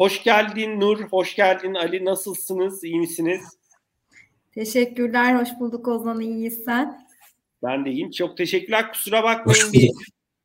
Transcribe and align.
Hoş 0.00 0.22
geldin 0.22 0.80
Nur, 0.80 1.00
hoş 1.00 1.36
geldin 1.36 1.74
Ali. 1.74 2.04
Nasılsınız, 2.04 2.84
iyi 2.84 2.98
misiniz? 2.98 3.40
Teşekkürler, 4.54 5.40
hoş 5.40 5.48
bulduk 5.60 5.88
Ozan. 5.88 6.20
İyiyiz 6.20 6.64
sen? 6.64 7.06
Ben 7.62 7.84
de 7.84 7.90
iyiyim. 7.90 8.10
Çok 8.10 8.36
teşekkürler. 8.36 8.92
Kusura 8.92 9.22
bakmayın 9.22 9.72
bir 9.72 9.90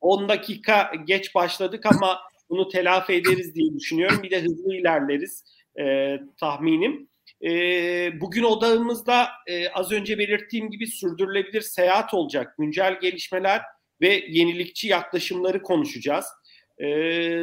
10 0.01 0.29
dakika 0.29 0.91
geç 1.05 1.35
başladık 1.35 1.85
ama 1.85 2.19
bunu 2.49 2.69
telafi 2.69 3.13
ederiz 3.13 3.55
diye 3.55 3.73
düşünüyorum. 3.73 4.23
Bir 4.23 4.31
de 4.31 4.41
hızlı 4.41 4.75
ilerleriz 4.75 5.43
e, 5.79 6.15
tahminim. 6.39 7.09
E, 7.43 7.49
bugün 8.21 8.43
odağımızda 8.43 9.27
e, 9.47 9.69
az 9.69 9.91
önce 9.91 10.17
belirttiğim 10.17 10.71
gibi 10.71 10.87
sürdürülebilir 10.87 11.61
seyahat 11.61 12.13
olacak. 12.13 12.55
Güncel 12.59 12.99
gelişmeler 13.01 13.61
ve 14.01 14.23
yenilikçi 14.29 14.87
yaklaşımları 14.87 15.61
konuşacağız. 15.61 16.25
E, 16.77 16.87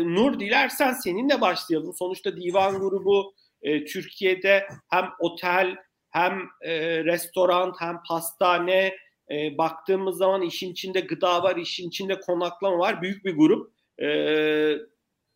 Nur 0.04 0.40
dilersen 0.40 0.92
seninle 0.92 1.40
başlayalım. 1.40 1.94
Sonuçta 1.94 2.36
divan 2.36 2.80
grubu 2.80 3.34
e, 3.62 3.84
Türkiye'de 3.84 4.66
hem 4.90 5.08
otel 5.18 5.76
hem 6.10 6.40
e, 6.60 7.04
restoran 7.04 7.74
hem 7.78 8.02
pastane 8.08 8.96
e, 9.30 9.58
baktığımız 9.58 10.16
zaman 10.16 10.42
işin 10.42 10.72
içinde 10.72 11.00
gıda 11.00 11.42
var, 11.42 11.56
işin 11.56 11.88
içinde 11.88 12.20
konaklama 12.20 12.78
var. 12.78 13.02
Büyük 13.02 13.24
bir 13.24 13.36
grup. 13.36 13.72
E, 14.02 14.08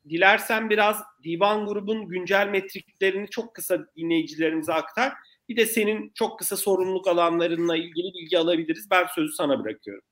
dilersen 0.08 0.70
biraz 0.70 1.02
divan 1.24 1.66
grubun 1.66 2.08
güncel 2.08 2.48
metriklerini 2.48 3.30
çok 3.30 3.54
kısa 3.54 3.86
dinleyicilerimize 3.96 4.72
aktar. 4.72 5.12
Bir 5.48 5.56
de 5.56 5.66
senin 5.66 6.12
çok 6.14 6.38
kısa 6.38 6.56
sorumluluk 6.56 7.08
alanlarınla 7.08 7.76
ilgili 7.76 8.14
bilgi 8.14 8.38
alabiliriz. 8.38 8.90
Ben 8.90 9.06
sözü 9.14 9.32
sana 9.32 9.64
bırakıyorum. 9.64 10.02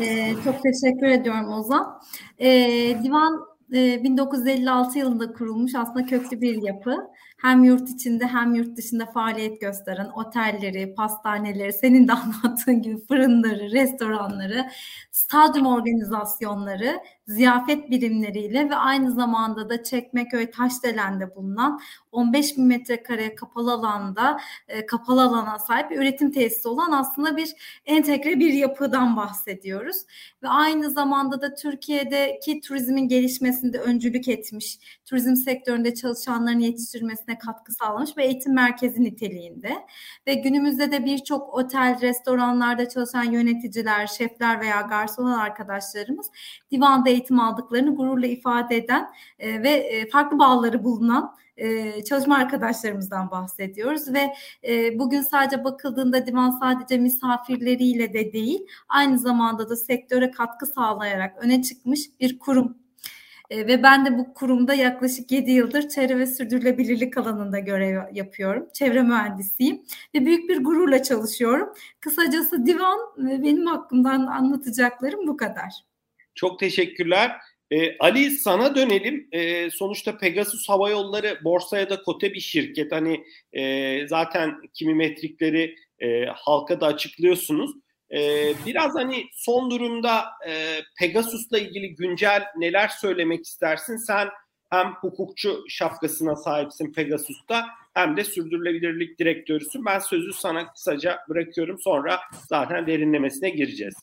Ee, 0.00 0.34
çok 0.44 0.62
teşekkür 0.62 1.06
ediyorum 1.06 1.52
Ozan. 1.52 2.00
Ee, 2.38 2.98
divan 3.04 3.40
e, 3.74 4.02
1956 4.04 4.98
yılında 4.98 5.32
kurulmuş 5.32 5.74
aslında 5.74 6.06
köklü 6.06 6.40
bir 6.40 6.62
yapı 6.62 6.96
hem 7.42 7.64
yurt 7.64 7.88
içinde 7.88 8.26
hem 8.26 8.54
yurt 8.54 8.76
dışında 8.76 9.06
faaliyet 9.06 9.60
gösteren 9.60 10.08
otelleri, 10.14 10.94
pastaneleri, 10.94 11.72
senin 11.72 12.08
de 12.08 12.12
anlattığın 12.42 12.82
gibi 12.82 13.06
fırınları, 13.06 13.72
restoranları, 13.72 14.70
stadyum 15.10 15.66
organizasyonları, 15.66 17.00
ziyafet 17.26 17.90
birimleriyle 17.90 18.70
ve 18.70 18.76
aynı 18.76 19.12
zamanda 19.12 19.70
da 19.70 19.82
Çekmeköy 19.82 20.50
Taşdelen'de 20.50 21.36
bulunan 21.36 21.80
15 22.12 22.56
bin 22.56 22.64
metrekare 22.64 23.34
kapalı 23.34 23.72
alanda 23.72 24.40
e, 24.68 24.86
kapalı 24.86 25.22
alana 25.22 25.58
sahip 25.58 25.90
bir 25.90 25.96
üretim 25.96 26.30
tesisi 26.30 26.68
olan 26.68 26.92
aslında 26.92 27.36
bir 27.36 27.52
entegre 27.86 28.40
bir 28.40 28.52
yapıdan 28.52 29.16
bahsediyoruz. 29.16 29.96
Ve 30.42 30.48
aynı 30.48 30.90
zamanda 30.90 31.40
da 31.40 31.54
Türkiye'deki 31.54 32.60
turizmin 32.60 33.08
gelişmesinde 33.08 33.78
öncülük 33.78 34.28
etmiş, 34.28 34.78
turizm 35.04 35.34
sektöründe 35.34 35.94
çalışanların 35.94 36.58
yetiştirilmesine 36.58 37.31
büyümesine 37.32 37.38
katkı 37.38 37.72
sağlamış 37.72 38.16
ve 38.16 38.24
eğitim 38.24 38.54
merkezi 38.54 39.02
niteliğinde. 39.02 39.86
Ve 40.26 40.34
günümüzde 40.34 40.92
de 40.92 41.04
birçok 41.04 41.54
otel, 41.54 42.00
restoranlarda 42.00 42.88
çalışan 42.88 43.24
yöneticiler, 43.24 44.06
şefler 44.06 44.60
veya 44.60 44.80
garson 44.80 45.26
arkadaşlarımız 45.26 46.30
divanda 46.70 47.10
eğitim 47.10 47.40
aldıklarını 47.40 47.96
gururla 47.96 48.26
ifade 48.26 48.76
eden 48.76 49.08
e, 49.38 49.62
ve 49.62 49.70
e, 49.70 50.08
farklı 50.10 50.38
bağları 50.38 50.84
bulunan 50.84 51.34
e, 51.56 52.04
çalışma 52.04 52.36
arkadaşlarımızdan 52.36 53.30
bahsediyoruz 53.30 54.12
ve 54.12 54.34
e, 54.68 54.98
bugün 54.98 55.20
sadece 55.22 55.64
bakıldığında 55.64 56.26
divan 56.26 56.50
sadece 56.50 56.98
misafirleriyle 56.98 58.12
de 58.12 58.32
değil 58.32 58.66
aynı 58.88 59.18
zamanda 59.18 59.68
da 59.68 59.76
sektöre 59.76 60.30
katkı 60.30 60.66
sağlayarak 60.66 61.44
öne 61.44 61.62
çıkmış 61.62 62.00
bir 62.20 62.38
kurum 62.38 62.81
e, 63.52 63.66
ve 63.66 63.82
ben 63.82 64.06
de 64.06 64.18
bu 64.18 64.34
kurumda 64.34 64.74
yaklaşık 64.74 65.32
7 65.32 65.50
yıldır 65.50 65.88
çevre 65.88 66.18
ve 66.18 66.26
sürdürülebilirlik 66.26 67.18
alanında 67.18 67.58
görev 67.58 68.00
yapıyorum. 68.12 68.68
Çevre 68.72 69.02
mühendisiyim 69.02 69.82
ve 70.14 70.26
büyük 70.26 70.48
bir 70.48 70.64
gururla 70.64 71.02
çalışıyorum. 71.02 71.68
Kısacası 72.00 72.66
divan 72.66 72.98
ve 73.18 73.42
benim 73.42 73.66
hakkımdan 73.66 74.26
anlatacaklarım 74.26 75.26
bu 75.26 75.36
kadar. 75.36 75.72
Çok 76.34 76.58
teşekkürler. 76.58 77.32
Ee, 77.70 77.98
Ali 77.98 78.30
sana 78.30 78.74
dönelim. 78.74 79.28
Ee, 79.32 79.70
sonuçta 79.70 80.18
Pegasus 80.18 80.68
Hava 80.68 80.90
Yolları 80.90 81.38
borsaya 81.44 81.90
da 81.90 82.02
kote 82.02 82.34
bir 82.34 82.40
şirket. 82.40 82.92
Hani 82.92 83.24
e, 83.52 84.08
zaten 84.08 84.54
kimi 84.74 84.94
metrikleri 84.94 85.76
e, 85.98 86.24
halka 86.24 86.80
da 86.80 86.86
açıklıyorsunuz. 86.86 87.70
Ee, 88.12 88.54
biraz 88.66 88.94
hani 88.94 89.24
son 89.32 89.70
durumda 89.70 90.24
e, 90.48 90.80
Pegasus'la 90.98 91.58
ilgili 91.58 91.94
güncel 91.94 92.44
neler 92.56 92.88
söylemek 92.88 93.46
istersin? 93.46 93.96
Sen 93.96 94.28
hem 94.70 94.92
hukukçu 95.00 95.64
şapkasına 95.68 96.36
sahipsin 96.36 96.92
Pegasus'ta 96.92 97.66
hem 97.94 98.16
de 98.16 98.24
sürdürülebilirlik 98.24 99.18
direktörüsün. 99.18 99.84
Ben 99.84 99.98
sözü 99.98 100.32
sana 100.32 100.72
kısaca 100.72 101.18
bırakıyorum. 101.28 101.78
Sonra 101.80 102.20
zaten 102.48 102.86
derinlemesine 102.86 103.50
gireceğiz. 103.50 103.94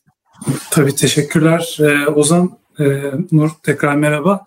Tabii 0.70 0.94
teşekkürler. 0.94 1.76
Ee, 1.80 2.06
Ozan, 2.06 2.58
e, 2.80 2.84
Nur 3.32 3.50
tekrar 3.62 3.96
merhaba. 3.96 4.44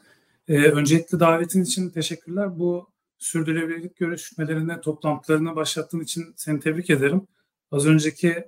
Ee, 0.48 0.54
öncelikle 0.54 1.20
davetin 1.20 1.64
için 1.64 1.90
teşekkürler. 1.90 2.60
Bu 2.60 2.90
sürdürülebilirlik 3.18 3.96
görüşmelerine, 3.96 4.82
toplantılarına 4.82 5.56
başlattığın 5.56 6.00
için 6.00 6.34
seni 6.36 6.60
tebrik 6.60 6.90
ederim. 6.90 7.28
Az 7.72 7.86
önceki 7.86 8.44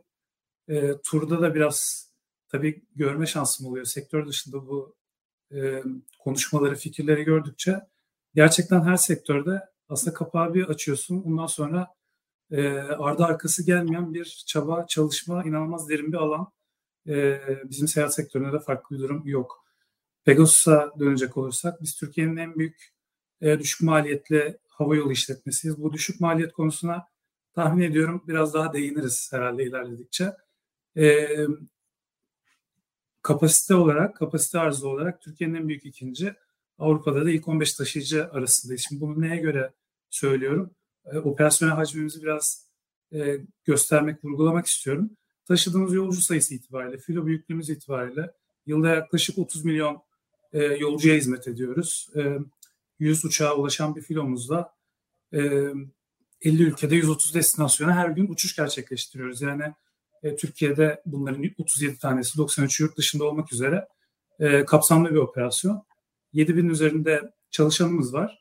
e, 0.68 1.02
turda 1.04 1.42
da 1.42 1.56
biraz 1.56 2.10
tabii 2.50 2.84
görme 2.96 3.26
şansım 3.26 3.68
oluyor. 3.68 3.86
Sektör 3.86 4.28
dışında 4.28 4.68
bu 4.68 4.96
e, 5.56 5.84
konuşmaları, 6.20 6.76
fikirleri 6.76 7.24
gördükçe 7.24 7.82
gerçekten 8.36 8.82
her 8.82 8.98
sektörde 8.98 9.62
aslında 9.90 10.14
kapağı 10.14 10.54
bir 10.54 10.66
açıyorsun. 10.66 11.24
Ondan 11.24 11.48
sonra 11.48 11.88
e, 12.52 12.68
ardı 12.78 13.26
arkası 13.26 13.66
gelmeyen 13.66 14.14
bir 14.14 14.44
çaba, 14.48 14.86
çalışma, 14.88 15.44
inanılmaz 15.44 15.90
derin 15.90 16.12
bir 16.12 16.18
alan. 16.18 16.52
E, 17.08 17.42
bizim 17.70 17.88
seyahat 17.88 18.16
sektöründe 18.16 18.54
de 18.54 18.60
farklı 18.60 18.96
bir 18.96 19.02
durum 19.02 19.28
yok. 19.28 19.66
Pegasus'a 20.26 20.92
dönecek 21.00 21.38
olursak 21.38 21.82
biz 21.82 21.96
Türkiye'nin 21.96 22.38
en 22.38 22.56
büyük 22.56 22.94
e, 23.42 23.60
düşük 23.60 23.82
maliyetli 23.82 24.58
hava 24.70 24.96
yolu 24.96 25.12
işletmesiyiz. 25.12 25.78
Bu 25.78 25.94
düşük 25.94 26.22
maliyet 26.22 26.54
konusuna 26.54 27.08
tahmin 27.54 27.84
ediyorum 27.84 28.24
biraz 28.28 28.54
daha 28.54 28.74
değiniriz 28.74 29.30
herhalde 29.34 29.64
ilerledikçe. 29.64 30.34
E, 30.98 31.28
kapasite 33.22 33.76
olarak, 33.76 34.16
kapasite 34.16 34.60
arzı 34.60 34.90
olarak 34.90 35.22
Türkiye'nin 35.22 35.56
en 35.56 35.68
büyük 35.68 35.86
ikinci. 35.86 36.36
Avrupa'da 36.80 37.26
da 37.26 37.32
ilk 37.32 37.48
15 37.48 37.74
taşıyıcı 37.74 38.30
arasındayız. 38.32 38.86
Şimdi 38.88 39.02
bunu 39.02 39.22
neye 39.22 39.38
göre 39.38 39.74
söylüyorum? 40.10 40.72
E, 41.06 41.18
operasyonel 41.18 41.76
hacmimizi 41.76 42.24
biraz 42.24 42.70
e, 43.14 43.38
göstermek, 43.64 44.26
vurgulamak 44.26 44.66
istiyorum. 44.66 45.10
Taşıdığımız 45.46 45.94
yolcu 45.94 46.22
sayısı 46.22 46.56
itibariyle, 46.56 46.98
filo 46.98 47.26
büyüklüğümüz 47.26 47.70
itibariyle 47.70 48.32
yılda 48.66 48.90
yaklaşık 48.90 49.38
30 49.38 49.66
milyon 49.66 50.02
e, 50.54 50.64
yolcuya 50.64 51.16
hizmet 51.16 51.48
ediyoruz. 51.48 52.10
E, 52.16 52.38
100 53.00 53.26
uçağa 53.26 53.56
ulaşan 53.56 53.96
bir 53.96 54.02
filomuzda 54.02 54.74
e, 55.34 55.40
50 56.42 56.64
ülkede 56.64 56.96
130 56.96 57.34
destinasyona 57.34 57.96
her 57.96 58.10
gün 58.10 58.28
uçuş 58.28 58.56
gerçekleştiriyoruz. 58.56 59.42
Yani 59.42 59.74
e, 60.26 60.36
Türkiye'de 60.36 61.02
bunların 61.06 61.44
37 61.58 62.00
tanesi 62.00 62.38
93 62.38 62.80
yurt 62.80 62.98
dışında 62.98 63.24
olmak 63.24 63.54
üzere 63.54 63.88
e, 64.40 64.66
kapsamlı 64.66 65.10
bir 65.10 65.16
operasyon. 65.16 65.84
7000 66.34 66.70
üzerinde 66.70 67.34
çalışanımız 67.52 68.14
var. 68.14 68.40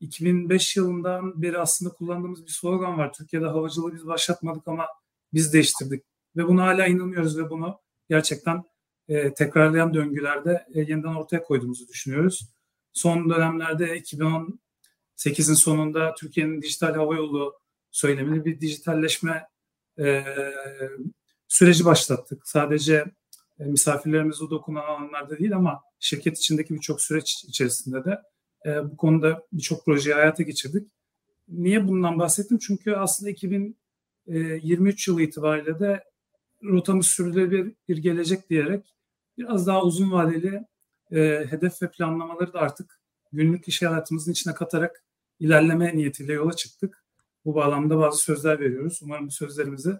2005 0.00 0.76
yılından 0.76 1.42
beri 1.42 1.58
aslında 1.58 1.92
kullandığımız 1.94 2.46
bir 2.46 2.50
slogan 2.50 2.98
var. 2.98 3.12
Türkiye'de 3.12 3.46
havacılığı 3.46 3.94
biz 3.94 4.06
başlatmadık 4.06 4.68
ama 4.68 4.86
biz 5.32 5.52
değiştirdik. 5.52 6.04
Ve 6.36 6.46
buna 6.46 6.66
hala 6.66 6.86
inanıyoruz 6.86 7.38
ve 7.38 7.50
bunu 7.50 7.80
gerçekten 8.08 8.64
e, 9.08 9.34
tekrarlayan 9.34 9.94
döngülerde 9.94 10.66
e, 10.74 10.80
yeniden 10.80 11.14
ortaya 11.14 11.42
koyduğumuzu 11.42 11.88
düşünüyoruz. 11.88 12.48
Son 12.92 13.30
dönemlerde 13.30 13.98
2018'in 13.98 15.54
sonunda 15.54 16.14
Türkiye'nin 16.14 16.62
dijital 16.62 16.94
hava 16.94 17.14
yolu 17.14 17.54
söylemini 17.90 18.44
bir 18.44 18.60
dijitalleşme 18.60 19.46
e, 19.98 20.24
süreci 21.48 21.84
başlattık. 21.84 22.48
Sadece 22.48 23.04
e, 23.60 23.64
misafirlerimize 23.64 24.44
dokunan 24.50 24.82
alanlarda 24.82 25.38
değil 25.38 25.56
ama 25.56 25.82
şirket 26.00 26.38
içindeki 26.38 26.74
birçok 26.74 27.00
süreç 27.00 27.44
içerisinde 27.44 28.04
de 28.04 28.22
e, 28.66 28.90
bu 28.90 28.96
konuda 28.96 29.42
birçok 29.52 29.84
projeyi 29.84 30.14
hayata 30.14 30.42
geçirdik. 30.42 30.88
Niye 31.48 31.88
bundan 31.88 32.18
bahsettim? 32.18 32.58
Çünkü 32.58 32.92
aslında 32.92 33.30
2023 33.30 35.08
e, 35.08 35.10
yılı 35.10 35.22
itibariyle 35.22 35.78
de 35.78 36.04
rotamız 36.62 37.06
sürdürülebilir 37.06 37.74
bir 37.88 37.96
gelecek 37.96 38.50
diyerek 38.50 38.94
biraz 39.38 39.66
daha 39.66 39.82
uzun 39.82 40.12
vadeli 40.12 40.64
hedef 41.50 41.82
ve 41.82 41.90
planlamaları 41.90 42.52
da 42.52 42.60
artık 42.60 43.00
günlük 43.32 43.68
iş 43.68 43.82
hayatımızın 43.82 44.32
içine 44.32 44.54
katarak 44.54 45.04
ilerleme 45.40 45.96
niyetiyle 45.96 46.32
yola 46.32 46.52
çıktık. 46.52 47.04
Bu 47.44 47.54
bağlamda 47.54 47.98
bazı 47.98 48.18
sözler 48.18 48.60
veriyoruz. 48.60 49.00
Umarım 49.02 49.30
sözlerimizi 49.30 49.98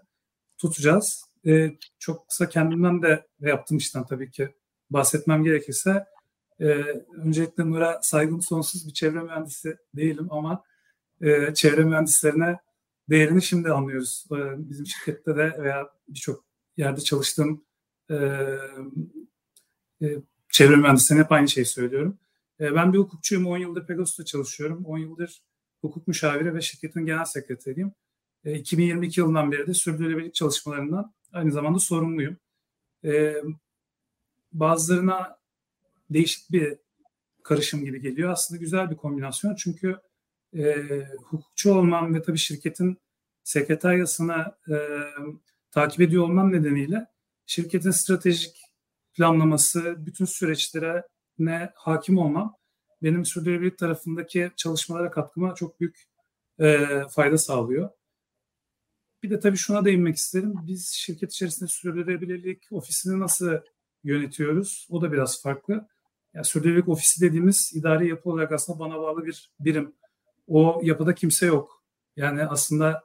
tutacağız 0.59 1.25
e, 1.47 1.79
çok 1.99 2.29
kısa 2.29 2.49
kendimden 2.49 3.03
de 3.03 3.27
ve 3.41 3.49
yaptığım 3.49 3.79
işten 3.79 4.07
tabii 4.07 4.31
ki 4.31 4.55
bahsetmem 4.91 5.45
gerekirse 5.45 6.07
E, 6.61 6.67
öncelikle 7.17 7.71
Nur'a 7.71 7.99
saygım 8.03 8.43
sonsuz 8.43 8.89
bir 8.89 8.93
çevre 8.93 9.23
mühendisi 9.23 9.77
değilim 9.95 10.27
ama 10.31 10.65
e, 11.21 11.55
çevre 11.55 11.85
mühendislerine 11.85 12.59
değerini 13.11 13.43
şimdi 13.43 13.71
anlıyoruz. 13.71 14.27
E, 14.33 14.37
bizim 14.71 14.87
şirkette 14.87 15.37
de 15.37 15.63
veya 15.63 15.91
birçok 16.09 16.45
yerde 16.77 17.01
çalıştığım 17.01 17.65
e, 18.11 18.17
e, 20.03 20.07
çevre 20.53 20.77
mühendislerine 20.77 21.25
hep 21.25 21.33
aynı 21.33 21.49
şeyi 21.49 21.67
söylüyorum. 21.67 22.19
E, 22.61 22.75
ben 22.75 22.93
bir 22.93 22.99
hukukçuyum. 22.99 23.47
10 23.47 23.59
yıldır 23.59 23.87
Pegasus'ta 23.87 24.25
çalışıyorum. 24.25 24.85
10 24.85 24.99
yıldır 24.99 25.43
hukuk 25.81 26.09
müşaviri 26.09 26.55
ve 26.55 26.61
şirketin 26.61 27.07
genel 27.07 27.25
sekreteriyim. 27.25 27.93
E, 28.45 28.55
2022 28.55 29.21
yılından 29.21 29.53
beri 29.53 29.67
de 29.67 29.75
sürdürülebilirlik 29.75 30.35
çalışmalarından 30.35 31.15
aynı 31.37 31.53
zamanda 31.53 31.79
sorumluyum. 31.79 32.37
E, 33.05 33.35
bazılarına 34.53 35.39
değişik 36.11 36.53
bir 36.53 36.79
karışım 37.43 37.85
gibi 37.85 38.01
geliyor. 38.01 38.31
Aslında 38.31 38.61
güzel 38.61 38.91
bir 38.91 38.97
kombinasyon 38.97 39.55
çünkü 39.55 39.97
e, 40.59 40.87
hukukçu 41.25 41.75
olmam 41.75 42.15
ve 42.15 42.23
tabii 42.23 42.39
şirketin 42.39 42.99
sekreteryasını 43.45 44.55
e, 44.69 44.77
takip 45.71 46.01
ediyor 46.01 46.25
olmam 46.25 46.53
nedeniyle 46.53 47.07
şirketin 47.47 47.91
stratejik 47.91 48.57
planlaması, 49.15 50.07
bütün 50.07 50.25
süreçlere 50.25 51.03
ne 51.39 51.73
hakim 51.75 52.19
olmam 52.19 52.57
benim 53.03 53.25
sürdürülebilirlik 53.25 53.79
tarafındaki 53.79 54.51
çalışmalara 54.57 55.11
katkıma 55.11 55.55
çok 55.55 55.81
büyük 55.81 56.05
e, 56.61 56.89
fayda 57.11 57.39
sağlıyor. 57.39 57.91
Bir 59.23 59.31
de 59.31 59.41
tabii 59.41 59.57
şuna 59.57 59.85
değinmek 59.85 60.17
isterim. 60.17 60.55
Biz 60.67 60.89
şirket 60.89 61.33
içerisinde 61.33 61.69
sürdürülebilirlik 61.69 62.63
ofisini 62.71 63.21
nasıl 63.21 63.51
yönetiyoruz? 64.05 64.87
O 64.91 65.03
da 65.03 65.13
biraz 65.13 65.43
farklı. 65.43 65.89
Yani 66.35 66.45
sürdürülebilirlik 66.45 66.89
ofisi 66.89 67.21
dediğimiz 67.21 67.73
idari 67.75 68.09
yapı 68.09 68.31
olarak 68.31 68.53
aslında 68.53 68.79
bana 68.79 68.99
bağlı 68.99 69.27
bir 69.27 69.51
birim. 69.61 69.93
O 70.49 70.81
yapıda 70.83 71.15
kimse 71.15 71.47
yok. 71.47 71.83
Yani 72.17 72.45
aslında 72.45 73.05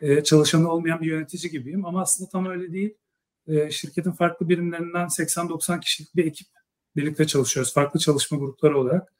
e, 0.00 0.24
çalışanı 0.24 0.72
olmayan 0.72 1.00
bir 1.00 1.06
yönetici 1.06 1.50
gibiyim 1.50 1.86
ama 1.86 2.02
aslında 2.02 2.30
tam 2.30 2.46
öyle 2.46 2.72
değil. 2.72 2.94
E, 3.46 3.70
şirketin 3.70 4.12
farklı 4.12 4.48
birimlerinden 4.48 5.06
80-90 5.06 5.80
kişilik 5.80 6.16
bir 6.16 6.26
ekip 6.26 6.46
birlikte 6.96 7.26
çalışıyoruz. 7.26 7.74
Farklı 7.74 8.00
çalışma 8.00 8.38
grupları 8.38 8.78
olarak. 8.78 9.12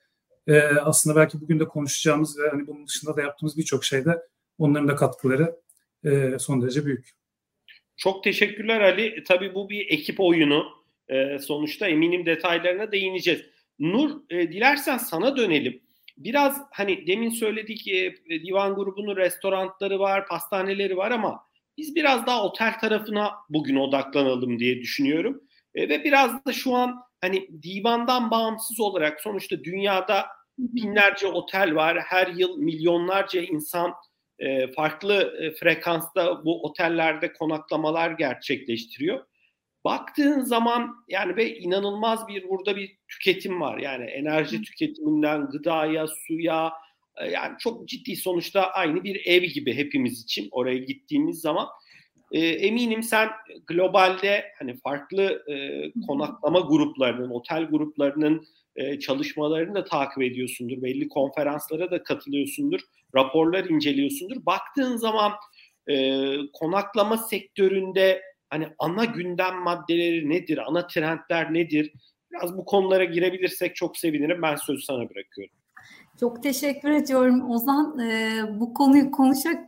E, 0.47 0.61
aslında 0.63 1.17
belki 1.17 1.41
bugün 1.41 1.61
de 1.61 1.69
konuşacağımız 1.69 2.39
ve 2.39 2.49
hani 2.51 2.67
bunun 2.67 2.87
dışında 2.87 3.17
da 3.17 3.23
yaptığımız 3.23 3.57
birçok 3.57 3.85
şeyde 3.85 4.23
onların 4.59 4.89
da 4.89 4.97
katkıları 4.97 5.57
e, 6.05 6.39
son 6.39 6.63
derece 6.63 6.87
büyük. 6.87 7.11
Çok 7.97 8.25
teşekkürler 8.25 8.81
Ali. 8.81 9.25
Tabii 9.29 9.55
bu 9.55 9.71
bir 9.71 9.87
ekip 9.91 10.21
oyunu. 10.21 10.67
E, 11.09 11.39
sonuçta 11.39 11.89
eminim 11.89 12.27
detaylarına 12.27 12.93
değineceğiz. 12.93 13.43
Nur, 13.79 14.11
e, 14.31 14.53
dilersen 14.53 14.99
sana 14.99 15.37
dönelim. 15.37 15.83
Biraz 16.17 16.63
hani 16.71 17.07
demin 17.07 17.31
söyledik 17.31 17.89
e, 17.89 18.15
divan 18.29 18.75
grubunun 18.75 19.17
restoranları 19.17 19.99
var, 19.99 20.27
pastaneleri 20.27 20.97
var 20.97 21.11
ama 21.11 21.41
biz 21.79 21.95
biraz 21.95 22.27
daha 22.27 22.45
otel 22.45 22.79
tarafına 22.81 23.33
bugün 23.49 23.77
odaklanalım 23.77 24.59
diye 24.59 24.81
düşünüyorum. 24.81 25.41
E, 25.75 25.89
ve 25.89 26.05
biraz 26.05 26.45
da 26.45 26.53
şu 26.53 26.75
an 26.75 26.97
hani 27.21 27.63
divandan 27.63 28.31
bağımsız 28.31 28.81
olarak 28.81 29.21
sonuçta 29.21 29.65
dünyada 29.65 30.27
binlerce 30.59 31.27
otel 31.27 31.75
var. 31.75 32.01
Her 32.01 32.27
yıl 32.27 32.59
milyonlarca 32.59 33.41
insan 33.41 33.95
e, 34.43 34.73
farklı 34.73 35.37
e, 35.41 35.55
frekansta 35.55 36.45
bu 36.45 36.63
otellerde 36.63 37.33
konaklamalar 37.33 38.11
gerçekleştiriyor. 38.11 39.25
Baktığın 39.85 40.41
zaman 40.41 40.95
yani 41.09 41.37
ve 41.37 41.59
inanılmaz 41.59 42.29
bir 42.29 42.49
burada 42.49 42.77
bir 42.77 42.97
tüketim 43.09 43.61
var. 43.61 43.79
Yani 43.79 44.05
enerji 44.05 44.63
tüketiminden 44.63 45.47
gıdaya, 45.51 46.07
suya 46.07 46.73
e, 47.17 47.31
yani 47.31 47.59
çok 47.59 47.89
ciddi 47.89 48.17
sonuçta 48.17 48.71
aynı 48.71 49.05
bir 49.05 49.27
ev 49.27 49.43
gibi 49.43 49.75
hepimiz 49.77 50.23
için 50.23 50.49
oraya 50.51 50.79
gittiğimiz 50.79 51.41
zaman. 51.41 51.69
E, 52.33 52.39
eminim 52.39 53.03
sen 53.03 53.29
globalde 53.67 54.45
hani 54.59 54.77
farklı 54.77 55.43
e, 55.53 55.57
konaklama 56.07 56.61
gruplarının, 56.61 57.31
otel 57.31 57.65
gruplarının 57.65 58.47
e, 58.77 58.99
çalışmalarını 58.99 59.75
da 59.75 59.85
takip 59.85 60.23
ediyorsundur. 60.23 60.83
Belli 60.83 61.09
konferanslara 61.09 61.91
da 61.91 62.03
katılıyorsundur. 62.03 62.81
Raporlar 63.15 63.65
inceliyorsundur. 63.65 64.47
Baktığın 64.47 64.97
zaman 64.97 65.33
e, 65.91 66.27
konaklama 66.53 67.17
sektöründe 67.17 68.23
hani 68.51 68.69
ana 68.79 69.05
gündem 69.05 69.55
maddeleri 69.57 70.31
nedir? 70.31 70.59
Ana 70.67 70.87
trendler 70.87 71.55
nedir? 71.55 71.93
Biraz 72.31 72.57
bu 72.57 72.65
konulara 72.65 73.05
girebilirsek 73.05 73.77
çok 73.77 73.97
sevinirim. 73.97 74.43
Ben 74.43 74.57
sözü 74.57 74.83
sana 74.83 75.11
bırakıyorum. 75.11 75.55
Çok 76.21 76.43
teşekkür 76.43 76.91
ediyorum 76.91 77.51
Ozan. 77.51 77.99
Ee, 77.99 78.43
bu 78.61 78.75
konuyu 78.75 79.11
konuşacak 79.11 79.65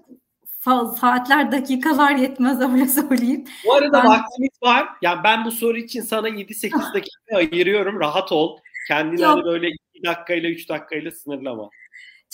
saatler, 1.01 1.53
dakikalar 1.53 2.17
yetmez 2.17 2.61
öyle 2.73 2.89
söyleyeyim. 2.89 3.45
Bu 3.67 3.75
arada 3.75 4.03
ben... 4.03 4.09
vaktimiz 4.09 4.63
var. 4.63 4.89
Yani 5.03 5.25
ben 5.25 5.45
bu 5.45 5.51
soru 5.51 5.77
için 5.77 6.01
sana 6.01 6.29
7-8 6.29 6.73
dakika 6.95 7.37
ayırıyorum. 7.37 8.01
Rahat 8.01 8.33
ol. 8.33 8.59
Kendini 8.89 9.25
hani 9.25 9.45
böyle 9.45 9.69
2 9.95 10.05
dakikayla 10.05 10.51
3 10.51 10.69
dakikayla 10.69 11.11
sınırlama. 11.11 11.71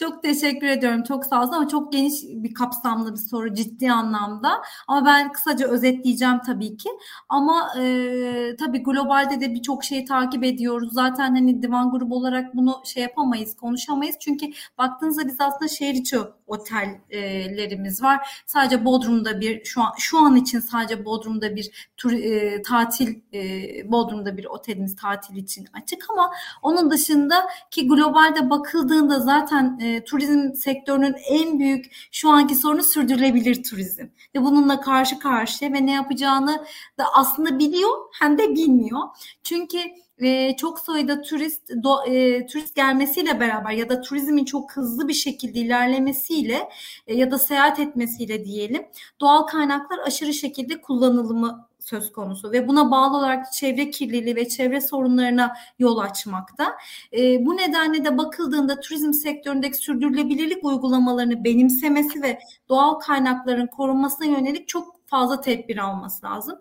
Çok 0.01 0.23
teşekkür 0.23 0.67
ediyorum. 0.67 1.03
Çok 1.03 1.27
sağ 1.27 1.43
olun 1.43 1.53
ama 1.53 1.69
çok 1.69 1.93
geniş 1.93 2.13
bir 2.25 2.55
kapsamlı 2.55 3.13
bir 3.13 3.19
soru 3.19 3.55
ciddi 3.55 3.93
anlamda. 3.93 4.63
Ama 4.89 5.07
ben 5.07 5.33
kısaca 5.33 5.69
özetleyeceğim 5.69 6.41
tabii 6.47 6.77
ki. 6.77 6.91
Ama 7.29 7.69
e, 7.79 8.57
tabii 8.59 8.83
globalde 8.83 9.41
de 9.41 9.55
birçok 9.55 9.85
şeyi 9.85 10.05
takip 10.05 10.45
ediyoruz. 10.45 10.93
Zaten 10.93 11.35
hani 11.35 11.63
divan 11.63 11.91
grubu 11.91 12.17
olarak 12.17 12.55
bunu 12.55 12.83
şey 12.85 13.03
yapamayız, 13.03 13.57
konuşamayız. 13.57 14.17
Çünkü 14.21 14.47
baktığınızda 14.79 15.27
biz 15.27 15.41
aslında 15.41 15.69
şehir 15.69 15.95
içi 15.95 16.19
otellerimiz 16.47 18.03
var. 18.03 18.43
Sadece 18.47 18.85
Bodrum'da 18.85 19.41
bir 19.41 19.65
şu 19.65 19.83
an 19.83 19.93
şu 19.99 20.19
an 20.19 20.37
için 20.37 20.61
sadece 20.61 21.05
Bodrum'da 21.05 21.57
bir 21.57 21.93
tur, 21.97 22.13
e, 22.13 22.63
tatil 22.63 23.21
e, 23.35 23.93
Bodrum'da 23.93 24.37
bir 24.37 24.45
otelimiz 24.45 24.97
tatil 24.97 25.37
için 25.37 25.67
açık 25.83 26.11
ama 26.11 26.33
onun 26.63 26.91
dışında 26.91 27.35
ki 27.71 27.89
globalde 27.89 28.51
bakıldığında 28.51 29.19
zaten 29.19 29.79
e, 29.83 29.90
turizm 30.05 30.55
sektörünün 30.55 31.17
en 31.29 31.59
büyük 31.59 32.09
şu 32.13 32.31
anki 32.31 32.55
sorunu 32.55 32.83
sürdürülebilir 32.83 33.63
turizm. 33.63 34.07
Ve 34.35 34.43
bununla 34.43 34.81
karşı 34.81 35.19
karşıya 35.19 35.73
ve 35.73 35.87
ne 35.87 35.93
yapacağını 35.93 36.65
da 36.99 37.05
aslında 37.15 37.59
biliyor 37.59 37.91
hem 38.21 38.39
de 38.39 38.55
bilmiyor. 38.55 39.01
Çünkü 39.43 39.79
e, 40.21 40.57
çok 40.57 40.79
sayıda 40.79 41.23
turist 41.23 41.71
do, 41.83 42.05
e, 42.07 42.47
turist 42.47 42.75
gelmesiyle 42.75 43.41
beraber 43.41 43.71
ya 43.71 43.89
da 43.89 44.01
turizmin 44.01 44.45
çok 44.45 44.73
hızlı 44.77 45.09
bir 45.09 45.15
şekilde 45.15 45.59
ilerlemesiyle 45.59 46.69
e, 47.07 47.15
ya 47.15 47.31
da 47.31 47.39
seyahat 47.39 47.79
etmesiyle 47.79 48.45
diyelim 48.45 48.87
doğal 49.21 49.43
kaynaklar 49.43 49.99
aşırı 49.99 50.35
şekilde 50.35 50.81
kullanılımı 50.81 51.70
söz 51.81 52.13
konusu 52.13 52.53
ve 52.53 52.69
buna 52.69 52.91
bağlı 52.91 53.17
olarak 53.17 53.53
çevre 53.53 53.91
kirliliği 53.91 54.37
ve 54.37 54.49
çevre 54.49 54.81
sorunlarına 54.81 55.57
yol 55.79 55.99
açmakta. 55.99 56.77
E, 57.17 57.47
bu 57.47 57.57
nedenle 57.57 58.05
de 58.05 58.19
bakıldığında 58.19 58.81
turizm 58.81 59.13
sektöründeki 59.13 59.77
sürdürülebilirlik 59.77 60.65
uygulamalarını 60.65 61.45
benimsemesi 61.45 62.23
ve 62.23 62.39
doğal 62.69 62.95
kaynakların 62.95 63.67
korunmasına 63.67 64.27
yönelik 64.27 64.69
çok 64.69 65.01
fazla 65.07 65.41
tedbir 65.41 65.79
alması 65.79 66.27
lazım. 66.27 66.59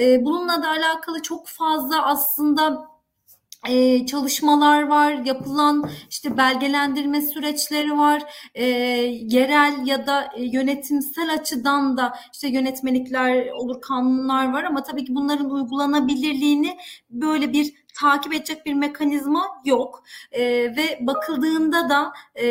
E, 0.00 0.24
bununla 0.24 0.62
da 0.62 0.68
alakalı 0.68 1.22
çok 1.22 1.48
fazla 1.48 2.06
aslında 2.06 2.91
e, 3.68 4.06
çalışmalar 4.06 4.82
var, 4.82 5.12
yapılan 5.12 5.90
işte 6.10 6.36
belgelendirme 6.36 7.22
süreçleri 7.22 7.98
var, 7.98 8.22
e, 8.54 8.64
yerel 8.64 9.86
ya 9.86 10.06
da 10.06 10.30
e, 10.36 10.44
yönetimsel 10.44 11.34
açıdan 11.34 11.96
da 11.96 12.12
işte 12.32 12.48
yönetmelikler 12.48 13.50
olur, 13.50 13.80
kanunlar 13.80 14.52
var 14.52 14.64
ama 14.64 14.82
tabii 14.82 15.04
ki 15.04 15.14
bunların 15.14 15.50
uygulanabilirliğini 15.50 16.76
böyle 17.10 17.52
bir 17.52 17.81
takip 17.94 18.34
edecek 18.34 18.66
bir 18.66 18.74
mekanizma 18.74 19.46
yok 19.64 20.04
e, 20.32 20.42
ve 20.76 20.98
bakıldığında 21.00 21.88
da 21.88 22.12
e, 22.34 22.46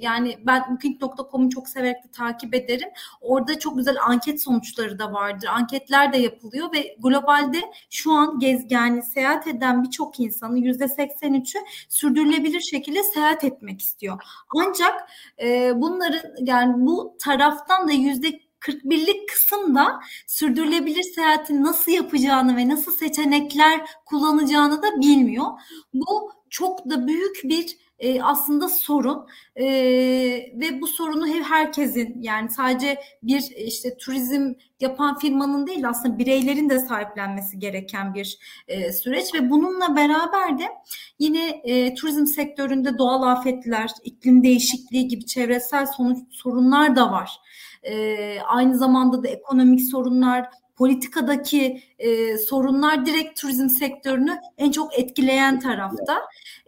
yani 0.00 0.38
ben 0.46 0.70
booking.com'u 0.70 1.50
çok 1.50 1.68
severek 1.68 2.04
de 2.04 2.10
takip 2.10 2.54
ederim. 2.54 2.88
Orada 3.20 3.58
çok 3.58 3.76
güzel 3.76 3.96
anket 4.04 4.42
sonuçları 4.42 4.98
da 4.98 5.12
vardır. 5.12 5.48
Anketler 5.52 6.12
de 6.12 6.18
yapılıyor 6.18 6.72
ve 6.72 6.96
globalde 6.98 7.60
şu 7.90 8.12
an 8.12 8.38
gez 8.38 8.66
yani 8.70 9.02
seyahat 9.02 9.46
eden 9.46 9.82
birçok 9.84 10.20
insanın 10.20 10.56
yüzde 10.56 10.84
83'ü 10.84 11.58
sürdürülebilir 11.88 12.60
şekilde 12.60 13.02
seyahat 13.02 13.44
etmek 13.44 13.82
istiyor. 13.82 14.22
Ancak 14.56 15.10
e, 15.42 15.72
bunların 15.80 16.30
yani 16.40 16.86
bu 16.86 17.16
taraftan 17.18 17.88
da 17.88 17.92
yüzde 17.92 18.47
41'lik 18.60 19.28
kısımda 19.28 20.00
sürdürülebilir 20.26 21.02
seyahati 21.02 21.62
nasıl 21.62 21.92
yapacağını 21.92 22.56
ve 22.56 22.68
nasıl 22.68 22.92
seçenekler 22.92 23.80
kullanacağını 24.06 24.82
da 24.82 25.00
bilmiyor. 25.00 25.46
Bu 25.94 26.32
çok 26.50 26.90
da 26.90 27.06
büyük 27.06 27.40
bir 27.44 27.76
e, 27.98 28.22
aslında 28.22 28.68
sorun 28.68 29.26
e, 29.56 29.64
ve 30.54 30.80
bu 30.80 30.86
sorunu 30.86 31.26
herkesin 31.26 32.22
yani 32.22 32.50
sadece 32.50 32.98
bir 33.22 33.40
işte 33.56 33.96
turizm 33.96 34.52
yapan 34.80 35.18
firmanın 35.18 35.66
değil 35.66 35.88
aslında 35.88 36.18
bireylerin 36.18 36.70
de 36.70 36.78
sahiplenmesi 36.78 37.58
gereken 37.58 38.14
bir 38.14 38.38
e, 38.68 38.92
süreç 38.92 39.34
ve 39.34 39.50
bununla 39.50 39.96
beraber 39.96 40.58
de 40.58 40.64
yine 41.18 41.48
e, 41.48 41.94
turizm 41.94 42.26
sektöründe 42.26 42.98
doğal 42.98 43.22
afetler, 43.22 43.90
iklim 44.04 44.42
değişikliği 44.42 45.08
gibi 45.08 45.26
çevresel 45.26 45.86
sonuç, 45.86 46.18
sorunlar 46.30 46.96
da 46.96 47.12
var. 47.12 47.40
E, 47.82 48.40
aynı 48.40 48.78
zamanda 48.78 49.22
da 49.22 49.28
ekonomik 49.28 49.80
sorunlar, 49.80 50.48
politikadaki 50.78 51.82
e, 51.98 52.38
sorunlar 52.38 53.06
direkt 53.06 53.40
turizm 53.40 53.68
sektörünü 53.68 54.38
en 54.58 54.70
çok 54.70 54.98
etkileyen 54.98 55.60
tarafta. 55.60 56.18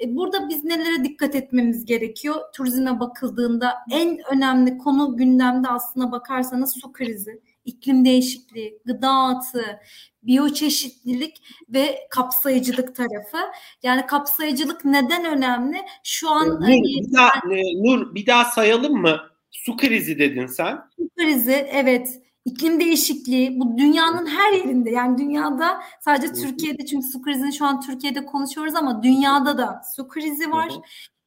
E, 0.03 0.17
burada 0.17 0.49
biz 0.49 0.65
nelere 0.65 1.05
dikkat 1.05 1.35
etmemiz 1.35 1.85
gerekiyor? 1.85 2.37
Turizme 2.55 3.01
bakıldığında 3.01 3.75
en 3.91 4.19
önemli 4.33 4.79
konu 4.79 5.17
gündemde 5.17 5.69
aslına 5.69 6.13
bakarsanız 6.13 6.75
su 6.81 6.93
krizi, 6.93 7.41
iklim 7.65 8.05
değişikliği, 8.05 8.79
gıda 8.85 9.11
atığı, 9.11 9.81
biyoçeşitlilik 10.23 11.37
ve 11.69 11.99
kapsayıcılık 12.11 12.97
tarafı. 12.97 13.39
Yani 13.83 14.07
kapsayıcılık 14.07 14.85
neden 14.85 15.25
önemli? 15.25 15.77
Şu 16.05 16.31
an 16.31 16.49
Nur, 16.49 16.61
hani, 16.61 16.83
bir 16.83 17.13
daha, 17.13 17.31
Nur 17.75 18.15
bir 18.15 18.27
daha 18.27 18.45
sayalım 18.45 19.01
mı? 19.01 19.21
Su 19.51 19.77
krizi 19.77 20.19
dedin 20.19 20.47
sen. 20.47 20.79
Su 20.97 21.09
krizi 21.19 21.67
evet 21.71 22.21
iklim 22.45 22.81
değişikliği 22.81 23.61
bu 23.61 23.79
dünyanın 23.79 24.27
her 24.27 24.53
yerinde 24.53 24.91
yani 24.91 25.19
dünyada 25.19 25.83
sadece 26.01 26.33
Türkiye'de 26.33 26.87
çünkü 26.87 27.07
su 27.13 27.23
krizini 27.23 27.53
şu 27.53 27.67
an 27.67 27.81
Türkiye'de 27.81 28.27
konuşuyoruz 28.27 28.75
ama 28.75 29.03
dünyada 29.03 29.59
da 29.59 29.83
su 29.97 30.09
krizi 30.09 30.51
var. 30.51 30.73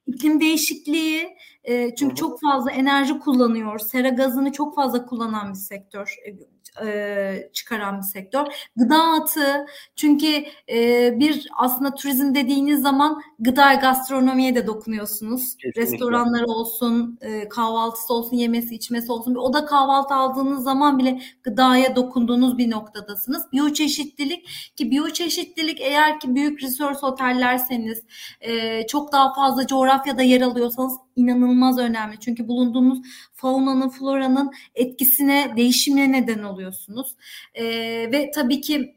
İklim 0.07 0.39
değişikliği 0.41 1.37
e, 1.63 1.95
çünkü 1.95 2.15
çok 2.15 2.41
fazla 2.41 2.71
enerji 2.71 3.19
kullanıyor. 3.19 3.79
Sera 3.79 4.09
gazını 4.09 4.51
çok 4.51 4.75
fazla 4.75 5.05
kullanan 5.05 5.49
bir 5.49 5.59
sektör. 5.59 6.15
E, 6.85 7.49
çıkaran 7.53 7.97
bir 7.97 8.03
sektör. 8.03 8.45
Gıda 8.75 9.03
atığı 9.03 9.65
çünkü 9.95 10.45
e, 10.69 11.09
bir 11.19 11.47
aslında 11.57 11.95
turizm 11.95 12.35
dediğiniz 12.35 12.81
zaman 12.81 13.21
gıda 13.39 13.73
gastronomiye 13.73 14.55
de 14.55 14.67
dokunuyorsunuz. 14.67 15.55
Kesinlikle. 15.55 15.81
Restoranları 15.81 16.45
olsun, 16.45 17.17
e, 17.21 17.49
kahvaltısı 17.49 18.13
olsun, 18.13 18.37
yemesi, 18.37 18.75
içmesi 18.75 19.11
olsun. 19.11 19.35
Bir 19.35 19.39
oda 19.39 19.65
kahvaltı 19.65 20.13
aldığınız 20.15 20.63
zaman 20.63 20.99
bile 20.99 21.21
gıdaya 21.43 21.95
dokunduğunuz 21.95 22.57
bir 22.57 22.71
noktadasınız. 22.71 23.51
Biyoçeşitlilik 23.51 24.47
ki 24.75 24.91
biyoçeşitlilik 24.91 25.81
eğer 25.81 26.19
ki 26.19 26.35
büyük 26.35 26.63
resort 26.63 27.03
otellerseniz 27.03 28.03
e, 28.41 28.87
çok 28.87 29.11
daha 29.11 29.33
fazla 29.33 29.67
coğrafyada 29.67 30.21
yer 30.21 30.41
alıyorsanız 30.41 30.93
inanılmaz 31.15 31.52
önemli. 31.77 32.19
Çünkü 32.19 32.47
bulunduğunuz 32.47 32.99
faunanın, 33.33 33.89
floranın 33.89 34.51
etkisine, 34.75 35.53
değişimine 35.57 36.11
neden 36.11 36.43
oluyorsunuz. 36.43 37.15
E, 37.53 37.63
ve 38.11 38.31
tabii 38.35 38.61
ki 38.61 38.95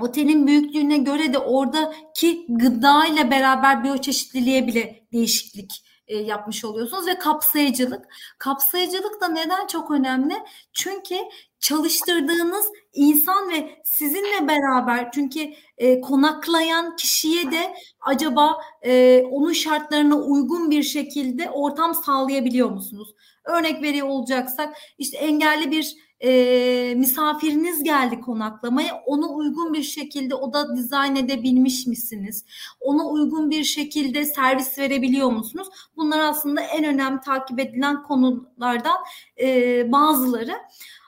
otelin 0.00 0.46
büyüklüğüne 0.46 0.98
göre 0.98 1.32
de 1.32 1.38
oradaki 1.38 2.46
gıda 2.48 3.06
ile 3.06 3.30
beraber 3.30 3.84
biyoçeşitliliğe 3.84 4.66
bile 4.66 5.06
değişiklik 5.12 5.82
e, 6.08 6.16
yapmış 6.16 6.64
oluyorsunuz 6.64 7.06
ve 7.06 7.18
kapsayıcılık. 7.18 8.04
Kapsayıcılık 8.38 9.20
da 9.20 9.28
neden 9.28 9.66
çok 9.66 9.90
önemli? 9.90 10.34
Çünkü 10.72 11.16
çalıştırdığınız 11.60 12.66
insan 12.92 13.50
ve 13.50 13.82
sizinle 13.84 14.48
beraber 14.48 15.10
çünkü 15.12 15.52
e, 15.78 16.00
konaklayan 16.00 16.96
kişiye 16.96 17.52
de 17.52 17.74
acaba 18.00 18.60
e, 18.82 19.22
onun 19.30 19.52
şartlarına 19.52 20.16
uygun 20.16 20.70
bir 20.70 20.82
şekilde 20.82 21.50
ortam 21.50 21.94
sağlayabiliyor 21.94 22.70
musunuz? 22.70 23.14
Örnek 23.44 23.82
veriyor 23.82 24.08
olacaksak 24.08 24.76
işte 24.98 25.18
engelli 25.18 25.70
bir 25.70 26.05
e, 26.20 26.94
misafiriniz 26.96 27.82
geldi 27.82 28.20
konaklamaya 28.20 29.02
ona 29.06 29.28
uygun 29.28 29.74
bir 29.74 29.82
şekilde 29.82 30.34
oda 30.34 30.76
dizayn 30.76 31.16
edebilmiş 31.16 31.86
misiniz? 31.86 32.44
Ona 32.80 33.06
uygun 33.06 33.50
bir 33.50 33.64
şekilde 33.64 34.24
servis 34.24 34.78
verebiliyor 34.78 35.30
musunuz? 35.30 35.68
Bunlar 35.96 36.18
aslında 36.18 36.60
en 36.60 36.84
önemli 36.84 37.20
takip 37.20 37.60
edilen 37.60 38.02
konulardan 38.02 38.96
e, 39.40 39.92
bazıları. 39.92 40.52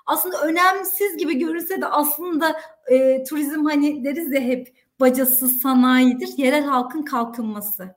Aslında 0.07 0.41
önemsiz 0.41 1.17
gibi 1.17 1.39
görünse 1.39 1.81
de 1.81 1.87
aslında 1.87 2.61
e, 2.91 3.25
turizm 3.25 3.65
hani 3.65 4.05
deriz 4.05 4.33
ya 4.33 4.41
hep 4.41 4.75
bacasız 5.01 5.61
sanayidir. 5.63 6.29
Yerel 6.37 6.65
halkın 6.65 7.03
kalkınması. 7.03 7.95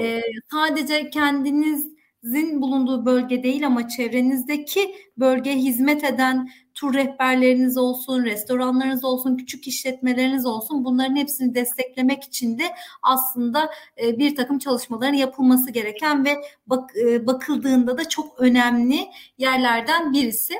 E, 0.00 0.20
sadece 0.50 1.10
kendiniz 1.10 1.94
sizin 2.24 2.62
bulunduğu 2.62 3.06
bölge 3.06 3.42
değil 3.42 3.66
ama 3.66 3.88
çevrenizdeki 3.88 4.94
bölgeye 5.18 5.56
hizmet 5.56 6.04
eden 6.04 6.48
tur 6.74 6.94
rehberleriniz 6.94 7.78
olsun, 7.78 8.24
restoranlarınız 8.24 9.04
olsun, 9.04 9.36
küçük 9.36 9.66
işletmeleriniz 9.66 10.46
olsun 10.46 10.84
bunların 10.84 11.16
hepsini 11.16 11.54
desteklemek 11.54 12.24
için 12.24 12.58
de 12.58 12.62
aslında 13.02 13.70
e, 14.02 14.18
bir 14.18 14.36
takım 14.36 14.58
çalışmaların 14.58 15.14
yapılması 15.14 15.70
gereken 15.70 16.24
ve 16.24 16.36
bak, 16.66 16.90
e, 16.96 17.26
bakıldığında 17.26 17.98
da 17.98 18.08
çok 18.08 18.40
önemli 18.40 19.06
yerlerden 19.38 20.12
birisi 20.12 20.54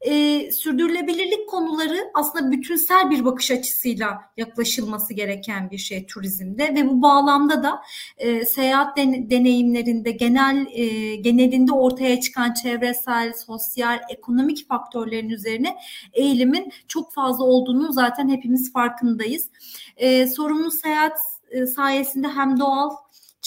e, 0.00 0.52
sürdürülebilirlik 0.52 1.48
konuları 1.48 2.10
aslında 2.14 2.50
bütünsel 2.50 3.10
bir 3.10 3.24
bakış 3.24 3.50
açısıyla 3.50 4.20
yaklaşılması 4.36 5.14
gereken 5.14 5.70
bir 5.70 5.78
şey 5.78 6.06
turizmde 6.06 6.74
ve 6.74 6.88
bu 6.88 7.02
bağlamda 7.02 7.62
da 7.62 7.82
e, 8.18 8.44
seyahat 8.44 8.96
den- 8.96 9.30
deneyimlerinde 9.30 10.10
genel 10.10 10.66
e, 10.72 11.16
genelinde 11.16 11.72
ortaya 11.72 12.20
çıkan 12.20 12.54
çevresel, 12.54 13.32
sosyal, 13.46 13.98
ekonomik 14.08 14.68
faktörlerin 14.68 15.28
üzerine 15.28 15.76
eğilimin 16.12 16.72
çok 16.88 17.12
fazla 17.12 17.44
olduğunu 17.44 17.92
zaten 17.92 18.28
hepimiz 18.28 18.72
farkındayız. 18.72 19.48
E, 19.96 20.26
sorumlu 20.26 20.70
seyahat 20.70 21.18
e, 21.50 21.66
sayesinde 21.66 22.28
hem 22.28 22.60
doğal 22.60 22.90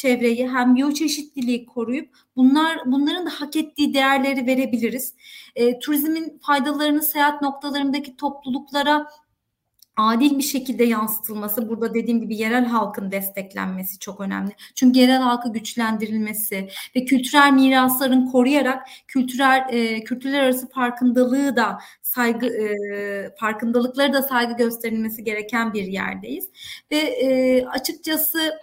çevreyi 0.01 0.50
hem 0.50 0.75
biyoçeşitliliği 0.75 1.65
koruyup 1.65 2.10
bunlar 2.36 2.79
bunların 2.86 3.25
da 3.25 3.29
hak 3.29 3.55
ettiği 3.55 3.93
değerleri 3.93 4.46
verebiliriz. 4.48 5.13
E, 5.55 5.79
turizmin 5.79 6.39
faydalarını 6.41 7.01
seyahat 7.01 7.41
noktalarındaki 7.41 8.15
topluluklara 8.15 9.08
adil 9.98 10.38
bir 10.38 10.43
şekilde 10.43 10.84
yansıtılması 10.84 11.70
burada 11.70 11.93
dediğim 11.93 12.22
gibi 12.22 12.36
yerel 12.36 12.65
halkın 12.65 13.12
desteklenmesi 13.12 14.00
çok 14.00 14.20
önemli. 14.20 14.51
Çünkü 14.75 15.00
yerel 15.00 15.22
halkı 15.22 15.53
güçlendirilmesi 15.53 16.70
ve 16.96 17.05
kültürel 17.05 17.51
mirasların 17.51 18.25
koruyarak 18.25 18.88
kültürel 19.08 19.65
e, 19.70 20.03
kültürler 20.03 20.43
arası 20.43 20.70
farkındalığı 20.70 21.55
da 21.55 21.79
saygı 22.01 22.48
e, 22.48 23.36
farkındalıkları 23.39 24.13
da 24.13 24.22
saygı 24.24 24.53
gösterilmesi 24.58 25.24
gereken 25.24 25.74
bir 25.74 25.84
yerdeyiz. 25.84 26.50
Ve 26.91 26.98
e, 26.98 27.65
açıkçası 27.65 28.60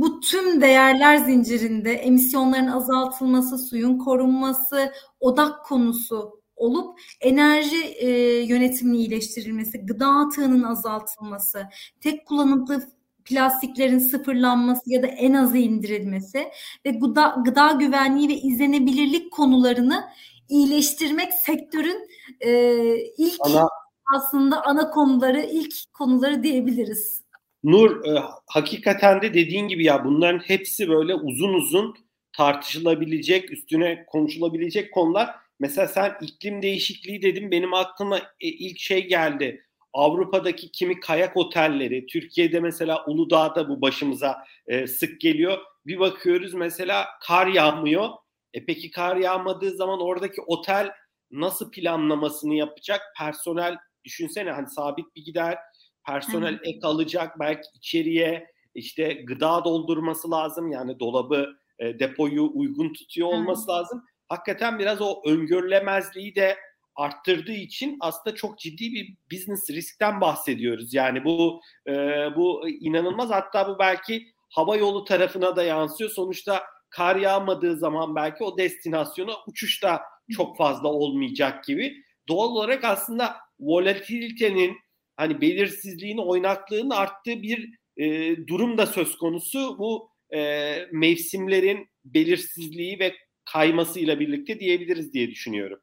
bu 0.00 0.20
tüm 0.20 0.60
değerler 0.60 1.16
zincirinde 1.16 1.92
emisyonların 1.92 2.66
azaltılması, 2.66 3.58
suyun 3.58 3.98
korunması 3.98 4.92
odak 5.20 5.64
konusu 5.64 6.40
olup 6.56 7.00
enerji 7.20 7.76
e, 7.76 8.08
yönetiminin 8.44 8.98
iyileştirilmesi, 8.98 9.86
gıda 9.86 10.06
atığının 10.06 10.62
azaltılması, 10.62 11.66
tek 12.00 12.26
kullanımlı 12.26 12.82
plastiklerin 13.24 13.98
sıfırlanması 13.98 14.82
ya 14.86 15.02
da 15.02 15.06
en 15.06 15.32
azı 15.32 15.58
indirilmesi 15.58 16.48
ve 16.86 16.90
gıda, 16.90 17.36
gıda 17.44 17.72
güvenliği 17.72 18.28
ve 18.28 18.34
izlenebilirlik 18.34 19.32
konularını 19.32 20.04
iyileştirmek 20.48 21.34
sektörün 21.34 22.08
e, 22.40 22.52
ilk 22.96 23.40
ana, 23.40 23.68
aslında 24.16 24.62
ana 24.66 24.90
konuları, 24.90 25.40
ilk 25.40 25.74
konuları 25.92 26.42
diyebiliriz. 26.42 27.23
Nur 27.64 28.06
e, 28.06 28.22
hakikaten 28.46 29.22
de 29.22 29.34
dediğin 29.34 29.68
gibi 29.68 29.84
ya 29.84 30.04
bunların 30.04 30.38
hepsi 30.38 30.88
böyle 30.88 31.14
uzun 31.14 31.54
uzun 31.54 31.94
tartışılabilecek, 32.32 33.52
üstüne 33.52 34.04
konuşulabilecek 34.06 34.92
konular. 34.94 35.30
Mesela 35.60 35.88
sen 35.88 36.14
iklim 36.22 36.62
değişikliği 36.62 37.22
dedim 37.22 37.50
benim 37.50 37.74
aklıma 37.74 38.18
e, 38.18 38.48
ilk 38.48 38.78
şey 38.78 39.06
geldi. 39.08 39.64
Avrupa'daki 39.92 40.72
kimi 40.72 41.00
kayak 41.00 41.36
otelleri, 41.36 42.06
Türkiye'de 42.06 42.60
mesela 42.60 43.04
Uludağ'da 43.06 43.68
bu 43.68 43.82
başımıza 43.82 44.44
e, 44.66 44.86
sık 44.86 45.20
geliyor. 45.20 45.58
Bir 45.86 45.98
bakıyoruz 45.98 46.54
mesela 46.54 47.06
kar 47.22 47.46
yağmıyor. 47.46 48.08
E 48.54 48.64
peki 48.64 48.90
kar 48.90 49.16
yağmadığı 49.16 49.70
zaman 49.70 50.00
oradaki 50.00 50.40
otel 50.40 50.90
nasıl 51.30 51.70
planlamasını 51.70 52.54
yapacak? 52.54 53.00
Personel 53.18 53.76
düşünsene 54.04 54.50
hani 54.50 54.68
sabit 54.68 55.16
bir 55.16 55.24
gider 55.24 55.58
personel 56.06 56.58
ek 56.64 56.78
alacak 56.82 57.40
belki 57.40 57.68
içeriye 57.74 58.46
işte 58.74 59.12
gıda 59.12 59.64
doldurması 59.64 60.30
lazım 60.30 60.70
yani 60.70 61.00
dolabı 61.00 61.56
e, 61.78 61.98
depoyu 61.98 62.50
uygun 62.54 62.92
tutuyor 62.92 63.28
olması 63.28 63.70
lazım. 63.70 64.04
Hakikaten 64.28 64.78
biraz 64.78 65.00
o 65.00 65.22
öngörülemezliği 65.26 66.34
de 66.34 66.56
arttırdığı 66.96 67.52
için 67.52 67.96
aslında 68.00 68.36
çok 68.36 68.58
ciddi 68.58 68.92
bir 68.92 69.16
business 69.32 69.70
riskten 69.70 70.20
bahsediyoruz. 70.20 70.94
Yani 70.94 71.24
bu 71.24 71.60
e, 71.88 71.92
bu 72.36 72.68
inanılmaz 72.68 73.30
hatta 73.30 73.68
bu 73.68 73.78
belki 73.78 74.26
hava 74.50 74.76
yolu 74.76 75.04
tarafına 75.04 75.56
da 75.56 75.62
yansıyor. 75.62 76.10
Sonuçta 76.10 76.62
kar 76.90 77.16
yağmadığı 77.16 77.76
zaman 77.76 78.14
belki 78.14 78.44
o 78.44 78.58
destinasyona 78.58 79.32
uçuş 79.46 79.82
da 79.82 80.02
çok 80.36 80.56
fazla 80.56 80.88
olmayacak 80.88 81.64
gibi. 81.64 81.94
Doğal 82.28 82.48
olarak 82.48 82.84
aslında 82.84 83.36
volatilitenin 83.60 84.76
hani 85.16 85.40
belirsizliğin, 85.40 86.18
oynaklığın 86.18 86.90
arttığı 86.90 87.42
bir 87.42 87.70
e, 87.96 88.36
durum 88.46 88.78
da 88.78 88.86
söz 88.86 89.16
konusu. 89.16 89.78
Bu 89.78 90.08
e, 90.34 90.76
mevsimlerin 90.92 91.86
belirsizliği 92.04 92.98
ve 92.98 93.14
kaymasıyla 93.52 94.20
birlikte 94.20 94.60
diyebiliriz 94.60 95.12
diye 95.12 95.30
düşünüyorum. 95.30 95.80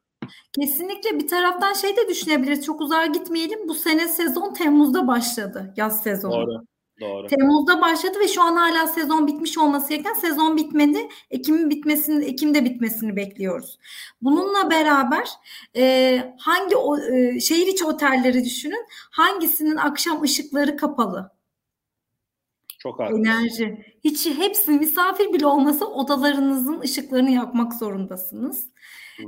Kesinlikle 0.60 1.20
bir 1.20 1.28
taraftan 1.28 1.74
şey 1.74 1.98
de 1.98 2.10
düşünebiliriz. 2.10 2.66
Çok 2.66 2.82
uzağa 2.82 3.06
gitmeyelim. 3.06 3.68
Bu 3.68 3.74
sene 3.74 4.08
sezon 4.08 4.54
Temmuz'da 4.54 5.08
başladı. 5.08 5.74
Yaz 5.78 6.04
sezonu. 6.04 6.34
Doğru. 6.34 6.66
Doğru. 7.01 7.27
Temmuz'da 7.27 7.81
başladı 7.81 8.20
ve 8.20 8.27
şu 8.27 8.41
an 8.41 8.55
hala 8.55 8.88
sezon 8.88 9.27
bitmiş 9.27 9.58
olması 9.58 9.89
gereken 9.89 10.13
sezon 10.13 10.58
bitmedi. 10.58 11.10
Ekim'in 11.31 11.70
bitmesini, 11.70 12.25
Ekim'de 12.25 12.65
bitmesini 12.65 13.15
bekliyoruz. 13.15 13.79
Bununla 14.22 14.70
beraber 14.70 15.27
e, 15.75 16.36
hangi 16.39 16.75
o, 16.75 16.98
e, 17.00 17.39
şehir 17.39 17.67
içi 17.67 17.86
otelleri 17.86 18.43
düşünün. 18.43 18.86
Hangisinin 19.12 19.75
akşam 19.75 20.22
ışıkları 20.22 20.77
kapalı? 20.77 21.31
Çok 22.79 23.01
az. 23.01 23.12
Enerji. 23.12 23.86
Hiç 24.03 24.25
hepsi 24.25 24.72
misafir 24.72 25.34
bile 25.34 25.46
olmasa 25.46 25.86
odalarınızın 25.86 26.79
ışıklarını 26.79 27.31
yakmak 27.31 27.74
zorundasınız. 27.74 28.67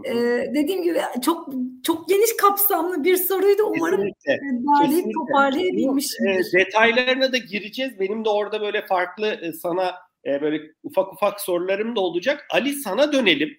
Ee, 0.06 0.54
dediğim 0.56 0.84
gibi 0.84 1.00
çok 1.26 1.50
çok 1.84 2.10
geniş 2.10 2.38
kapsamlı 2.38 3.04
bir 3.04 3.18
soruydu. 3.18 3.64
Umarım 3.64 4.10
derleyip 4.28 5.14
toparlayabilmişimdir. 5.14 6.60
E, 6.60 6.60
detaylarına 6.60 7.32
da 7.32 7.38
gireceğiz. 7.38 8.00
Benim 8.00 8.26
de 8.26 8.30
orada 8.30 8.62
böyle 8.62 8.86
farklı 8.86 9.28
e, 9.28 9.54
sana 9.54 9.96
e, 10.26 10.42
böyle 10.42 10.62
ufak 10.84 11.14
ufak 11.14 11.42
sorularım 11.42 11.96
da 11.96 12.00
olacak. 12.00 12.46
Ali 12.52 12.74
sana 12.74 13.14
dönelim. 13.14 13.50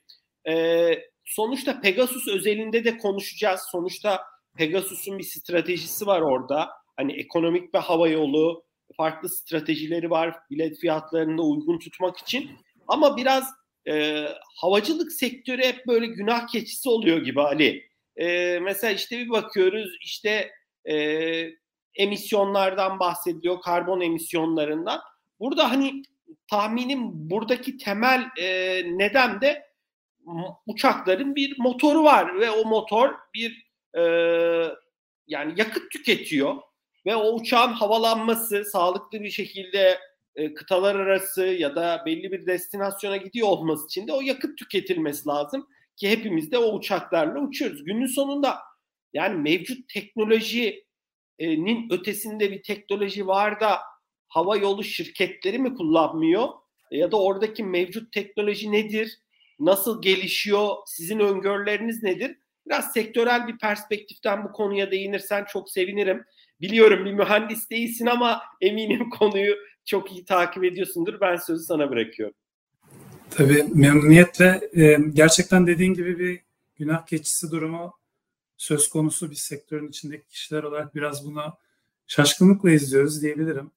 E, 0.49 0.85
sonuçta 1.25 1.81
Pegasus 1.81 2.29
özelinde 2.29 2.85
de 2.85 2.99
konuşacağız. 2.99 3.61
Sonuçta 3.73 4.21
Pegasus'un 4.57 5.19
bir 5.19 5.25
stratejisi 5.25 6.07
var 6.07 6.21
orada. 6.21 6.69
Hani 6.97 7.13
ekonomik 7.13 7.75
ve 7.75 7.79
hava 7.79 8.09
yolu 8.09 8.65
farklı 8.97 9.29
stratejileri 9.29 10.11
var 10.11 10.37
bilet 10.51 10.79
fiyatlarını 10.79 11.39
da 11.39 11.43
uygun 11.43 11.79
tutmak 11.79 12.19
için. 12.19 12.51
Ama 12.89 13.17
biraz 13.17 13.45
e, 13.89 14.27
havacılık 14.57 15.13
sektörü 15.13 15.63
hep 15.63 15.87
böyle 15.87 16.07
günah 16.07 16.47
keçisi 16.47 16.89
oluyor 16.89 17.19
gibi 17.19 17.41
Ali. 17.41 17.85
E, 18.17 18.59
mesela 18.59 18.93
işte 18.93 19.19
bir 19.19 19.31
bakıyoruz 19.31 19.97
işte 20.01 20.51
e, 20.89 20.95
emisyonlardan 21.95 23.01
bahsediliyor, 23.01 23.61
karbon 23.61 24.01
emisyonlarından. 24.01 25.01
Burada 25.41 25.71
hani 25.71 26.03
tahminim 26.51 27.01
buradaki 27.13 27.77
temel 27.77 28.29
e, 28.41 28.83
neden 28.87 29.41
de 29.41 29.67
uçakların 30.67 31.35
bir 31.35 31.59
motoru 31.59 32.05
var 32.05 32.41
ve 32.41 32.51
o 32.51 32.65
motor 32.65 33.15
bir 33.35 33.71
e, 33.99 34.03
yani 35.27 35.55
yakıt 35.57 35.91
tüketiyor 35.91 36.57
ve 37.07 37.17
o 37.17 37.35
uçağın 37.35 37.73
havalanması 37.73 38.65
sağlıklı 38.65 39.21
bir 39.21 39.31
şekilde 39.31 39.99
e, 40.37 40.55
kıtalar 40.55 40.95
arası 40.95 41.45
ya 41.45 41.77
da 41.77 42.03
belli 42.07 42.33
bir 42.33 42.47
destinasyona 42.47 43.17
gidiyor 43.17 43.49
olması 43.49 43.87
için 43.87 44.09
de 44.09 44.13
o 44.13 44.21
yakıt 44.21 44.59
tüketilmesi 44.59 45.29
lazım 45.29 45.69
ki 45.97 46.11
hepimiz 46.11 46.53
de 46.53 46.59
o 46.59 46.75
uçaklarla 46.75 47.41
uçuyoruz. 47.41 47.85
Günün 47.85 48.07
sonunda 48.07 48.59
yani 49.13 49.43
mevcut 49.43 49.89
teknolojinin 49.89 51.91
ötesinde 51.91 52.51
bir 52.51 52.63
teknoloji 52.63 53.27
var 53.27 53.61
da 53.61 53.81
hava 54.29 54.57
yolu 54.57 54.85
şirketleri 54.85 55.59
mi 55.59 55.75
kullanmıyor 55.75 56.49
ya 56.91 57.13
da 57.13 57.23
oradaki 57.23 57.65
mevcut 57.65 58.13
teknoloji 58.13 58.73
nedir? 58.73 59.19
Nasıl 59.61 60.03
gelişiyor? 60.03 60.77
Sizin 60.87 61.19
öngörüleriniz 61.19 62.03
nedir? 62.03 62.37
Biraz 62.67 62.93
sektörel 62.93 63.49
bir 63.49 63.59
perspektiften 63.59 64.45
bu 64.45 64.53
konuya 64.53 64.91
değinirsen 64.91 65.45
çok 65.45 65.71
sevinirim. 65.71 66.25
Biliyorum 66.61 67.05
bir 67.05 67.13
mühendis 67.13 67.71
değilsin 67.71 68.07
ama 68.07 68.43
eminim 68.61 69.11
konuyu 69.11 69.57
çok 69.85 70.13
iyi 70.13 70.25
takip 70.25 70.65
ediyorsundur. 70.65 71.21
Ben 71.21 71.37
sözü 71.37 71.65
sana 71.65 71.91
bırakıyorum. 71.91 72.35
Tabii 73.31 73.65
memnuniyetle. 73.75 74.71
E, 74.73 74.99
gerçekten 75.13 75.67
dediğin 75.67 75.95
gibi 75.95 76.19
bir 76.19 76.41
günah 76.77 77.07
keçisi 77.07 77.51
durumu 77.51 77.93
söz 78.57 78.89
konusu 78.89 79.31
bir 79.31 79.37
sektörün 79.37 79.89
içindeki 79.89 80.29
kişiler 80.29 80.63
olarak 80.63 80.95
biraz 80.95 81.27
buna 81.27 81.55
şaşkınlıkla 82.07 82.71
izliyoruz 82.71 83.23
diyebilirim. 83.23 83.71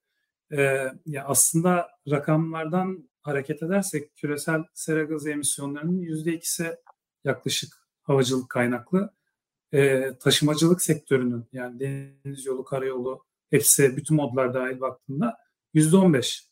E, 0.52 0.88
ya 1.06 1.24
aslında 1.24 1.88
rakamlardan 2.10 3.08
hareket 3.22 3.62
edersek 3.62 4.16
küresel 4.16 4.64
sera 4.74 5.02
gazı 5.02 5.30
emisyonlarının 5.30 5.98
yüzde 5.98 6.32
ikisi 6.32 6.76
yaklaşık 7.24 7.88
havacılık 8.02 8.48
kaynaklı. 8.50 9.14
E, 9.72 10.12
taşımacılık 10.20 10.82
sektörünün 10.82 11.44
yani 11.52 11.80
deniz 11.80 12.46
yolu, 12.46 12.64
karayolu 12.64 13.24
hepsi 13.50 13.96
bütün 13.96 14.16
modlar 14.16 14.54
dahil 14.54 14.80
baktığında 14.80 15.36
%15. 15.74 16.48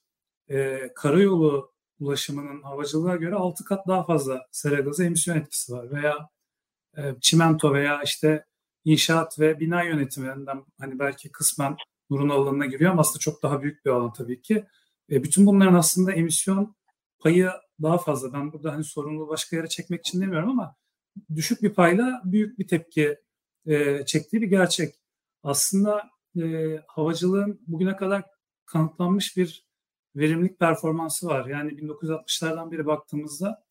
E, 0.49 0.81
karayolu 0.95 1.73
ulaşımının 2.01 2.63
havacılığa 2.63 3.17
göre 3.17 3.35
6 3.35 3.65
kat 3.65 3.89
daha 3.89 4.05
fazla 4.05 4.47
sera 4.53 4.81
gazı 4.81 5.05
emisyon 5.05 5.37
etkisi 5.37 5.73
var. 5.73 5.91
Veya 5.91 6.29
e, 6.97 7.03
çimento 7.21 7.75
veya 7.75 8.03
işte 8.03 8.45
inşaat 8.85 9.41
ve 9.41 9.61
bina 9.61 9.83
yönetiminden 9.83 10.65
hani 10.81 10.99
belki 10.99 11.33
kısmen 11.33 11.77
Nur'un 12.11 12.29
alanına 12.29 12.67
giriyor 12.67 12.93
ama 12.93 13.01
aslında 13.01 13.19
çok 13.19 13.43
daha 13.43 13.63
büyük 13.63 13.85
bir 13.85 13.91
alan 13.91 14.13
tabii 14.13 14.43
ki. 14.43 14.67
E, 15.11 15.23
bütün 15.23 15.47
bunların 15.47 15.75
aslında 15.75 16.13
emisyon 16.13 16.77
payı 17.19 17.51
daha 17.83 17.99
fazla. 17.99 18.33
Ben 18.33 18.53
burada 18.53 18.73
hani 18.73 18.85
sorumluluğu 18.85 19.29
başka 19.29 19.57
yere 19.57 19.69
çekmek 19.69 20.01
için 20.01 20.21
demiyorum 20.21 20.51
ama 20.51 20.77
düşük 21.35 21.63
bir 21.63 21.75
payla 21.75 22.23
büyük 22.25 22.59
bir 22.59 22.69
tepki 22.69 23.19
e, 23.67 24.05
çektiği 24.07 24.43
bir 24.43 24.47
gerçek. 24.47 24.95
Aslında 25.43 26.11
e, 26.43 26.77
havacılığın 26.87 27.61
bugüne 27.67 27.97
kadar 27.97 28.25
kanıtlanmış 28.67 29.37
bir 29.37 29.67
verimlilik 30.17 30.59
performansı 30.59 31.27
var. 31.27 31.47
Yani 31.47 31.73
1960'lardan 31.73 32.71
beri 32.71 32.87
baktığımızda 32.87 33.65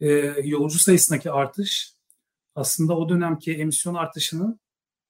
e, 0.00 0.08
yolcu 0.44 0.78
sayısındaki 0.78 1.30
artış 1.30 1.94
aslında 2.54 2.96
o 2.96 3.08
dönemki 3.08 3.54
emisyon 3.54 3.94
artışının 3.94 4.60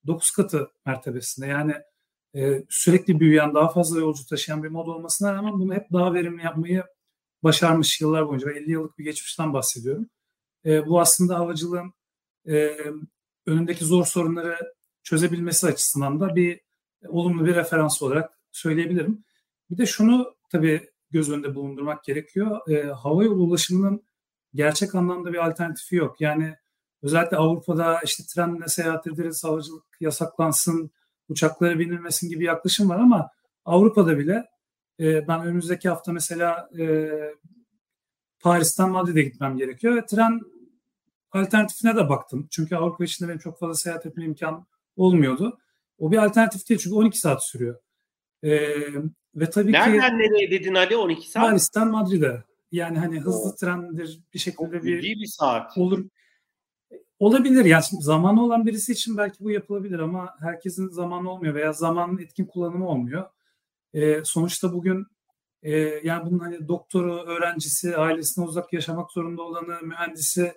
9 0.06 0.30
katı 0.30 0.70
mertebesinde. 0.86 1.46
Yani 1.46 1.74
e, 2.36 2.64
sürekli 2.68 3.20
büyüyen, 3.20 3.54
daha 3.54 3.68
fazla 3.68 4.00
yolcu 4.00 4.26
taşıyan 4.26 4.62
bir 4.62 4.68
mod 4.68 4.86
olmasına 4.86 5.34
rağmen 5.34 5.52
bunu 5.52 5.74
hep 5.74 5.92
daha 5.92 6.14
verimli 6.14 6.44
yapmayı 6.44 6.84
başarmış 7.42 8.00
yıllar 8.00 8.28
boyunca. 8.28 8.50
50 8.50 8.70
yıllık 8.70 8.98
bir 8.98 9.04
geçmişten 9.04 9.52
bahsediyorum. 9.52 10.10
E, 10.64 10.86
bu 10.86 11.00
aslında 11.00 11.38
havacılığın 11.38 11.92
e, 12.48 12.76
önündeki 13.46 13.84
zor 13.84 14.04
sorunları 14.04 14.74
çözebilmesi 15.02 15.66
açısından 15.66 16.20
da 16.20 16.36
bir 16.36 16.60
olumlu 17.08 17.46
bir 17.46 17.54
referans 17.54 18.02
olarak 18.02 18.38
söyleyebilirim. 18.56 19.24
Bir 19.70 19.78
de 19.78 19.86
şunu 19.86 20.34
tabii 20.52 20.88
göz 21.10 21.30
önünde 21.30 21.54
bulundurmak 21.54 22.04
gerekiyor. 22.04 22.70
E, 22.70 22.82
hava 22.82 23.24
yolu 23.24 23.42
ulaşımının 23.42 24.02
gerçek 24.54 24.94
anlamda 24.94 25.32
bir 25.32 25.46
alternatifi 25.46 25.96
yok. 25.96 26.20
Yani 26.20 26.54
özellikle 27.02 27.36
Avrupa'da 27.36 28.00
işte 28.04 28.22
trenle 28.34 28.68
seyahat 28.68 29.06
ederiz, 29.06 29.44
havacılık 29.44 29.84
yasaklansın, 30.00 30.90
uçaklara 31.28 31.78
binilmesin 31.78 32.28
gibi 32.28 32.44
yaklaşım 32.44 32.88
var 32.88 32.98
ama 32.98 33.30
Avrupa'da 33.64 34.18
bile 34.18 34.44
e, 35.00 35.28
ben 35.28 35.44
önümüzdeki 35.44 35.88
hafta 35.88 36.12
mesela 36.12 36.68
e, 36.78 37.10
Paris'ten 38.40 38.90
Madrid'e 38.90 39.22
gitmem 39.22 39.56
gerekiyor 39.56 39.96
ve 39.96 40.06
tren 40.06 40.40
alternatifine 41.32 41.96
de 41.96 42.08
baktım. 42.08 42.48
Çünkü 42.50 42.76
Avrupa 42.76 43.04
içinde 43.04 43.28
benim 43.28 43.38
çok 43.38 43.58
fazla 43.58 43.74
seyahat 43.74 44.06
etme 44.06 44.24
imkan 44.24 44.66
olmuyordu. 44.96 45.58
O 45.98 46.12
bir 46.12 46.18
alternatif 46.18 46.68
değil 46.68 46.80
çünkü 46.80 46.96
12 46.96 47.18
saat 47.18 47.46
sürüyor. 47.46 47.83
Ee, 48.44 48.76
ve 49.34 49.50
tabii 49.50 49.72
Nereden 49.72 50.10
ki 50.10 50.18
nereye 50.18 50.50
dedin 50.50 50.74
Ali 50.74 50.96
12 50.96 51.30
saat? 51.30 51.44
Paris'ten 51.44 51.88
Madrid'e. 51.88 52.44
Yani 52.72 52.98
hani 52.98 53.20
hızlı 53.20 53.50
o. 53.50 53.54
trendir 53.54 54.20
bir 54.34 54.38
şekilde 54.38 54.82
bir, 54.82 55.02
bir 55.02 55.26
saat. 55.26 55.78
olur. 55.78 56.04
Olabilir 57.18 57.64
yani 57.64 57.82
zamanı 58.00 58.44
olan 58.44 58.66
birisi 58.66 58.92
için 58.92 59.16
belki 59.16 59.44
bu 59.44 59.50
yapılabilir 59.50 59.98
ama 59.98 60.34
herkesin 60.40 60.88
zamanı 60.88 61.30
olmuyor 61.30 61.54
veya 61.54 61.72
zamanın 61.72 62.18
etkin 62.18 62.44
kullanımı 62.44 62.88
olmuyor. 62.88 63.24
Ee, 63.94 64.20
sonuçta 64.24 64.72
bugün 64.72 65.06
e, 65.62 65.72
yani 65.78 66.26
bunun 66.26 66.38
hani 66.38 66.68
doktoru, 66.68 67.22
öğrencisi, 67.22 67.96
ailesine 67.96 68.44
uzak 68.44 68.72
yaşamak 68.72 69.12
zorunda 69.12 69.42
olanı, 69.42 69.82
mühendisi 69.82 70.52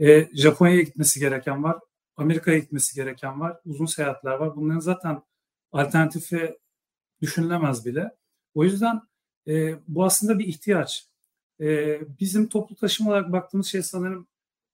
e, 0.00 0.36
Japonya'ya 0.36 0.82
gitmesi 0.82 1.20
gereken 1.20 1.62
var. 1.62 1.76
Amerika'ya 2.16 2.58
gitmesi 2.58 2.94
gereken 2.94 3.40
var. 3.40 3.56
Uzun 3.64 3.86
seyahatler 3.86 4.32
var. 4.32 4.56
Bunların 4.56 4.80
zaten 4.80 5.22
alternatifi 5.72 6.58
düşünülemez 7.24 7.86
bile. 7.86 8.16
O 8.54 8.64
yüzden 8.64 9.00
e, 9.48 9.74
bu 9.88 10.04
aslında 10.04 10.38
bir 10.38 10.46
ihtiyaç. 10.46 11.06
E, 11.60 12.00
bizim 12.20 12.48
toplu 12.48 12.76
taşıma 12.76 13.10
olarak 13.10 13.32
baktığımız 13.32 13.66
şey 13.66 13.82
sanırım 13.82 14.26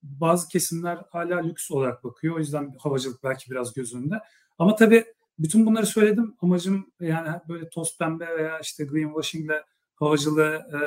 bazı 0.03 0.49
kesimler 0.49 0.99
hala 1.11 1.41
lüks 1.41 1.71
olarak 1.71 2.05
bakıyor. 2.05 2.37
O 2.37 2.39
yüzden 2.39 2.75
havacılık 2.79 3.25
belki 3.25 3.51
biraz 3.51 3.75
göz 3.75 3.95
önünde. 3.95 4.21
Ama 4.59 4.77
tabii 4.77 5.05
bütün 5.39 5.67
bunları 5.67 5.87
söyledim. 5.87 6.35
Amacım 6.41 6.93
yani 7.01 7.41
böyle 7.49 7.69
toz 7.69 7.99
pembe 7.99 8.39
veya 8.39 8.61
işte 8.61 8.85
greenwashing 8.85 9.45
ile 9.45 9.65
havacılığı 9.95 10.55
e, 10.73 10.79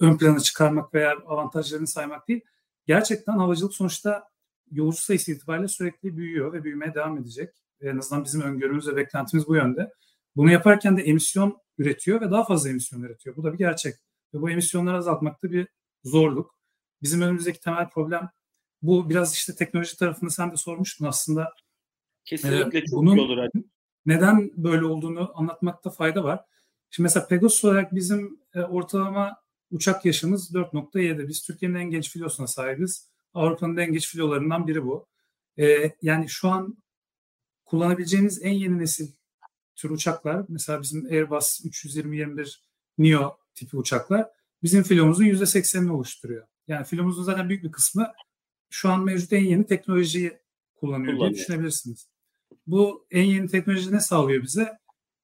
ön 0.00 0.18
plana 0.18 0.40
çıkarmak 0.40 0.94
veya 0.94 1.16
avantajlarını 1.26 1.86
saymak 1.86 2.28
değil. 2.28 2.40
Gerçekten 2.86 3.32
havacılık 3.32 3.74
sonuçta 3.74 4.28
yolcu 4.70 4.98
sayısı 4.98 5.32
itibariyle 5.32 5.68
sürekli 5.68 6.16
büyüyor 6.16 6.52
ve 6.52 6.64
büyümeye 6.64 6.94
devam 6.94 7.18
edecek. 7.18 7.54
En 7.80 7.98
azından 7.98 8.24
bizim 8.24 8.40
öngörümüz 8.40 8.88
ve 8.88 8.96
beklentimiz 8.96 9.46
bu 9.46 9.54
yönde. 9.54 9.92
Bunu 10.36 10.50
yaparken 10.50 10.96
de 10.96 11.02
emisyon 11.02 11.58
üretiyor 11.78 12.20
ve 12.20 12.30
daha 12.30 12.44
fazla 12.44 12.68
emisyon 12.70 13.02
üretiyor. 13.02 13.36
Bu 13.36 13.44
da 13.44 13.52
bir 13.52 13.58
gerçek. 13.58 13.94
Ve 14.34 14.40
bu 14.40 14.50
emisyonları 14.50 14.96
azaltmakta 14.96 15.50
bir 15.50 15.68
zorluk. 16.04 16.58
Bizim 17.02 17.20
önümüzdeki 17.20 17.60
temel 17.60 17.88
problem 17.88 18.30
bu 18.82 19.10
biraz 19.10 19.34
işte 19.34 19.54
teknoloji 19.54 19.96
tarafında 19.96 20.30
sen 20.30 20.52
de 20.52 20.56
sormuştun 20.56 21.06
aslında. 21.06 21.52
Kesinlikle 22.24 22.78
ee, 22.78 22.84
çok 22.84 22.98
bunun 22.98 23.18
olur. 23.18 23.38
Hadi. 23.38 23.64
Neden 24.06 24.50
böyle 24.56 24.84
olduğunu 24.84 25.32
anlatmakta 25.34 25.90
fayda 25.90 26.24
var. 26.24 26.44
Şimdi 26.90 27.04
mesela 27.04 27.26
Pegasus 27.26 27.64
olarak 27.64 27.94
bizim 27.94 28.40
e, 28.54 28.60
ortalama 28.60 29.36
uçak 29.70 30.04
yaşımız 30.04 30.54
4.7. 30.54 31.28
Biz 31.28 31.42
Türkiye'nin 31.42 31.78
en 31.78 31.90
genç 31.90 32.10
filosuna 32.10 32.46
sahibiz. 32.46 33.10
Avrupa'nın 33.34 33.76
en 33.76 33.92
genç 33.92 34.08
filolarından 34.08 34.66
biri 34.66 34.84
bu. 34.84 35.06
E, 35.58 35.92
yani 36.02 36.28
şu 36.28 36.48
an 36.48 36.76
kullanabileceğiniz 37.64 38.42
en 38.42 38.52
yeni 38.52 38.78
nesil 38.78 39.12
tür 39.76 39.90
uçaklar 39.90 40.44
mesela 40.48 40.82
bizim 40.82 41.06
Airbus 41.06 41.60
320-21 41.64 42.56
Neo 42.98 43.36
tipi 43.54 43.76
uçaklar 43.76 44.26
bizim 44.62 44.82
filomuzun 44.82 45.24
%80'ini 45.24 45.90
oluşturuyor. 45.90 46.46
Yani 46.68 46.84
filomuzun 46.84 47.22
zaten 47.22 47.48
büyük 47.48 47.64
bir 47.64 47.72
kısmı 47.72 48.12
şu 48.70 48.90
an 48.90 49.04
mevcut 49.04 49.32
en 49.32 49.44
yeni 49.44 49.66
teknolojiyi 49.66 50.38
kullanıyor, 50.74 51.14
kullanıyor. 51.14 51.34
diye 51.34 51.42
düşünebilirsiniz. 51.42 52.08
Bu 52.66 53.06
en 53.10 53.22
yeni 53.22 53.48
teknoloji 53.48 53.92
ne 53.92 54.00
sağlıyor 54.00 54.42
bize? 54.42 54.78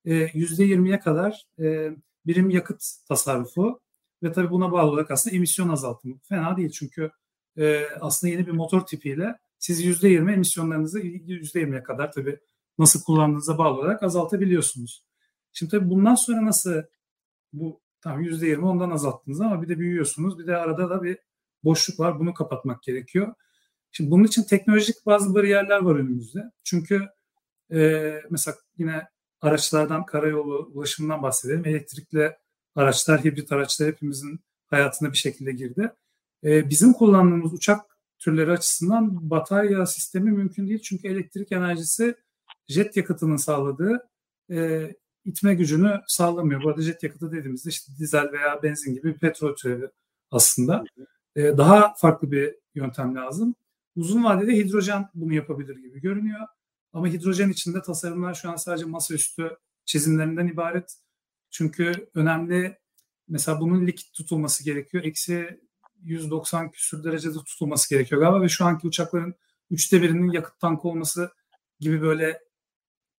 E, 0.05 0.27
%20'ye 0.27 1.01
kadar 1.01 1.47
e, 1.59 1.91
birim 2.27 2.51
yakıt 2.51 2.83
tasarrufu 3.09 3.81
ve 4.23 4.33
tabii 4.33 4.51
buna 4.51 4.73
bağlı 4.73 4.91
olarak 4.91 5.11
aslında 5.11 5.37
emisyon 5.37 5.69
azaltımı. 5.69 6.19
Fena 6.29 6.57
değil 6.57 6.71
çünkü 6.71 7.11
e, 7.59 7.87
aslında 8.01 8.33
yeni 8.33 8.47
bir 8.47 8.53
motor 8.53 8.87
tipiyle 8.87 9.39
siz 9.59 9.85
%20 9.85 10.33
emisyonlarınızı 10.33 11.01
%20'ye 11.01 11.83
kadar 11.83 12.13
tabii 12.13 12.39
nasıl 12.79 13.03
kullandığınıza 13.03 13.59
bağlı 13.59 13.79
olarak 13.79 14.03
azaltabiliyorsunuz. 14.03 15.05
Şimdi 15.53 15.71
tabii 15.71 15.91
bundan 15.91 16.15
sonra 16.15 16.47
nasıl 16.47 16.83
bu 17.53 17.81
tam 18.01 18.23
%20 18.23 18.61
ondan 18.61 18.91
azalttınız 18.91 19.41
ama 19.41 19.63
bir 19.63 19.69
de 19.69 19.79
büyüyorsunuz. 19.79 20.39
Bir 20.39 20.47
de 20.47 20.57
arada 20.57 20.91
da 20.91 21.03
bir 21.03 21.19
boşluk 21.65 22.01
var. 22.01 22.21
Bunu 22.21 22.35
kapatmak 22.35 22.83
gerekiyor. 22.83 23.35
Şimdi 23.93 24.11
bunun 24.11 24.25
için 24.25 24.43
teknolojik 24.43 25.07
bazı 25.07 25.35
bariyerler 25.35 25.79
var 25.79 25.95
önümüzde. 25.95 26.51
Çünkü 26.65 27.09
e, 27.73 28.13
mesela 28.31 28.57
yine 28.79 29.03
araçlardan, 29.41 30.07
karayolu 30.07 30.71
ulaşımından 30.75 31.23
bahsedelim. 31.23 31.67
Elektrikli 31.67 32.33
araçlar, 32.75 33.25
hibrit 33.25 33.53
araçlar 33.53 33.89
hepimizin 33.89 34.41
hayatına 34.71 35.13
bir 35.13 35.17
şekilde 35.17 35.53
girdi. 35.53 35.93
E, 36.45 36.71
bizim 36.71 36.93
kullandığımız 36.93 37.53
uçak 37.53 37.81
türleri 38.19 38.51
açısından 38.51 39.31
batarya 39.31 39.87
sistemi 39.87 40.31
mümkün 40.31 40.69
değil. 40.69 40.81
Çünkü 40.83 41.09
elektrik 41.09 41.53
enerjisi 41.53 42.15
jet 42.69 42.97
yakıtının 42.97 43.37
sağladığı 43.37 44.09
e, 44.51 44.89
itme 45.25 45.55
gücünü 45.55 46.01
sağlamıyor. 46.07 46.63
Bu 46.63 46.69
arada 46.69 46.83
jet 46.83 47.03
yakıtı 47.03 47.33
dediğimizde 47.33 47.71
işte 47.71 47.93
dizel 47.99 48.33
veya 48.33 48.63
benzin 48.63 48.95
gibi 48.95 49.15
bir 49.15 49.19
petrol 49.19 49.57
türevi 49.57 49.91
aslında. 50.31 50.85
E, 51.37 51.43
daha 51.43 51.95
farklı 51.97 52.33
bir 52.33 52.55
yöntem 52.75 53.15
lazım. 53.15 53.55
Uzun 53.97 54.25
vadede 54.25 54.57
hidrojen 54.57 55.09
bunu 55.15 55.35
yapabilir 55.35 55.77
gibi 55.77 56.01
görünüyor. 56.01 56.41
Ama 56.93 57.09
hidrojen 57.09 57.49
içinde 57.49 57.83
tasarımlar 57.83 58.35
şu 58.35 58.51
an 58.51 58.57
sadece 58.57 58.85
masaüstü 58.85 59.57
çizimlerinden 59.85 60.47
ibaret. 60.47 60.97
Çünkü 61.51 62.11
önemli 62.15 62.79
mesela 63.29 63.61
bunun 63.61 63.87
likit 63.87 64.13
tutulması 64.13 64.65
gerekiyor. 64.65 65.05
Eksi 65.05 65.61
190 66.03 66.71
küsür 66.71 67.05
derecede 67.05 67.39
tutulması 67.39 67.91
gerekiyor 67.91 68.21
galiba 68.21 68.43
ve 68.43 68.49
şu 68.49 68.65
anki 68.65 68.87
uçakların 68.87 69.35
üçte 69.71 70.03
birinin 70.03 70.31
yakıt 70.31 70.61
tankı 70.61 70.89
olması 70.89 71.31
gibi 71.81 72.03
böyle 72.03 72.41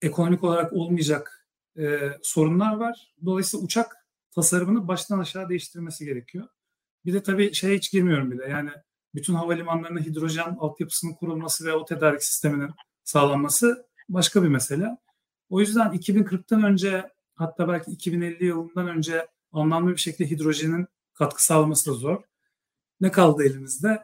ekonomik 0.04 0.44
olarak 0.44 0.74
olmayacak 0.74 1.48
e, 1.78 2.00
sorunlar 2.24 2.76
var. 2.76 3.14
Dolayısıyla 3.26 3.66
uçak 3.66 3.96
tasarımını 4.32 4.88
baştan 4.88 5.20
aşağı 5.20 5.50
değiştirmesi 5.50 6.06
gerekiyor. 6.06 6.48
Bir 7.06 7.14
de 7.14 7.24
tabii 7.24 7.54
şeye 7.54 7.78
hiç 7.78 7.92
girmiyorum 7.92 8.32
bile. 8.32 8.50
Yani 8.50 8.70
bütün 9.16 9.34
havalimanlarına 9.34 10.00
hidrojen 10.00 10.58
altyapısının 10.60 11.14
kurulması 11.14 11.66
ve 11.66 11.74
o 11.74 11.86
tedarik 11.86 12.24
sisteminin 12.24 12.72
sağlanması 13.04 13.86
başka 14.10 14.44
bir 14.44 14.48
mesele. 14.48 14.98
O 15.50 15.60
yüzden 15.60 15.88
2040'tan 15.88 16.66
önce 16.66 17.10
hatta 17.36 17.68
belki 17.68 17.92
2050 17.92 18.46
yılından 18.46 18.88
önce 18.88 19.28
anlamlı 19.52 19.92
bir 19.92 19.98
şekilde 19.98 20.30
hidrojenin 20.30 20.88
katkı 21.14 21.46
sağlaması 21.46 21.92
da 21.92 21.94
zor. 21.96 22.24
Ne 23.02 23.12
kaldı 23.12 23.44
elimizde? 23.44 24.04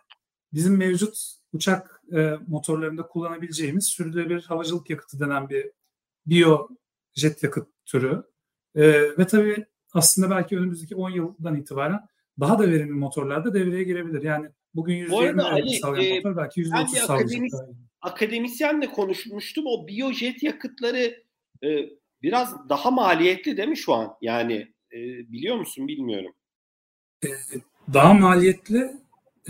Bizim 0.53 0.77
mevcut 0.77 1.17
uçak 1.53 2.01
e, 2.11 2.37
motorlarında 2.47 3.07
kullanabileceğimiz 3.07 3.85
sürdürülebilir 3.85 4.43
havacılık 4.43 4.89
yakıtı 4.89 5.19
denen 5.19 5.49
bir 5.49 5.71
biyo 6.25 6.67
jet 7.15 7.43
yakıt 7.43 7.67
türü. 7.85 8.23
E, 8.75 8.83
ve 9.17 9.27
tabii 9.27 9.65
aslında 9.93 10.29
belki 10.29 10.57
önümüzdeki 10.57 10.95
10 10.95 11.09
yıldan 11.09 11.55
itibaren 11.55 11.99
daha 12.39 12.59
da 12.59 12.71
verimli 12.71 12.93
motorlarda 12.93 13.53
devreye 13.53 13.83
girebilir. 13.83 14.21
Yani 14.21 14.49
bugün 14.75 14.95
%20 14.95 15.79
sağlayan 15.79 16.11
e, 16.11 16.15
motor 16.15 16.37
belki 16.37 16.61
%30 16.61 16.87
sağlayacak. 16.87 17.59
akademisyenle 18.01 18.87
konuşmuştum. 18.87 19.65
O 19.67 19.87
biyojet 19.87 20.43
yakıtları 20.43 21.23
e, 21.63 21.89
biraz 22.21 22.69
daha 22.69 22.91
maliyetli 22.91 23.57
değil 23.57 23.69
mi 23.69 23.77
şu 23.77 23.93
an? 23.93 24.13
Yani 24.21 24.73
e, 24.93 24.97
biliyor 25.31 25.55
musun 25.55 25.87
bilmiyorum. 25.87 26.31
E, 27.23 27.29
daha 27.93 28.13
maliyetli 28.13 28.91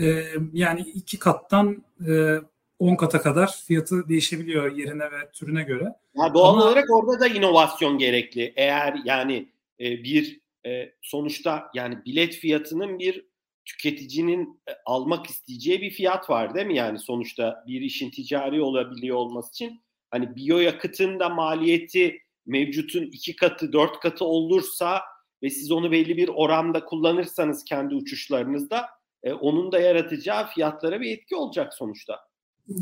e, 0.00 0.24
yani 0.52 0.80
iki 0.80 1.18
kattan 1.18 1.84
e, 2.08 2.36
10 2.80 2.96
kata 2.96 3.20
kadar 3.20 3.52
fiyatı 3.66 4.08
değişebiliyor 4.08 4.76
yerine 4.76 5.04
ve 5.04 5.30
türüne 5.32 5.62
göre. 5.62 5.84
Ya 6.14 6.34
doğal 6.34 6.54
Ama, 6.54 6.64
olarak 6.64 6.90
orada 6.90 7.20
da 7.20 7.26
inovasyon 7.26 7.98
gerekli. 7.98 8.52
Eğer 8.56 8.96
yani 9.04 9.48
e, 9.80 10.04
bir 10.04 10.40
e, 10.66 10.92
sonuçta 11.02 11.70
yani 11.74 11.98
bilet 12.04 12.34
fiyatının 12.34 12.98
bir 12.98 13.26
tüketicinin 13.64 14.60
e, 14.68 14.72
almak 14.86 15.26
isteyeceği 15.26 15.80
bir 15.80 15.90
fiyat 15.90 16.30
var 16.30 16.54
değil 16.54 16.66
mi? 16.66 16.76
Yani 16.76 16.98
sonuçta 16.98 17.64
bir 17.66 17.80
işin 17.80 18.10
ticari 18.10 18.62
olabiliyor 18.62 19.16
olması 19.16 19.50
için 19.50 19.80
hani 20.10 20.36
biyoyakıtın 20.36 21.20
da 21.20 21.28
maliyeti 21.28 22.18
mevcutun 22.46 23.02
iki 23.02 23.36
katı 23.36 23.72
dört 23.72 24.00
katı 24.00 24.24
olursa 24.24 25.02
ve 25.42 25.50
siz 25.50 25.70
onu 25.70 25.92
belli 25.92 26.16
bir 26.16 26.28
oranda 26.28 26.84
kullanırsanız 26.84 27.64
kendi 27.64 27.94
uçuşlarınızda 27.94 28.86
e, 29.22 29.32
onun 29.32 29.72
da 29.72 29.80
yaratacağı 29.80 30.46
fiyatlara 30.46 31.00
bir 31.00 31.10
etki 31.10 31.36
olacak 31.36 31.74
sonuçta. 31.74 32.29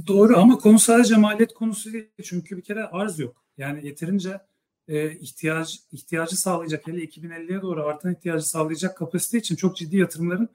Doğru 0.06 0.38
ama 0.38 0.58
konu 0.58 0.78
sadece 0.78 1.16
maliyet 1.16 1.54
konusu 1.54 1.92
değil. 1.92 2.10
Çünkü 2.24 2.56
bir 2.56 2.62
kere 2.62 2.84
arz 2.84 3.18
yok. 3.18 3.44
Yani 3.56 3.86
yeterince 3.86 4.40
e, 4.88 5.10
ihtiyaç 5.10 5.80
ihtiyacı 5.92 6.40
sağlayacak 6.40 6.86
hele 6.86 7.04
2050'ye 7.04 7.62
doğru 7.62 7.84
artan 7.84 8.12
ihtiyacı 8.12 8.48
sağlayacak 8.48 8.96
kapasite 8.96 9.38
için 9.38 9.56
çok 9.56 9.76
ciddi 9.76 9.96
yatırımların 9.96 10.48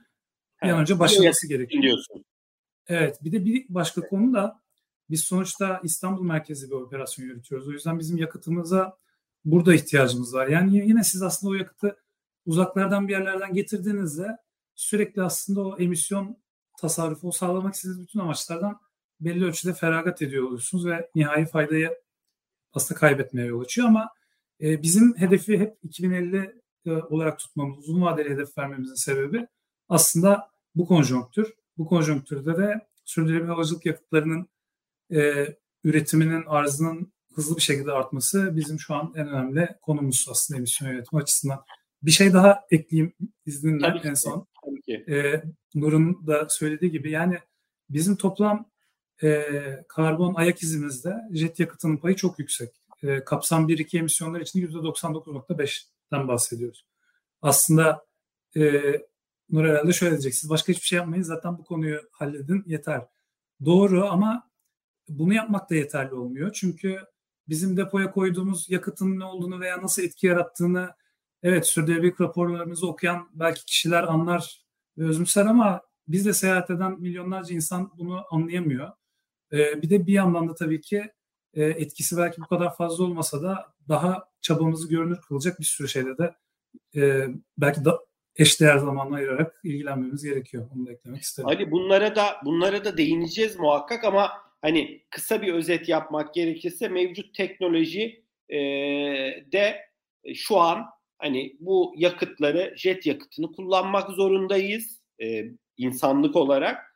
bir 0.63 0.69
an 0.69 0.79
önce 0.79 0.99
başlaması 0.99 1.47
gerekiyor. 1.47 1.83
Diyorsun. 1.83 2.25
Evet 2.87 3.23
bir 3.23 3.31
de 3.31 3.45
bir 3.45 3.65
başka 3.69 4.01
konu 4.01 4.33
da 4.33 4.61
biz 5.09 5.21
sonuçta 5.21 5.81
İstanbul 5.83 6.23
merkezi 6.23 6.67
bir 6.67 6.75
operasyon 6.75 7.25
yürütüyoruz. 7.25 7.67
O 7.67 7.71
yüzden 7.71 7.99
bizim 7.99 8.17
yakıtımıza 8.17 8.97
burada 9.45 9.73
ihtiyacımız 9.73 10.33
var. 10.33 10.47
Yani 10.47 10.77
yine 10.77 11.03
siz 11.03 11.21
aslında 11.21 11.51
o 11.51 11.55
yakıtı 11.55 11.97
uzaklardan 12.45 13.07
bir 13.07 13.13
yerlerden 13.13 13.53
getirdiğinizde 13.53 14.37
sürekli 14.75 15.21
aslında 15.21 15.61
o 15.61 15.77
emisyon 15.77 16.37
tasarrufu 16.79 17.31
sağlamak 17.31 17.73
istediğiniz 17.73 18.01
bütün 18.01 18.19
amaçlardan 18.19 18.79
belli 19.25 19.45
ölçüde 19.45 19.73
feragat 19.73 20.21
ediyor 20.21 20.43
oluyorsunuz 20.43 20.85
ve 20.85 21.09
nihai 21.15 21.45
faydayı 21.45 21.97
aslında 22.73 22.99
kaybetmeye 22.99 23.47
yol 23.47 23.61
açıyor 23.61 23.87
ama 23.87 24.09
e, 24.61 24.81
bizim 24.81 25.17
hedefi 25.17 25.59
hep 25.59 25.77
2050 25.83 26.61
e, 26.85 26.91
olarak 26.91 27.39
tutmamız, 27.39 27.77
uzun 27.79 28.01
vadeli 28.01 28.29
hedef 28.29 28.57
vermemizin 28.57 28.95
sebebi 28.95 29.47
aslında 29.89 30.49
bu 30.75 30.87
konjonktür. 30.87 31.53
Bu 31.77 31.85
konjonktürde 31.85 32.57
de 32.57 32.87
sürdürülebilir 33.05 33.49
havacılık 33.49 33.85
yakıtlarının 33.85 34.47
e, 35.11 35.47
üretiminin 35.83 36.43
arzının 36.45 37.13
hızlı 37.35 37.55
bir 37.55 37.61
şekilde 37.61 37.91
artması 37.91 38.55
bizim 38.55 38.79
şu 38.79 38.95
an 38.95 39.13
en 39.15 39.27
önemli 39.27 39.69
konumuz 39.81 40.27
aslında 40.31 40.57
emisyon 40.57 40.89
yönetimi 40.89 41.21
açısından. 41.21 41.63
Bir 42.03 42.11
şey 42.11 42.33
daha 42.33 42.61
ekleyeyim 42.71 43.13
izninle 43.45 43.81
Tabii 43.81 44.07
en 44.07 44.13
son. 44.13 44.47
Tabii 44.65 44.81
ki. 44.81 45.11
E, 45.13 45.43
Nur'un 45.75 46.27
da 46.27 46.49
söylediği 46.49 46.91
gibi 46.91 47.11
yani 47.11 47.39
bizim 47.89 48.15
toplam 48.15 48.72
e, 49.23 49.45
karbon 49.87 50.33
ayak 50.33 50.63
izimizde 50.63 51.15
jet 51.33 51.59
yakıtının 51.59 51.97
payı 51.97 52.15
çok 52.15 52.39
yüksek. 52.39 52.69
E, 53.03 53.23
kapsam 53.23 53.69
1-2 53.69 53.97
emisyonlar 53.97 54.41
için 54.41 54.67
%99.5'ten 54.67 56.27
bahsediyoruz. 56.27 56.85
Aslında 57.41 58.05
e, 58.57 58.81
Nur 59.53 59.65
herhalde 59.65 59.93
şöyle 59.93 60.11
diyecek. 60.11 60.35
Siz 60.35 60.49
başka 60.49 60.73
hiçbir 60.73 60.85
şey 60.87 60.97
yapmayın. 60.97 61.23
Zaten 61.23 61.57
bu 61.57 61.63
konuyu 61.63 62.01
halledin. 62.11 62.63
Yeter. 62.65 63.01
Doğru 63.65 64.05
ama 64.05 64.49
bunu 65.09 65.33
yapmak 65.33 65.69
da 65.69 65.75
yeterli 65.75 66.13
olmuyor. 66.13 66.51
Çünkü 66.53 66.99
bizim 67.49 67.77
depoya 67.77 68.11
koyduğumuz 68.11 68.69
yakıtın 68.69 69.19
ne 69.19 69.25
olduğunu 69.25 69.59
veya 69.59 69.81
nasıl 69.81 70.03
etki 70.03 70.27
yarattığını 70.27 70.89
evet 71.43 71.67
sürdürülebilirlik 71.67 72.21
raporlarımızı 72.21 72.87
okuyan 72.87 73.29
belki 73.33 73.65
kişiler 73.65 74.03
anlar 74.03 74.63
ve 74.97 75.05
özümser 75.05 75.45
ama 75.45 75.81
biz 76.07 76.25
de 76.25 76.33
seyahat 76.33 76.69
eden 76.69 77.01
milyonlarca 77.01 77.55
insan 77.55 77.91
bunu 77.97 78.23
anlayamıyor. 78.31 78.91
E, 79.53 79.81
bir 79.81 79.89
de 79.89 80.07
bir 80.07 80.13
yandan 80.13 80.49
da 80.49 80.55
tabii 80.55 80.81
ki 80.81 81.11
e, 81.53 81.63
etkisi 81.63 82.17
belki 82.17 82.41
bu 82.41 82.45
kadar 82.45 82.75
fazla 82.75 83.03
olmasa 83.03 83.41
da 83.41 83.73
daha 83.89 84.29
çabamızı 84.41 84.89
görünür 84.89 85.21
kılacak 85.27 85.59
bir 85.59 85.65
sürü 85.65 85.87
şeyde 85.87 86.17
de 86.17 86.35
e, 86.95 87.27
belki 87.57 87.85
da 87.85 87.99
eşdeğer 88.35 88.77
zamanla 88.77 89.15
ayırarak 89.15 89.59
ilgilenmemiz 89.63 90.23
gerekiyor. 90.23 90.69
Onu 90.75 90.85
da 90.85 90.91
eklemek 90.91 91.21
isterim. 91.21 91.47
Ali 91.47 91.71
bunlara 91.71 92.15
da 92.15 92.25
bunlara 92.45 92.85
da 92.85 92.97
değineceğiz 92.97 93.59
muhakkak 93.59 94.03
ama 94.03 94.31
hani 94.61 95.03
kısa 95.09 95.41
bir 95.41 95.53
özet 95.53 95.89
yapmak 95.89 96.33
gerekirse 96.33 96.87
mevcut 96.87 97.35
teknoloji 97.35 98.23
e, 98.49 98.57
de 99.51 99.77
şu 100.35 100.59
an 100.59 100.85
hani 101.17 101.57
bu 101.59 101.93
yakıtları 101.97 102.73
jet 102.77 103.05
yakıtını 103.05 103.51
kullanmak 103.51 104.09
zorundayız 104.09 105.03
insanlık 105.77 106.35
olarak. 106.35 106.92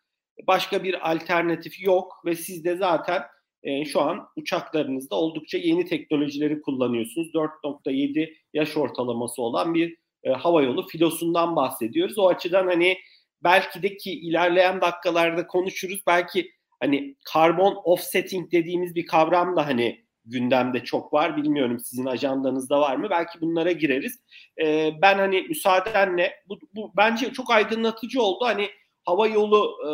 Başka 0.48 0.84
bir 0.84 1.12
alternatif 1.12 1.82
yok 1.82 2.22
ve 2.26 2.36
siz 2.36 2.64
de 2.66 2.78
zaten 2.78 3.24
e, 3.64 3.86
şu 3.86 4.02
an 4.02 4.28
uçaklarınızda 4.36 5.16
oldukça 5.16 5.58
yeni 5.58 5.86
teknolojileri 5.86 6.62
kullanıyorsunuz. 6.62 7.28
4.7 7.34 8.34
yaş 8.54 8.78
ortalaması 8.78 9.42
olan 9.42 9.74
bir 9.74 9.98
e, 10.24 10.32
havayolu 10.32 10.88
filosundan 10.88 11.56
bahsediyoruz. 11.56 12.18
O 12.18 12.28
açıdan 12.28 12.68
hani 12.68 12.98
belki 13.44 13.84
de 13.84 13.98
ki 13.98 14.12
ilerleyen 14.12 14.82
dakikalarda 14.82 15.48
konuşuruz. 15.48 16.02
Belki 16.08 16.52
hani 16.80 17.16
karbon 17.34 17.82
offsetting 17.84 18.52
dediğimiz 18.52 18.96
bir 18.96 19.06
kavram 19.06 19.56
da 19.56 19.68
hani 19.68 20.08
gündemde 20.26 20.84
çok 20.84 21.14
var. 21.14 21.38
Bilmiyorum 21.38 21.80
sizin 21.80 22.06
ajandanızda 22.06 22.80
var 22.80 22.96
mı? 22.96 23.08
Belki 23.10 23.42
bunlara 23.42 23.72
gireriz. 23.72 24.20
E, 24.62 24.92
ben 25.02 25.18
hani 25.18 25.42
müsaadenle 25.42 26.34
bu, 26.48 26.60
bu 26.76 26.94
bence 26.98 27.34
çok 27.34 27.52
aydınlatıcı 27.52 28.22
oldu. 28.22 28.46
Hani 28.46 28.70
hava 29.08 29.28
yolu 29.28 29.78
e, 29.88 29.90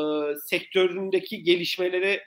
sektöründeki 0.46 1.44
gelişmeleri 1.44 2.20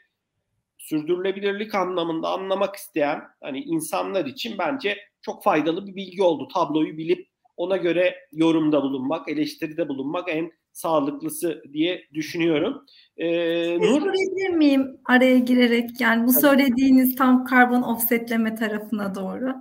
sürdürülebilirlik 0.79 1.75
anlamında 1.75 2.29
anlamak 2.29 2.77
isteyen 2.77 3.20
hani 3.42 3.61
insanlar 3.61 4.25
için 4.25 4.59
bence 4.59 4.99
çok 5.22 5.44
faydalı 5.44 5.87
bir 5.87 5.96
bilgi 5.96 6.22
oldu. 6.22 6.49
Tabloyu 6.55 6.96
bilip 6.96 7.29
ona 7.57 7.77
göre 7.77 8.14
yorumda 8.33 8.83
bulunmak, 8.83 9.29
eleştiride 9.29 9.88
bulunmak 9.88 10.29
en 10.29 10.53
sağlıklısı 10.72 11.62
diye 11.72 12.03
düşünüyorum. 12.14 12.87
Ee, 13.16 13.79
Nur... 13.79 14.01
Sorabilir 14.01 14.51
miyim 14.51 14.96
araya 15.05 15.38
girerek? 15.38 16.01
Yani 16.01 16.27
bu 16.27 16.33
söylediğiniz 16.33 17.16
tam 17.16 17.44
karbon 17.44 17.83
offsetleme 17.83 18.55
tarafına 18.55 19.14
doğru. 19.14 19.55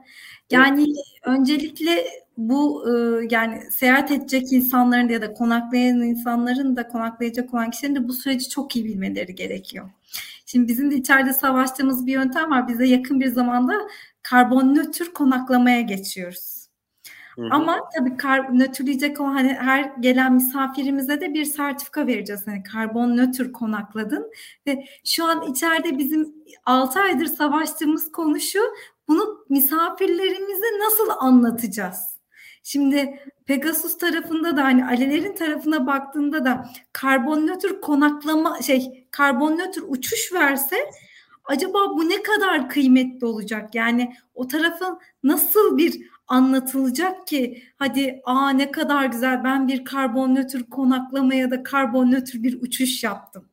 Yani 0.51 0.81
evet. 0.81 1.37
öncelikle 1.37 2.05
bu 2.37 2.85
e, 2.89 3.27
yani 3.31 3.71
seyahat 3.71 4.11
edecek 4.11 4.53
insanların 4.53 5.09
ya 5.09 5.21
da 5.21 5.33
konaklayan 5.33 6.01
insanların 6.01 6.75
da 6.75 6.87
konaklayacak 6.87 7.53
olan 7.53 7.71
kişilerin 7.71 7.95
de 7.95 8.07
bu 8.07 8.13
süreci 8.13 8.49
çok 8.49 8.75
iyi 8.75 8.85
bilmeleri 8.85 9.35
gerekiyor. 9.35 9.89
Şimdi 10.45 10.67
bizim 10.67 10.91
de 10.91 10.95
içeride 10.95 11.33
savaştığımız 11.33 12.05
bir 12.05 12.13
yöntem 12.13 12.51
var. 12.51 12.67
Bize 12.67 12.85
yakın 12.85 13.19
bir 13.19 13.27
zamanda 13.27 13.73
karbon 14.23 14.75
nötr 14.75 15.13
konaklamaya 15.13 15.81
geçiyoruz. 15.81 16.65
Hı-hı. 17.35 17.47
Ama 17.51 17.79
tabii 17.97 18.17
kar, 18.17 18.59
nötrleyecek 18.59 19.21
olan 19.21 19.33
hani 19.33 19.53
her 19.53 19.91
gelen 19.99 20.33
misafirimize 20.33 21.21
de 21.21 21.33
bir 21.33 21.45
sertifika 21.45 22.07
vereceğiz. 22.07 22.47
Hani 22.47 22.63
karbon 22.63 23.17
nötr 23.17 23.51
konakladın 23.51 24.31
ve 24.67 24.85
şu 25.05 25.25
an 25.25 25.51
içeride 25.51 25.97
bizim 25.97 26.33
6 26.65 26.99
aydır 26.99 27.25
savaştığımız 27.25 28.11
konu 28.11 28.39
şu. 28.39 28.59
Bunu 29.07 29.45
misafirlerimize 29.49 30.79
nasıl 30.85 31.09
anlatacağız? 31.19 32.14
Şimdi 32.67 33.19
Pegasus 33.45 33.97
tarafında 33.97 34.57
da 34.57 34.63
hani 34.63 34.85
Alelerin 34.85 35.35
tarafına 35.35 35.87
baktığında 35.87 36.45
da 36.45 36.69
karbon 36.93 37.47
nötr 37.47 37.81
konaklama 37.81 38.61
şey 38.61 39.07
karbon 39.11 39.57
nötr 39.57 39.81
uçuş 39.87 40.33
verse 40.33 40.75
acaba 41.45 41.77
bu 41.89 42.09
ne 42.09 42.23
kadar 42.23 42.69
kıymetli 42.69 43.25
olacak? 43.25 43.75
Yani 43.75 44.15
o 44.35 44.47
tarafın 44.47 44.99
nasıl 45.23 45.77
bir 45.77 46.01
anlatılacak 46.27 47.27
ki 47.27 47.63
hadi 47.77 48.21
aa 48.25 48.49
ne 48.49 48.71
kadar 48.71 49.05
güzel 49.05 49.43
ben 49.43 49.67
bir 49.67 49.85
karbon 49.85 50.35
nötr 50.35 50.63
konaklama 50.69 51.33
ya 51.35 51.51
da 51.51 51.63
karbon 51.63 52.11
nötr 52.11 52.43
bir 52.43 52.61
uçuş 52.61 53.03
yaptım. 53.03 53.49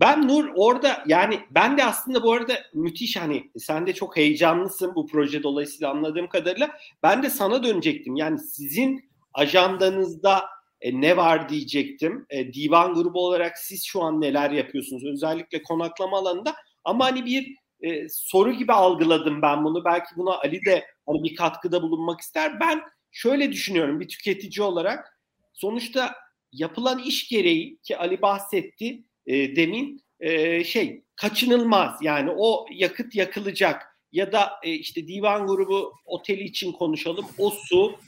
Ben 0.00 0.28
Nur 0.28 0.50
orada 0.56 1.04
yani 1.06 1.40
ben 1.50 1.78
de 1.78 1.84
aslında 1.84 2.22
bu 2.22 2.32
arada 2.32 2.54
müthiş 2.74 3.16
hani 3.16 3.50
sen 3.58 3.86
de 3.86 3.94
çok 3.94 4.16
heyecanlısın 4.16 4.94
bu 4.94 5.06
proje 5.06 5.42
dolayısıyla 5.42 5.90
anladığım 5.90 6.28
kadarıyla. 6.28 6.70
Ben 7.02 7.22
de 7.22 7.30
sana 7.30 7.64
dönecektim. 7.64 8.16
Yani 8.16 8.38
sizin 8.38 9.10
ajandanızda 9.34 10.44
e, 10.80 11.00
ne 11.00 11.16
var 11.16 11.48
diyecektim. 11.48 12.26
E, 12.30 12.52
divan 12.52 12.94
grubu 12.94 13.26
olarak 13.26 13.58
siz 13.58 13.84
şu 13.84 14.02
an 14.02 14.20
neler 14.20 14.50
yapıyorsunuz? 14.50 15.04
Özellikle 15.04 15.62
konaklama 15.62 16.18
alanında 16.18 16.54
ama 16.84 17.04
hani 17.04 17.24
bir 17.24 17.56
e, 17.80 18.08
soru 18.08 18.52
gibi 18.52 18.72
algıladım 18.72 19.42
ben 19.42 19.64
bunu. 19.64 19.84
Belki 19.84 20.16
buna 20.16 20.38
Ali 20.38 20.64
de 20.64 20.84
hani 21.06 21.22
bir 21.22 21.36
katkıda 21.36 21.82
bulunmak 21.82 22.20
ister. 22.20 22.60
Ben 22.60 22.82
şöyle 23.10 23.52
düşünüyorum 23.52 24.00
bir 24.00 24.08
tüketici 24.08 24.66
olarak. 24.66 25.20
Sonuçta 25.52 26.14
yapılan 26.52 26.98
iş 26.98 27.28
gereği 27.28 27.78
ki 27.78 27.98
Ali 27.98 28.22
bahsetti 28.22 29.04
e, 29.26 29.56
demin 29.56 30.04
e, 30.20 30.64
şey 30.64 31.02
kaçınılmaz. 31.16 31.98
Yani 32.02 32.30
o 32.36 32.66
yakıt 32.72 33.14
yakılacak 33.14 33.82
ya 34.12 34.32
da 34.32 34.50
e, 34.62 34.70
işte 34.70 35.08
divan 35.08 35.46
grubu 35.46 35.92
oteli 36.04 36.42
için 36.42 36.72
konuşalım. 36.72 37.26
O 37.38 37.50
su 37.50 37.98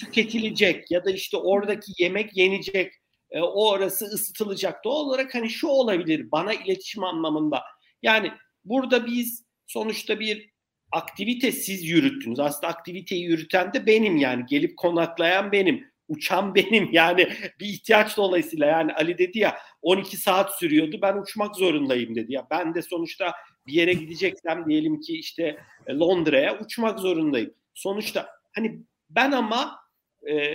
tüketilecek 0.00 0.90
ya 0.90 1.04
da 1.04 1.10
işte 1.10 1.36
oradaki 1.36 1.92
yemek 1.98 2.36
yenecek. 2.36 2.92
E, 3.30 3.40
o 3.40 3.70
orası 3.70 4.04
ısıtılacak. 4.04 4.84
Doğal 4.84 5.06
olarak 5.06 5.34
hani 5.34 5.50
şu 5.50 5.66
olabilir 5.66 6.30
bana 6.32 6.52
iletişim 6.54 7.04
anlamında. 7.04 7.62
Yani 8.02 8.32
burada 8.64 9.06
biz 9.06 9.44
sonuçta 9.66 10.20
bir 10.20 10.52
aktivite 10.92 11.52
siz 11.52 11.84
yürüttünüz. 11.84 12.40
Aslında 12.40 12.66
aktiviteyi 12.66 13.24
yürüten 13.24 13.72
de 13.72 13.86
benim 13.86 14.16
yani. 14.16 14.44
Gelip 14.46 14.76
konaklayan 14.76 15.52
benim. 15.52 15.91
Uçan 16.12 16.54
benim. 16.54 16.88
Yani 16.92 17.28
bir 17.60 17.66
ihtiyaç 17.66 18.16
dolayısıyla. 18.16 18.66
Yani 18.66 18.92
Ali 18.92 19.18
dedi 19.18 19.38
ya 19.38 19.58
12 19.82 20.16
saat 20.16 20.58
sürüyordu 20.58 20.98
ben 21.02 21.16
uçmak 21.16 21.56
zorundayım 21.56 22.14
dedi. 22.14 22.32
Ya 22.32 22.46
ben 22.50 22.74
de 22.74 22.82
sonuçta 22.82 23.32
bir 23.66 23.72
yere 23.72 23.92
gideceksem 23.92 24.64
diyelim 24.68 25.00
ki 25.00 25.18
işte 25.18 25.58
e, 25.86 25.94
Londra'ya 25.94 26.58
uçmak 26.58 26.98
zorundayım. 26.98 27.54
Sonuçta 27.74 28.28
hani 28.52 28.80
ben 29.10 29.32
ama 29.32 29.78
e, 30.30 30.54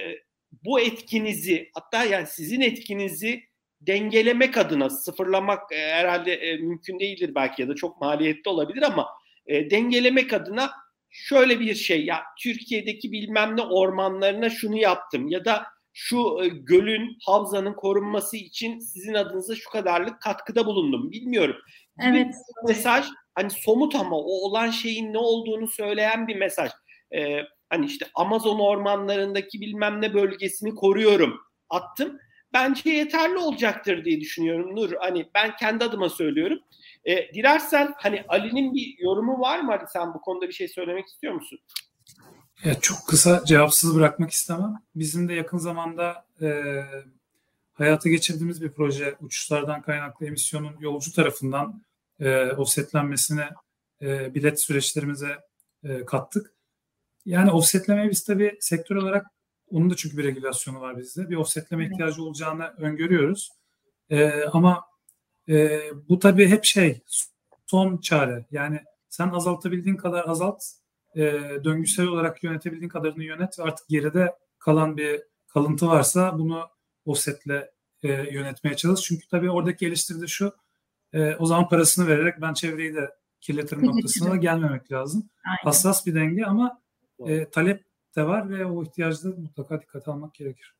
bu 0.65 0.80
etkinizi 0.80 1.70
hatta 1.74 2.04
yani 2.04 2.28
sizin 2.28 2.62
etkinizi 2.62 3.43
dengelemek 3.82 4.58
adına 4.58 4.89
sıfırlamak 4.89 5.72
e, 5.72 5.78
herhalde 5.78 6.34
e, 6.34 6.58
mümkün 6.58 7.00
değildir 7.00 7.36
belki 7.36 7.62
ya 7.62 7.67
da 7.67 7.76
çok 7.76 8.02
maliyetli 8.02 8.50
olabilir 8.50 8.82
ama 8.82 9.08
e, 9.46 9.70
dengelemek 9.70 10.34
adına 10.34 10.72
şöyle 11.17 11.60
bir 11.60 11.75
şey 11.75 12.06
ya 12.06 12.23
Türkiye'deki 12.43 13.12
bilmem 13.12 13.58
ne 13.58 13.62
ormanlarına 13.62 14.49
şunu 14.49 14.77
yaptım 14.77 15.27
ya 15.27 15.45
da 15.45 15.63
şu 15.93 16.39
e, 16.43 16.47
gölün 16.47 17.17
havzanın 17.25 17.73
korunması 17.73 18.38
için 18.38 18.80
sizin 18.80 19.13
adınıza 19.13 19.56
şu 19.56 19.69
kadarlık 19.69 20.21
katkıda 20.21 20.65
bulundum 20.65 21.12
bilmiyorum. 21.12 21.56
Evet. 22.01 22.27
Bir 22.27 22.67
mesaj 22.67 23.06
hani 23.36 23.49
somut 23.49 23.95
ama 23.95 24.17
o 24.17 24.32
olan 24.47 24.69
şeyin 24.69 25.13
ne 25.13 25.17
olduğunu 25.17 25.67
söyleyen 25.67 26.27
bir 26.27 26.36
mesaj. 26.36 26.71
Ee, 27.15 27.39
hani 27.69 27.86
işte 27.86 28.06
Amazon 28.15 28.60
ormanlarındaki 28.60 29.62
bilmem 29.62 30.01
ne 30.01 30.13
bölgesini 30.13 30.75
koruyorum 30.75 31.39
attım. 31.69 32.19
Bence 32.53 32.89
yeterli 32.89 33.38
olacaktır 33.38 34.06
diye 34.06 34.21
düşünüyorum 34.21 34.75
Nur. 34.75 34.91
Hani 34.99 35.25
ben 35.36 35.56
kendi 35.56 35.84
adıma 35.84 36.10
söylüyorum. 36.10 36.60
E, 37.08 37.34
dilersen 37.34 37.93
hani 37.98 38.24
Ali'nin 38.28 38.74
bir 38.74 38.96
yorumu 39.00 39.39
var 39.39 39.60
mı 39.60 39.72
Ali 39.72 39.86
sen 39.93 40.13
bu 40.13 40.22
konuda 40.22 40.48
bir 40.48 40.54
şey 40.54 40.67
söylemek 40.67 41.08
istiyor 41.08 41.34
musun? 41.34 41.60
Ya 42.63 42.80
çok 42.80 42.98
kısa 43.08 43.46
cevapsız 43.46 43.96
bırakmak 43.96 44.32
istemem. 44.32 44.76
Bizim 44.96 45.30
de 45.30 45.34
yakın 45.34 45.58
zamanda 45.58 46.26
e, 46.41 46.48
hayata 47.74 48.10
geçirdiğimiz 48.10 48.62
bir 48.62 48.72
proje 48.72 49.15
uçuşlardan 49.22 49.82
kaynaklı 49.82 50.26
emisyonun 50.26 50.76
yolcu 50.80 51.13
tarafından 51.13 51.82
e, 52.20 52.52
offsetlenmesine 52.52 53.50
e, 54.02 54.36
bilet 54.36 54.63
süreçlerimize 54.63 55.38
e, 55.84 56.06
kattık. 56.06 56.54
Yani 57.26 57.52
offsetlemeyi 57.52 58.10
biz 58.10 58.24
tabii 58.24 58.58
sektör 58.60 58.96
olarak 58.96 59.26
onun 59.72 59.89
da 59.89 59.96
çünkü 59.96 60.17
bir 60.17 60.24
regülasyonu 60.24 60.82
var 60.82 60.98
bizde. 60.98 61.30
Bir 61.30 61.36
offsetleme 61.36 61.86
ihtiyacı 61.86 62.24
olacağını 62.24 62.74
öngörüyoruz. 62.78 63.50
E, 64.10 64.43
ama 64.43 64.87
e, 65.49 65.81
bu 66.10 66.19
tabii 66.19 66.47
hep 66.47 66.65
şey 66.65 67.01
son 67.65 67.97
çare. 67.97 68.45
Yani 68.51 68.79
sen 69.10 69.29
azaltabildiğin 69.29 69.95
kadar 69.95 70.27
azalt, 70.27 70.63
e, 71.15 71.21
döngüsel 71.63 72.07
olarak 72.07 72.43
yönetebildiğin 72.43 72.89
kadarını 72.89 73.23
yönet 73.23 73.60
ve 73.60 73.63
artık 73.63 73.88
geride 73.88 74.36
kalan 74.60 74.97
bir 74.97 75.21
kalıntı 75.47 75.88
varsa 75.88 76.39
bunu 76.39 76.67
offsetle 77.05 77.71
e, 78.03 78.07
yönetmeye 78.10 78.75
çalış. 78.75 79.01
Çünkü 79.01 79.27
tabii 79.27 79.51
oradaki 79.51 79.88
eleştiri 79.88 80.21
de 80.21 80.27
şu, 80.27 80.53
e, 81.13 81.36
o 81.36 81.45
zaman 81.45 81.69
parasını 81.69 82.07
vererek 82.07 82.41
ben 82.41 82.53
çevreyi 82.53 82.95
de 82.95 83.10
kirletirim 83.41 83.86
noktasına 83.86 84.31
da 84.31 84.36
gelmemek 84.36 84.91
lazım. 84.91 85.29
Aynen. 85.45 85.63
Hassas 85.63 86.05
bir 86.05 86.15
denge 86.15 86.45
ama 86.45 86.81
e, 87.27 87.49
talep 87.49 87.83
de 88.15 88.27
var 88.27 88.49
ve 88.49 88.65
o 88.65 88.83
ihtiyacı 88.83 89.27
mutlaka 89.27 89.81
dikkate 89.81 90.12
almak 90.12 90.33
gerekir. 90.33 90.75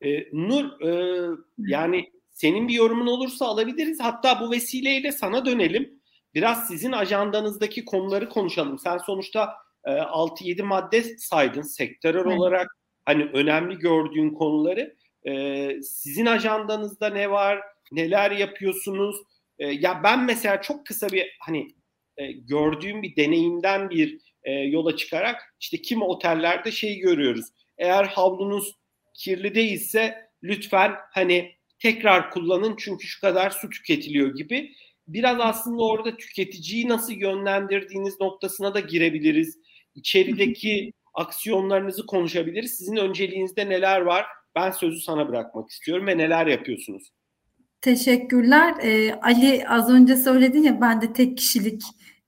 Ee, 0.00 0.28
Nur, 0.32 0.80
e, 0.80 1.30
yani 1.58 2.12
senin 2.32 2.68
bir 2.68 2.74
yorumun 2.74 3.06
olursa 3.06 3.46
alabiliriz. 3.46 4.00
Hatta 4.00 4.40
bu 4.40 4.50
vesileyle 4.50 5.12
sana 5.12 5.46
dönelim. 5.46 6.02
Biraz 6.34 6.66
sizin 6.66 6.92
ajandanızdaki 6.92 7.84
konuları 7.84 8.28
konuşalım. 8.28 8.78
Sen 8.78 8.98
sonuçta 8.98 9.54
e, 9.84 9.90
6-7 9.90 10.62
madde 10.62 11.02
saydın 11.18 11.62
sektörel 11.62 12.26
evet. 12.26 12.38
olarak 12.38 12.76
hani 13.04 13.24
önemli 13.24 13.78
gördüğün 13.78 14.30
konuları. 14.30 14.96
E, 15.26 15.82
sizin 15.82 16.26
ajandanızda 16.26 17.08
ne 17.08 17.30
var? 17.30 17.60
Neler 17.92 18.30
yapıyorsunuz? 18.30 19.16
E, 19.58 19.66
ya 19.66 20.00
ben 20.04 20.24
mesela 20.24 20.62
çok 20.62 20.86
kısa 20.86 21.08
bir 21.08 21.36
hani 21.40 21.68
e, 22.16 22.32
gördüğüm 22.32 23.02
bir 23.02 23.16
deneyimden 23.16 23.90
bir 23.90 24.18
e, 24.42 24.52
yola 24.52 24.96
çıkarak 24.96 25.54
işte 25.60 25.82
kim 25.82 26.02
otellerde 26.02 26.70
şey 26.70 26.98
görüyoruz. 26.98 27.46
Eğer 27.78 28.04
havlunuz 28.04 28.76
kirli 29.14 29.54
değilse 29.54 30.30
lütfen 30.42 30.92
hani 31.10 31.52
tekrar 31.82 32.30
kullanın 32.30 32.74
çünkü 32.78 33.06
şu 33.06 33.20
kadar 33.20 33.50
su 33.50 33.70
tüketiliyor 33.70 34.34
gibi. 34.34 34.72
Biraz 35.08 35.36
aslında 35.40 35.82
orada 35.82 36.16
tüketiciyi 36.16 36.88
nasıl 36.88 37.12
yönlendirdiğiniz 37.12 38.20
noktasına 38.20 38.74
da 38.74 38.80
girebiliriz. 38.80 39.58
İçerideki 39.94 40.92
aksiyonlarınızı 41.14 42.06
konuşabiliriz. 42.06 42.76
Sizin 42.78 42.96
önceliğinizde 42.96 43.68
neler 43.68 44.00
var? 44.00 44.26
Ben 44.54 44.70
sözü 44.70 45.00
sana 45.00 45.28
bırakmak 45.28 45.70
istiyorum 45.70 46.06
ve 46.06 46.18
neler 46.18 46.46
yapıyorsunuz? 46.46 47.12
Teşekkürler. 47.80 48.74
Ee, 48.82 49.14
Ali 49.22 49.68
az 49.68 49.90
önce 49.90 50.16
söyledin 50.16 50.62
ya 50.62 50.80
ben 50.80 51.00
de 51.00 51.12
tek 51.12 51.38
kişilik 51.38 51.82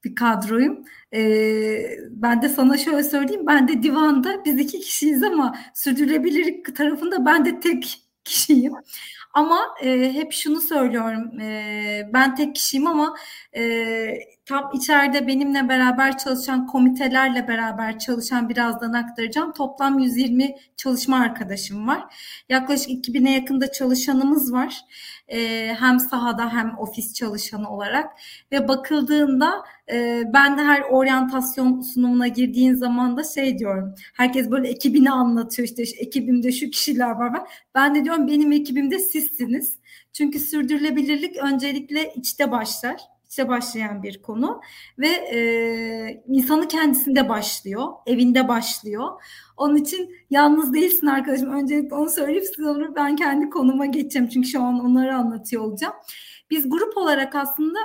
bir 0.05 0.15
kadroyum. 0.15 0.85
Ee, 1.15 1.99
ben 2.11 2.43
de 2.43 2.49
sana 2.49 2.79
şöyle 2.79 3.03
söyleyeyim. 3.03 3.47
Ben 3.47 3.69
de 3.69 3.83
divanda 3.83 4.45
biz 4.45 4.59
iki 4.59 4.81
kişiyiz 4.81 5.23
ama 5.23 5.59
sürdürülebilirlik 5.75 6.77
tarafında 6.77 7.27
ben 7.27 7.45
de 7.45 7.61
tek 7.61 7.99
kişiyim. 8.25 8.73
Ama 9.35 9.59
e, 9.83 10.13
hep 10.15 10.33
şunu 10.33 10.61
söylüyorum. 10.61 11.41
E, 11.41 12.11
ben 12.13 12.35
tek 12.35 12.55
kişiyim 12.55 12.87
ama 12.87 13.17
e, 13.57 13.63
tam 14.47 14.71
içeride 14.75 15.27
benimle 15.27 15.69
beraber 15.69 16.19
çalışan 16.19 16.67
komitelerle 16.67 17.49
beraber 17.49 17.99
çalışan 17.99 18.49
birazdan 18.49 18.93
aktaracağım. 18.93 19.53
Toplam 19.53 19.99
120 19.99 20.55
çalışma 20.77 21.21
arkadaşım 21.21 21.89
var. 21.89 22.05
Yaklaşık 22.49 22.91
2000'e 22.91 23.31
yakında 23.31 23.73
çalışanımız 23.73 24.53
var. 24.53 24.81
E, 25.29 25.69
hem 25.81 26.01
sahada 26.01 26.53
hem 26.53 26.79
ofis 26.79 27.15
çalışanı 27.15 27.71
olarak 27.71 28.11
ve 28.53 28.69
bakıldığında 28.69 29.65
e, 29.93 30.23
ben 30.35 30.59
de 30.59 30.63
her 30.63 30.83
oryantasyon 30.83 31.81
sunumuna 31.81 32.29
girdiğin 32.29 32.75
zaman 32.75 33.17
da 33.17 33.25
şey 33.25 33.59
diyorum. 33.59 33.95
Herkes 34.15 34.51
böyle 34.51 34.69
ekibini 34.69 35.11
anlatıyor 35.11 35.69
işte, 35.69 35.83
işte 35.83 35.97
ekibimde 36.01 36.53
şu 36.53 36.71
kişiler 36.71 37.11
var. 37.11 37.33
Ben, 37.75 37.95
de 37.95 38.05
diyorum 38.05 38.29
benim 38.29 38.53
ekibimde 38.53 38.99
sizsiniz. 38.99 39.79
Çünkü 40.13 40.39
sürdürülebilirlik 40.39 41.37
öncelikle 41.37 42.15
içte 42.15 42.51
başlar 42.51 43.14
içte 43.35 43.49
başlayan 43.49 44.03
bir 44.03 44.23
konu 44.23 44.61
ve 44.99 45.09
e, 45.09 46.23
insanı 46.27 46.69
kendisinde 46.69 47.29
başlıyor, 47.29 47.89
evinde 48.07 48.49
başlıyor. 48.49 49.23
Onun 49.57 49.77
için 49.77 50.17
yalnız 50.31 50.75
değilsin 50.75 51.07
arkadaşım. 51.07 51.53
Öncelikle 51.53 51.97
onu 51.97 52.11
söyleyip 52.11 52.45
sonra 52.57 52.95
ben 52.97 53.17
kendi 53.17 53.51
konuma 53.51 53.87
geçeceğim. 53.87 54.29
Çünkü 54.29 54.49
şu 54.49 54.63
an 54.63 54.81
onları 54.81 55.17
anlatıyor 55.17 55.63
olacağım. 55.63 55.95
Biz 56.51 56.71
grup 56.71 56.97
olarak 56.97 57.35
aslında 57.35 57.79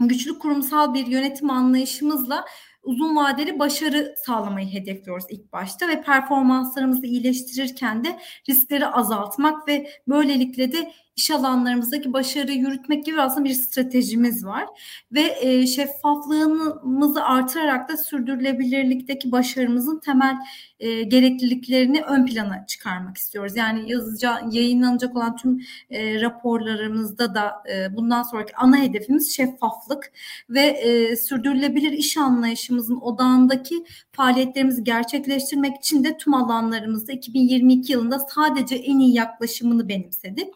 güçlü 0.00 0.38
kurumsal 0.38 0.94
bir 0.94 1.06
yönetim 1.06 1.50
anlayışımızla 1.50 2.44
uzun 2.82 3.16
vadeli 3.16 3.58
başarı 3.58 4.14
sağlamayı 4.26 4.68
hedefliyoruz 4.68 5.24
ilk 5.28 5.52
başta 5.52 5.88
ve 5.88 6.02
performanslarımızı 6.02 7.06
iyileştirirken 7.06 8.04
de 8.04 8.18
riskleri 8.48 8.86
azaltmak 8.86 9.68
ve 9.68 9.90
böylelikle 10.08 10.72
de 10.72 10.92
iş 11.16 11.30
alanlarımızdaki 11.30 12.12
başarıyı 12.12 12.58
yürütmek 12.58 13.04
gibi 13.04 13.20
aslında 13.20 13.44
bir 13.44 13.54
stratejimiz 13.54 14.44
var. 14.44 14.64
Ve 15.12 15.36
e, 15.40 15.66
şeffaflığımızı 15.66 17.24
artırarak 17.24 17.88
da 17.88 17.96
sürdürülebilirlikteki 17.96 19.32
başarımızın 19.32 20.00
temel 20.00 20.36
e, 20.80 21.02
gerekliliklerini 21.02 22.02
ön 22.02 22.26
plana 22.26 22.66
çıkarmak 22.66 23.16
istiyoruz. 23.16 23.56
Yani 23.56 23.92
yazıca, 23.92 24.40
yayınlanacak 24.50 25.16
olan 25.16 25.36
tüm 25.36 25.60
e, 25.90 26.20
raporlarımızda 26.20 27.34
da 27.34 27.52
e, 27.72 27.96
bundan 27.96 28.22
sonraki 28.22 28.56
ana 28.56 28.78
hedefimiz 28.78 29.36
şeffaflık 29.36 30.12
ve 30.50 30.60
e, 30.60 31.16
sürdürülebilir 31.16 31.92
iş 31.92 32.16
anlayışımızın 32.16 32.96
odağındaki 33.00 33.84
faaliyetlerimizi 34.12 34.84
gerçekleştirmek 34.84 35.76
için 35.76 36.04
de 36.04 36.16
tüm 36.16 36.34
alanlarımızda 36.34 37.12
2022 37.12 37.92
yılında 37.92 38.18
sadece 38.18 38.74
en 38.74 38.98
iyi 38.98 39.14
yaklaşımını 39.14 39.88
benimsedik 39.88 40.48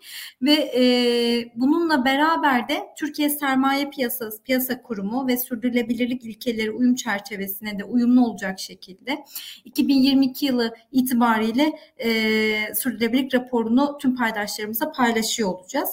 ve 0.42 0.52
e, 0.52 0.82
bununla 1.54 2.04
beraber 2.04 2.68
de 2.68 2.88
Türkiye 2.96 3.30
Sermaye 3.30 3.90
Piyasası 3.90 4.42
Piyasa 4.42 4.82
Kurumu 4.82 5.26
ve 5.26 5.36
sürdürülebilirlik 5.36 6.24
ilkeleri 6.24 6.70
uyum 6.70 6.94
çerçevesine 6.94 7.78
de 7.78 7.84
uyumlu 7.84 8.26
olacak 8.26 8.60
şekilde 8.60 9.24
2022 10.22 10.46
yılı 10.46 10.74
itibariyle 10.92 11.78
e, 11.98 12.74
sürdürülebilirlik 12.74 13.34
raporunu 13.34 13.98
tüm 13.98 14.16
paydaşlarımıza 14.16 14.92
paylaşıyor 14.92 15.48
olacağız. 15.48 15.90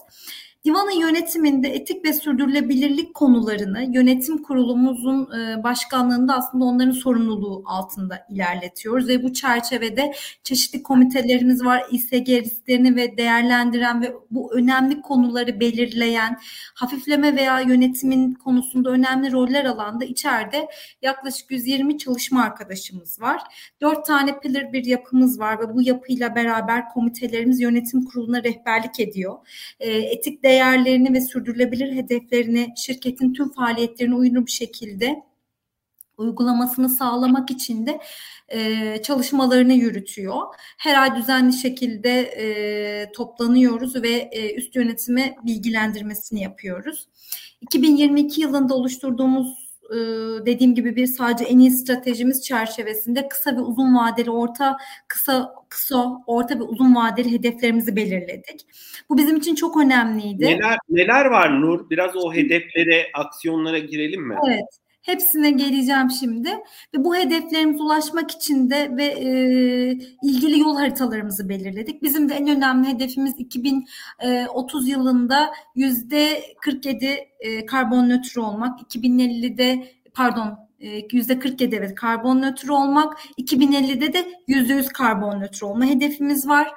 Divanın 0.66 1.00
yönetiminde 1.00 1.70
etik 1.70 2.06
ve 2.06 2.14
sürdürülebilirlik 2.14 3.14
konularını 3.14 3.96
yönetim 3.96 4.44
kurulumuzun 4.44 5.30
e, 5.40 5.64
başkanlığında 5.64 6.36
aslında 6.36 6.66
onların 6.66 6.92
sorumluluğu 6.92 7.64
altında 7.66 8.26
ilerletiyoruz 8.30 9.08
ve 9.08 9.24
bu 9.24 9.34
çerçevede 9.34 10.14
çeşitli 10.44 10.84
komitelerimiz 10.84 11.66
var. 11.66 11.84
İSG 11.92 12.30
risklerini 12.30 12.96
ve 12.96 13.18
değerlendiren 13.18 14.02
ve 14.02 14.14
bu 14.32 14.54
önemli 14.54 15.02
konuları 15.02 15.60
belirleyen, 15.60 16.40
hafifleme 16.76 17.36
veya 17.36 17.60
yönetimin 17.60 18.34
konusunda 18.34 18.90
önemli 18.90 19.32
roller 19.32 19.66
alan 19.66 20.02
da 20.02 20.06
içeride 20.06 20.68
yaklaşık 21.02 21.52
120 21.52 21.98
çalışma 21.98 22.44
arkadaşımız 22.44 23.22
var. 23.22 23.42
4 23.82 24.06
tane 24.06 24.40
pillar 24.40 24.74
bir 24.74 24.86
yapımız 24.86 25.40
var 25.40 25.60
ve 25.60 25.74
bu 25.74 25.82
yapıyla 25.82 26.36
beraber 26.36 26.90
komitelerimiz 26.90 27.62
yönetim 27.62 28.06
kuruluna 28.06 28.44
rehberlik 28.44 29.00
ediyor. 29.00 29.36
E, 29.80 29.92
etik 29.92 30.44
değer 30.44 30.55
değerlerini 30.56 31.14
ve 31.14 31.22
sürdürülebilir 31.22 31.96
hedeflerini 31.96 32.74
şirketin 32.78 33.34
tüm 33.34 33.52
faaliyetlerine 33.52 34.16
uyumlu 34.16 34.46
bir 34.46 34.52
şekilde 34.52 35.24
uygulamasını 36.18 36.90
sağlamak 36.90 37.52
için 37.52 37.88
de 37.88 38.00
e, 38.50 39.02
çalışmalarını 39.02 39.74
yürütüyor. 39.74 40.42
Her 40.78 41.02
ay 41.02 41.16
düzenli 41.16 41.54
şekilde 41.54 42.22
e, 42.22 43.12
toplanıyoruz 43.12 43.96
ve 43.96 44.10
e, 44.10 44.56
üst 44.56 44.76
yönetime 44.76 45.36
bilgilendirmesini 45.46 46.42
yapıyoruz. 46.42 47.08
2022 47.62 48.42
yılında 48.42 48.76
oluşturduğumuz 48.76 49.65
e, 49.92 49.98
dediğim 50.46 50.76
gibi 50.76 50.96
bir 50.96 51.08
sadece 51.08 51.46
en 51.46 51.60
iyi 51.60 51.72
stratejimiz 51.72 52.44
çerçevesinde 52.44 53.28
kısa 53.28 53.56
ve 53.56 53.62
uzun 53.62 53.96
vadeli 53.96 54.32
orta 54.32 54.78
kısa 55.08 55.56
kısa 55.70 56.24
orta 56.28 56.60
ve 56.60 56.64
uzun 56.64 56.96
vadeli 56.96 57.32
hedeflerimizi 57.32 57.96
belirledik. 57.96 58.68
Bu 59.10 59.18
bizim 59.18 59.38
için 59.38 59.56
çok 59.56 59.78
önemliydi. 59.78 60.46
Neler 60.46 60.78
neler 60.90 61.26
var 61.26 61.62
Nur? 61.62 61.90
Biraz 61.90 62.16
o 62.16 62.34
hedeflere, 62.34 63.08
aksiyonlara 63.14 63.80
girelim 63.80 64.28
mi? 64.28 64.36
Evet. 64.48 64.85
Hepsine 65.06 65.52
geleceğim 65.52 66.12
şimdi 66.12 66.50
ve 66.94 67.04
bu 67.04 67.16
hedeflerimize 67.16 67.84
ulaşmak 67.84 68.32
için 68.32 68.70
de 68.70 68.98
ve 68.98 69.06
e, 69.06 69.30
ilgili 70.24 70.60
yol 70.60 70.78
haritalarımızı 70.78 71.50
belirledik. 71.50 72.04
Bizim 72.04 72.30
de 72.30 72.34
en 72.34 72.48
önemli 72.48 72.88
hedefimiz 72.88 73.34
2030 73.38 74.88
yılında 74.88 75.52
yüzde 75.76 76.44
47 76.62 77.06
e, 77.40 77.66
karbon 77.66 78.10
nötr 78.10 78.38
olmak, 78.38 78.96
2050'de 78.96 79.88
pardon 80.14 80.58
yüzde 81.12 81.40
47 81.40 81.76
evet 81.76 81.96
karbon 81.96 82.42
nötr 82.42 82.70
olmak, 82.70 83.14
2050'de 83.38 84.14
de 84.14 84.26
yüzde 84.48 84.74
yüz 84.74 84.88
karbon 84.88 85.40
nötr 85.40 85.64
olma 85.64 85.86
hedefimiz 85.86 86.48
var. 86.48 86.74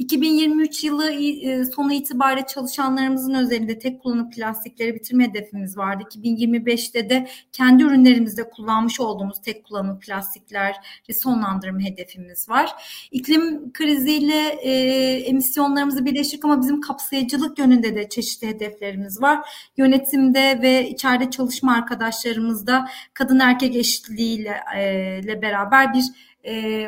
2023 0.00 0.84
yılı 0.84 1.12
e, 1.12 1.64
sonu 1.64 1.92
itibariyle 1.92 2.46
çalışanlarımızın 2.46 3.34
özelinde 3.34 3.78
tek 3.78 4.02
kullanım 4.02 4.30
plastikleri 4.30 4.94
bitirme 4.94 5.28
hedefimiz 5.28 5.76
vardı. 5.78 6.04
2025'te 6.14 7.10
de 7.10 7.28
kendi 7.52 7.82
ürünlerimizde 7.82 8.50
kullanmış 8.50 9.00
olduğumuz 9.00 9.42
tek 9.42 9.64
kullanım 9.64 10.00
plastikleri 10.00 10.74
sonlandırma 11.12 11.80
hedefimiz 11.80 12.48
var. 12.48 12.70
İklim 13.10 13.72
kriziyle 13.72 14.48
e, 14.48 14.72
emisyonlarımızı 15.26 16.04
birleştirdik 16.04 16.44
ama 16.44 16.60
bizim 16.60 16.80
kapsayıcılık 16.80 17.58
yönünde 17.58 17.96
de 17.96 18.08
çeşitli 18.08 18.48
hedeflerimiz 18.48 19.22
var. 19.22 19.48
Yönetimde 19.76 20.58
ve 20.62 20.88
içeride 20.88 21.30
çalışma 21.30 21.74
arkadaşlarımızda 21.74 22.88
kadın 23.14 23.38
erkek 23.38 23.76
eşitliğiyle 23.76 24.56
e, 24.76 25.42
beraber 25.42 25.94
bir 25.94 26.04
e, 26.44 26.86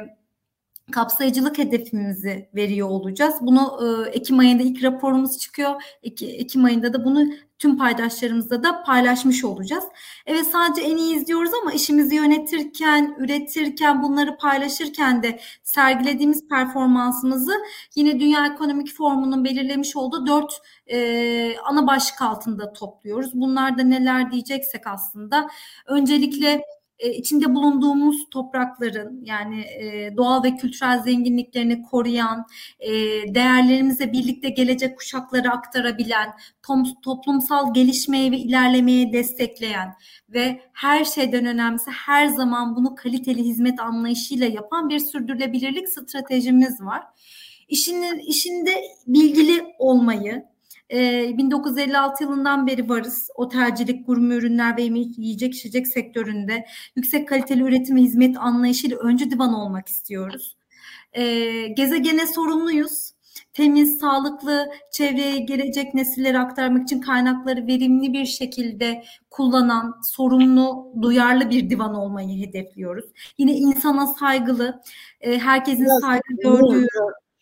kapsayıcılık 0.91 1.59
hedefimizi 1.59 2.49
veriyor 2.55 2.89
olacağız. 2.89 3.35
Bunu 3.41 3.81
e, 3.83 4.11
Ekim 4.11 4.39
ayında 4.39 4.63
ilk 4.63 4.85
raporumuz 4.85 5.39
çıkıyor. 5.39 5.83
Ek, 6.03 6.27
Ekim 6.27 6.65
ayında 6.65 6.93
da 6.93 7.05
bunu 7.05 7.33
tüm 7.59 7.79
paydaşlarımızla 7.79 8.63
da 8.63 8.83
paylaşmış 8.83 9.45
olacağız. 9.45 9.85
Evet 10.27 10.47
sadece 10.53 10.83
en 10.83 10.97
iyi 10.97 11.17
izliyoruz 11.17 11.51
ama 11.63 11.73
işimizi 11.73 12.15
yönetirken, 12.15 13.17
üretirken, 13.19 14.03
bunları 14.03 14.37
paylaşırken 14.37 15.23
de 15.23 15.41
sergilediğimiz 15.63 16.49
performansımızı 16.49 17.53
yine 17.95 18.21
Dünya 18.21 18.47
Ekonomik 18.47 18.95
Forumu'nun 18.95 19.45
belirlemiş 19.45 19.97
olduğu 19.97 20.27
dört 20.27 20.53
e, 20.87 21.59
ana 21.59 21.87
başlık 21.87 22.23
altında 22.23 22.73
topluyoruz. 22.73 23.31
Bunlar 23.35 23.79
da 23.79 23.83
neler 23.83 24.33
diyeceksek 24.33 24.87
aslında 24.87 25.49
öncelikle 25.87 26.63
içinde 26.99 27.55
bulunduğumuz 27.55 28.31
toprakların 28.31 29.21
yani 29.25 29.61
e, 29.61 30.17
doğal 30.17 30.43
ve 30.45 30.57
kültürel 30.57 31.03
zenginliklerini 31.03 31.83
koruyan, 31.83 32.47
e, 32.81 32.91
değerlerimize 33.35 34.13
birlikte 34.13 34.49
gelecek 34.49 34.99
kuşaklara 34.99 35.51
aktarabilen, 35.51 36.33
toplumsal 37.05 37.75
gelişmeye 37.75 38.31
ve 38.31 38.37
ilerlemeye 38.37 39.13
destekleyen 39.13 39.95
ve 40.29 40.63
her 40.73 41.05
şeyden 41.05 41.47
önemlisi 41.47 41.91
her 41.91 42.27
zaman 42.27 42.77
bunu 42.77 42.95
kaliteli 42.95 43.45
hizmet 43.45 43.81
anlayışıyla 43.81 44.47
yapan 44.47 44.89
bir 44.89 44.99
sürdürülebilirlik 44.99 45.89
stratejimiz 45.89 46.81
var. 46.81 47.03
İşinin 47.69 48.19
işinde 48.19 48.71
bilgili 49.07 49.65
olmayı, 49.79 50.52
1956 50.93 52.25
yılından 52.25 52.67
beri 52.67 52.89
varız. 52.89 53.29
Otelcilik, 53.35 54.07
gurme 54.07 54.35
ürünler 54.35 54.77
ve 54.77 54.83
yiyecek 54.83 55.55
içecek 55.55 55.87
sektöründe 55.87 56.65
yüksek 56.97 57.29
kaliteli 57.29 57.63
üretim 57.63 57.97
ve 57.97 58.01
hizmet 58.01 58.37
anlayışıyla 58.39 58.99
öncü 58.99 59.31
divan 59.31 59.55
olmak 59.55 59.89
istiyoruz. 59.89 60.57
gezegene 61.77 62.27
sorumluyuz. 62.27 63.13
Temiz, 63.53 63.99
sağlıklı 63.99 64.67
çevreye 64.93 65.39
gelecek 65.39 65.95
nesillere 65.95 66.39
aktarmak 66.39 66.83
için 66.83 67.01
kaynakları 67.01 67.67
verimli 67.67 68.13
bir 68.13 68.25
şekilde 68.25 69.05
kullanan, 69.31 70.01
sorumlu, 70.03 70.93
duyarlı 71.03 71.51
bir 71.51 71.71
divan 71.71 71.95
olmayı 71.95 72.47
hedefliyoruz. 72.47 73.05
Yine 73.39 73.53
insana 73.53 74.07
saygılı, 74.07 74.83
herkesin 75.21 75.85
Biraz 75.85 76.01
saygı 76.01 76.35
gördüğü... 76.43 76.87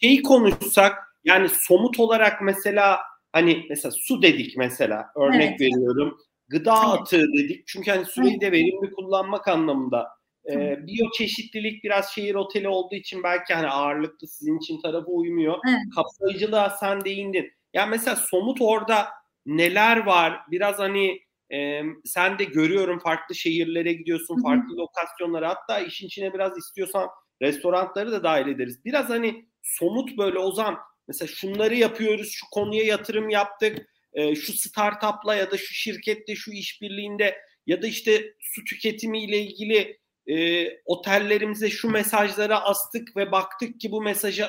Şeyi 0.01 0.23
konuşsak, 0.23 0.93
yani 1.25 1.49
somut 1.49 2.01
olarak 2.01 2.43
mesela 2.43 2.99
Hani 3.33 3.67
mesela 3.69 3.93
su 3.93 4.23
dedik 4.23 4.57
mesela 4.57 5.07
örnek 5.17 5.51
evet. 5.51 5.61
veriyorum. 5.61 6.19
Gıda 6.49 6.75
evet. 6.89 7.01
atığı 7.01 7.33
dedik. 7.33 7.67
Çünkü 7.67 7.91
hani 7.91 8.05
suyu 8.05 8.31
evet. 8.31 8.41
de 8.41 8.53
verimli 8.53 8.91
kullanmak 8.93 9.49
anlamında. 9.49 10.09
Ee, 10.51 10.87
biyoçeşitlilik 10.87 11.85
biraz 11.85 12.13
şehir 12.13 12.35
oteli 12.35 12.69
olduğu 12.69 12.95
için 12.95 13.23
belki 13.23 13.55
hani 13.55 13.67
ağırlıklı 13.67 14.29
sizin 14.29 14.59
için 14.59 14.81
tarafı 14.81 15.11
uymuyor. 15.11 15.59
Evet. 15.69 15.79
Kapsayıcılığa 15.95 16.71
sen 16.71 17.05
değindin. 17.05 17.53
Yani 17.75 17.91
mesela 17.91 18.17
somut 18.17 18.59
orada 18.61 19.09
neler 19.47 20.07
var? 20.07 20.41
Biraz 20.51 20.79
hani 20.79 21.21
e, 21.53 21.83
sen 22.05 22.39
de 22.39 22.45
görüyorum 22.45 22.99
farklı 22.99 23.35
şehirlere 23.35 23.93
gidiyorsun, 23.93 24.35
Hı-hı. 24.35 24.43
farklı 24.43 24.77
lokasyonlara. 24.77 25.49
Hatta 25.49 25.81
işin 25.81 26.07
içine 26.07 26.35
biraz 26.35 26.59
istiyorsan 26.59 27.09
restoranları 27.43 28.13
da 28.13 28.23
dahil 28.23 28.49
ederiz. 28.49 28.85
Biraz 28.85 29.09
hani 29.09 29.45
somut 29.63 30.19
böyle 30.19 30.39
Ozan 30.39 30.79
Mesela 31.11 31.29
şunları 31.29 31.75
yapıyoruz, 31.75 32.31
şu 32.33 32.47
konuya 32.51 32.85
yatırım 32.85 33.29
yaptık, 33.31 33.87
e, 34.13 34.35
şu 34.35 34.53
startupla 34.53 35.35
ya 35.35 35.51
da 35.51 35.57
şu 35.57 35.75
şirkette, 35.75 36.35
şu 36.35 36.51
işbirliğinde 36.53 37.39
ya 37.67 37.83
da 37.83 37.87
işte 37.87 38.35
su 38.41 38.65
tüketimi 38.65 39.25
ile 39.25 39.39
ilgili 39.39 39.99
e, 40.27 40.67
otellerimize 40.85 41.71
şu 41.71 41.91
mesajları 41.91 42.57
astık 42.57 43.17
ve 43.17 43.33
baktık 43.33 43.81
ki 43.81 43.91
bu 43.91 44.03
mesajı 44.03 44.47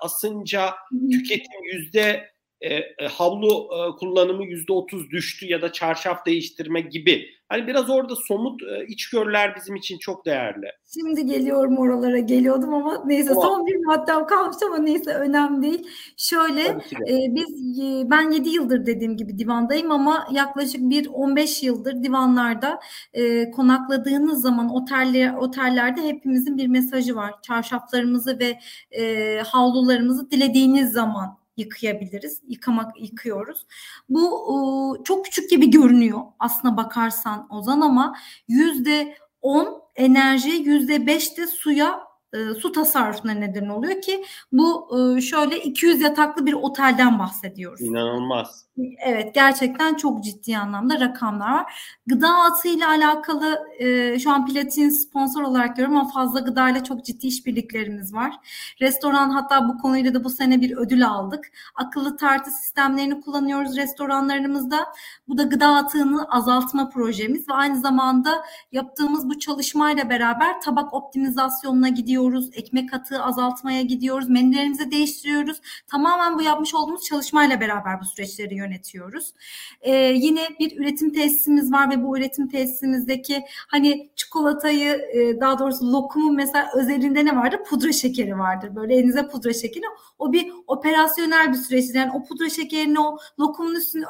asınca 0.00 0.74
tüketim 1.12 1.62
yüzde 1.72 2.31
e, 2.62 2.74
e, 2.74 3.06
havlu 3.06 3.48
e, 3.48 3.96
kullanımı 3.98 4.44
yüzde 4.44 4.72
otuz 4.72 5.10
düştü 5.10 5.46
ya 5.46 5.62
da 5.62 5.72
çarşaf 5.72 6.26
değiştirme 6.26 6.80
gibi. 6.80 7.26
Hani 7.48 7.66
biraz 7.66 7.90
orada 7.90 8.16
somut 8.16 8.62
e, 8.62 8.86
içgörüler 8.86 9.56
bizim 9.56 9.76
için 9.76 9.98
çok 9.98 10.26
değerli. 10.26 10.66
Şimdi 10.94 11.26
geliyorum 11.26 11.78
oralara 11.78 12.18
geliyordum 12.18 12.74
ama 12.74 13.02
neyse 13.06 13.28
tamam. 13.28 13.44
son 13.44 13.66
bir 13.66 13.84
maddem 13.86 14.26
kalmış 14.26 14.56
ama 14.66 14.78
neyse 14.78 15.14
önemli 15.14 15.62
değil. 15.62 15.88
Şöyle 16.16 16.62
e, 17.08 17.34
biz 17.34 17.80
e, 17.80 18.10
ben 18.10 18.30
7 18.30 18.48
yıldır 18.48 18.86
dediğim 18.86 19.16
gibi 19.16 19.38
divandayım 19.38 19.90
ama 19.90 20.28
yaklaşık 20.32 20.80
bir 20.80 21.06
15 21.06 21.62
yıldır 21.62 22.02
divanlarda 22.02 22.80
e, 23.14 23.50
konakladığınız 23.50 24.42
zaman 24.42 24.74
oteller 24.74 25.34
otellerde 25.34 26.02
hepimizin 26.02 26.58
bir 26.58 26.66
mesajı 26.66 27.16
var. 27.16 27.34
Çarşaflarımızı 27.42 28.38
ve 28.38 28.58
e, 28.90 29.38
havlularımızı 29.46 30.30
dilediğiniz 30.30 30.92
zaman 30.92 31.41
yıkayabiliriz. 31.62 32.40
Yıkamak 32.48 33.00
yıkıyoruz. 33.00 33.66
Bu 34.08 35.02
çok 35.04 35.24
küçük 35.24 35.50
gibi 35.50 35.70
görünüyor 35.70 36.20
aslına 36.38 36.76
bakarsan 36.76 37.46
Ozan 37.50 37.80
ama 37.80 38.16
yüzde 38.48 39.16
on 39.42 39.82
enerji 39.96 40.50
yüzde 40.50 41.06
beş 41.06 41.38
de 41.38 41.46
suya 41.46 42.11
e, 42.32 42.54
su 42.54 42.72
tasarrufuna 42.72 43.32
neden 43.32 43.68
oluyor 43.68 44.00
ki 44.00 44.24
bu 44.52 44.88
e, 44.98 45.20
şöyle 45.20 45.58
200 45.62 46.00
yataklı 46.00 46.46
bir 46.46 46.52
otelden 46.52 47.18
bahsediyoruz. 47.18 47.80
İnanılmaz. 47.80 48.66
Evet 49.06 49.34
gerçekten 49.34 49.94
çok 49.94 50.24
ciddi 50.24 50.58
anlamda 50.58 51.00
rakamlar 51.00 51.50
var. 51.50 51.96
Gıda 52.06 52.28
atıyla 52.28 52.88
alakalı 52.88 53.68
e, 53.78 54.18
şu 54.18 54.30
an 54.30 54.46
Platin 54.46 54.88
sponsor 54.88 55.42
olarak 55.42 55.76
görüyorum 55.76 55.96
ama 55.96 56.10
fazla 56.10 56.40
gıdayla 56.40 56.84
çok 56.84 57.04
ciddi 57.04 57.26
işbirliklerimiz 57.26 58.14
var. 58.14 58.34
Restoran 58.80 59.30
hatta 59.30 59.68
bu 59.68 59.78
konuyla 59.78 60.14
da 60.14 60.24
bu 60.24 60.30
sene 60.30 60.60
bir 60.60 60.76
ödül 60.76 61.06
aldık. 61.06 61.52
Akıllı 61.74 62.16
tartı 62.16 62.50
sistemlerini 62.50 63.20
kullanıyoruz 63.20 63.76
restoranlarımızda. 63.76 64.86
Bu 65.28 65.38
da 65.38 65.42
gıda 65.42 65.74
atığını 65.74 66.26
azaltma 66.30 66.88
projemiz 66.88 67.48
ve 67.48 67.52
aynı 67.52 67.80
zamanda 67.80 68.44
yaptığımız 68.72 69.28
bu 69.28 69.38
çalışmayla 69.38 70.10
beraber 70.10 70.60
tabak 70.60 70.94
optimizasyonuna 70.94 71.88
gidiyoruz. 72.22 72.50
Ekmek 72.54 72.94
atığı 72.94 73.22
azaltmaya 73.22 73.82
gidiyoruz. 73.82 74.28
Menülerimizi 74.28 74.90
değiştiriyoruz. 74.90 75.60
Tamamen 75.86 76.38
bu 76.38 76.42
yapmış 76.42 76.74
olduğumuz 76.74 77.04
çalışmayla 77.04 77.60
beraber 77.60 78.00
bu 78.00 78.04
süreçleri 78.04 78.54
yönetiyoruz. 78.54 79.32
Ee, 79.80 79.94
yine 79.96 80.48
bir 80.60 80.80
üretim 80.80 81.12
tesisimiz 81.12 81.72
var 81.72 81.90
ve 81.90 82.04
bu 82.04 82.18
üretim 82.18 82.48
tesisimizdeki 82.48 83.44
hani 83.68 84.10
çikolatayı 84.16 84.92
e, 84.92 85.40
daha 85.40 85.58
doğrusu 85.58 85.92
lokumun 85.92 86.34
mesela 86.34 86.70
özelinde 86.74 87.24
ne 87.24 87.36
vardır? 87.36 87.58
Pudra 87.68 87.92
şekeri 87.92 88.38
vardır. 88.38 88.76
Böyle 88.76 88.94
elinize 88.94 89.28
pudra 89.28 89.52
şekeri. 89.52 89.84
O 90.18 90.32
bir 90.32 90.52
operasyonel 90.66 91.52
bir 91.52 91.58
süreçtir. 91.58 91.94
Yani 91.94 92.12
o 92.14 92.24
pudra 92.24 92.48
şekerini 92.48 93.00
o 93.00 93.18
lokumun 93.40 93.74
üstüne 93.74 94.04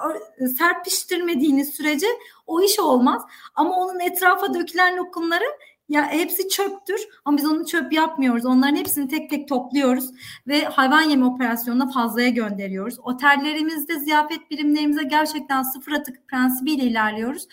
serpiştirmediğiniz 0.59 1.75
sürece 1.75 2.07
o 2.47 2.61
iş 2.61 2.79
olmaz. 2.79 3.23
Ama 3.55 3.77
onun 3.77 4.01
etrafa 4.01 4.55
dökülen 4.55 4.97
lokumları 4.97 5.45
ya 5.93 6.09
hepsi 6.11 6.49
çöptür 6.49 7.01
ama 7.25 7.37
biz 7.37 7.47
onu 7.47 7.67
çöp 7.67 7.93
yapmıyoruz. 7.93 8.47
Onların 8.47 8.77
hepsini 8.77 9.09
tek 9.09 9.31
tek 9.31 9.49
topluyoruz 9.49 10.11
ve 10.47 10.65
hayvan 10.65 11.03
yeme 11.03 11.25
operasyonuna 11.25 11.91
fazlaya 11.91 12.29
gönderiyoruz. 12.29 12.99
Otellerimizde 13.03 13.99
ziyafet 13.99 14.51
birimlerimize 14.51 15.03
gerçekten 15.03 15.63
sıfır 15.63 15.93
atık 15.93 16.29
prensibiyle 16.29 16.85
ilerliyoruz. 16.85 17.49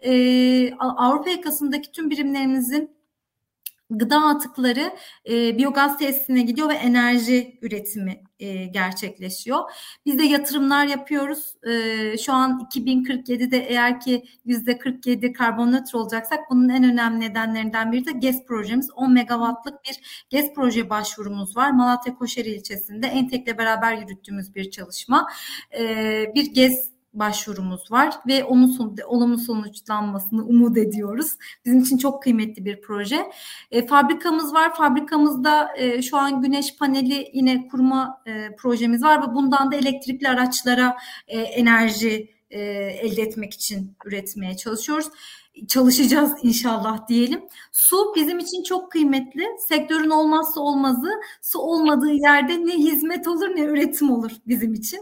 Ee, 0.00 0.74
Avrupa 0.78 1.30
yakasındaki 1.30 1.92
tüm 1.92 2.10
birimlerimizin 2.10 2.90
gıda 3.90 4.16
atıkları 4.16 4.92
e, 5.28 5.58
biyogaz 5.58 5.98
tesisine 5.98 6.42
gidiyor 6.42 6.68
ve 6.68 6.74
enerji 6.74 7.58
üretimi 7.62 8.22
e, 8.38 8.64
gerçekleşiyor. 8.64 9.58
Biz 10.06 10.18
de 10.18 10.22
yatırımlar 10.22 10.86
yapıyoruz. 10.86 11.54
E, 11.62 12.18
şu 12.18 12.32
an 12.32 12.68
2047'de 12.74 13.58
eğer 13.58 14.00
ki 14.00 14.24
yüzde 14.44 14.78
47 14.78 15.32
karbon 15.32 15.72
nötr 15.72 15.94
olacaksak 15.94 16.40
bunun 16.50 16.68
en 16.68 16.84
önemli 16.84 17.20
nedenlerinden 17.20 17.92
biri 17.92 18.06
de 18.06 18.12
GES 18.12 18.44
projemiz. 18.46 18.90
10 18.90 19.12
megawattlık 19.12 19.84
bir 19.84 20.26
GES 20.30 20.54
proje 20.54 20.90
başvurumuz 20.90 21.56
var. 21.56 21.70
Malatya 21.70 22.14
Koşeri 22.14 22.50
ilçesinde 22.50 23.06
Entek'le 23.06 23.58
beraber 23.58 23.96
yürüttüğümüz 23.96 24.54
bir 24.54 24.70
çalışma. 24.70 25.30
E, 25.78 25.84
bir 26.34 26.54
GES 26.54 26.93
başvurumuz 27.14 27.92
var 27.92 28.14
ve 28.26 28.44
onun 28.44 28.66
son, 28.66 28.96
olumlu 29.06 29.38
sonuçlanmasını 29.38 30.44
umut 30.44 30.78
ediyoruz. 30.78 31.32
Bizim 31.64 31.80
için 31.80 31.98
çok 31.98 32.22
kıymetli 32.22 32.64
bir 32.64 32.80
proje. 32.80 33.30
E, 33.70 33.86
fabrikamız 33.86 34.54
var. 34.54 34.74
Fabrikamızda 34.74 35.68
e, 35.76 36.02
şu 36.02 36.16
an 36.16 36.42
güneş 36.42 36.76
paneli 36.76 37.30
yine 37.32 37.68
kurma 37.68 38.22
e, 38.26 38.56
projemiz 38.56 39.02
var 39.02 39.28
ve 39.28 39.34
bundan 39.34 39.72
da 39.72 39.76
elektrikli 39.76 40.28
araçlara 40.28 40.96
e, 41.28 41.38
enerji 41.40 42.34
e, 42.50 42.60
elde 43.02 43.22
etmek 43.22 43.54
için 43.54 43.96
üretmeye 44.04 44.56
çalışıyoruz 44.56 45.10
çalışacağız 45.68 46.32
inşallah 46.42 47.08
diyelim. 47.08 47.40
Su 47.72 48.12
bizim 48.16 48.38
için 48.38 48.62
çok 48.62 48.92
kıymetli. 48.92 49.44
Sektörün 49.68 50.10
olmazsa 50.10 50.60
olmazı. 50.60 51.10
Su 51.42 51.58
olmadığı 51.58 52.12
yerde 52.12 52.66
ne 52.66 52.72
hizmet 52.72 53.28
olur 53.28 53.48
ne 53.56 53.60
üretim 53.60 54.10
olur 54.10 54.30
bizim 54.46 54.74
için. 54.74 55.00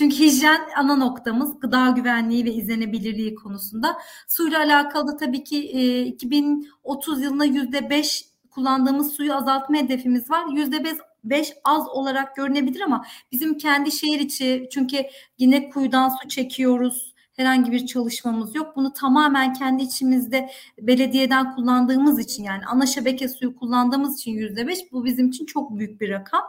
Çünkü 0.00 0.16
hijyen 0.16 0.60
ana 0.76 0.96
noktamız 0.96 1.60
gıda 1.60 1.90
güvenliği 1.90 2.44
ve 2.44 2.52
izlenebilirliği 2.52 3.34
konusunda. 3.34 3.96
Suyla 4.28 4.58
alakalı 4.58 5.16
tabii 5.16 5.44
ki 5.44 5.70
e, 5.72 6.02
2030 6.02 7.22
yılında 7.22 7.44
yüzde 7.44 7.90
beş 7.90 8.24
kullandığımız 8.50 9.12
suyu 9.12 9.34
azaltma 9.34 9.76
hedefimiz 9.76 10.30
var. 10.30 10.44
Yüzde 10.52 10.84
beş 11.24 11.52
az 11.64 11.88
olarak 11.88 12.36
görünebilir 12.36 12.80
ama 12.80 13.06
bizim 13.32 13.58
kendi 13.58 13.92
şehir 13.92 14.20
içi 14.20 14.68
çünkü 14.72 14.96
yine 15.38 15.70
kuyudan 15.70 16.08
su 16.08 16.28
çekiyoruz 16.28 17.09
herhangi 17.40 17.72
bir 17.72 17.86
çalışmamız 17.86 18.54
yok. 18.54 18.76
Bunu 18.76 18.92
tamamen 18.92 19.52
kendi 19.52 19.82
içimizde 19.82 20.50
belediyeden 20.80 21.54
kullandığımız 21.54 22.18
için 22.18 22.44
yani 22.44 22.66
ana 22.66 22.86
şebeke 22.86 23.28
suyu 23.28 23.56
kullandığımız 23.56 24.18
için 24.18 24.32
yüzde 24.32 24.66
beş 24.66 24.78
bu 24.92 25.04
bizim 25.04 25.28
için 25.28 25.46
çok 25.46 25.78
büyük 25.78 26.00
bir 26.00 26.10
rakam. 26.10 26.42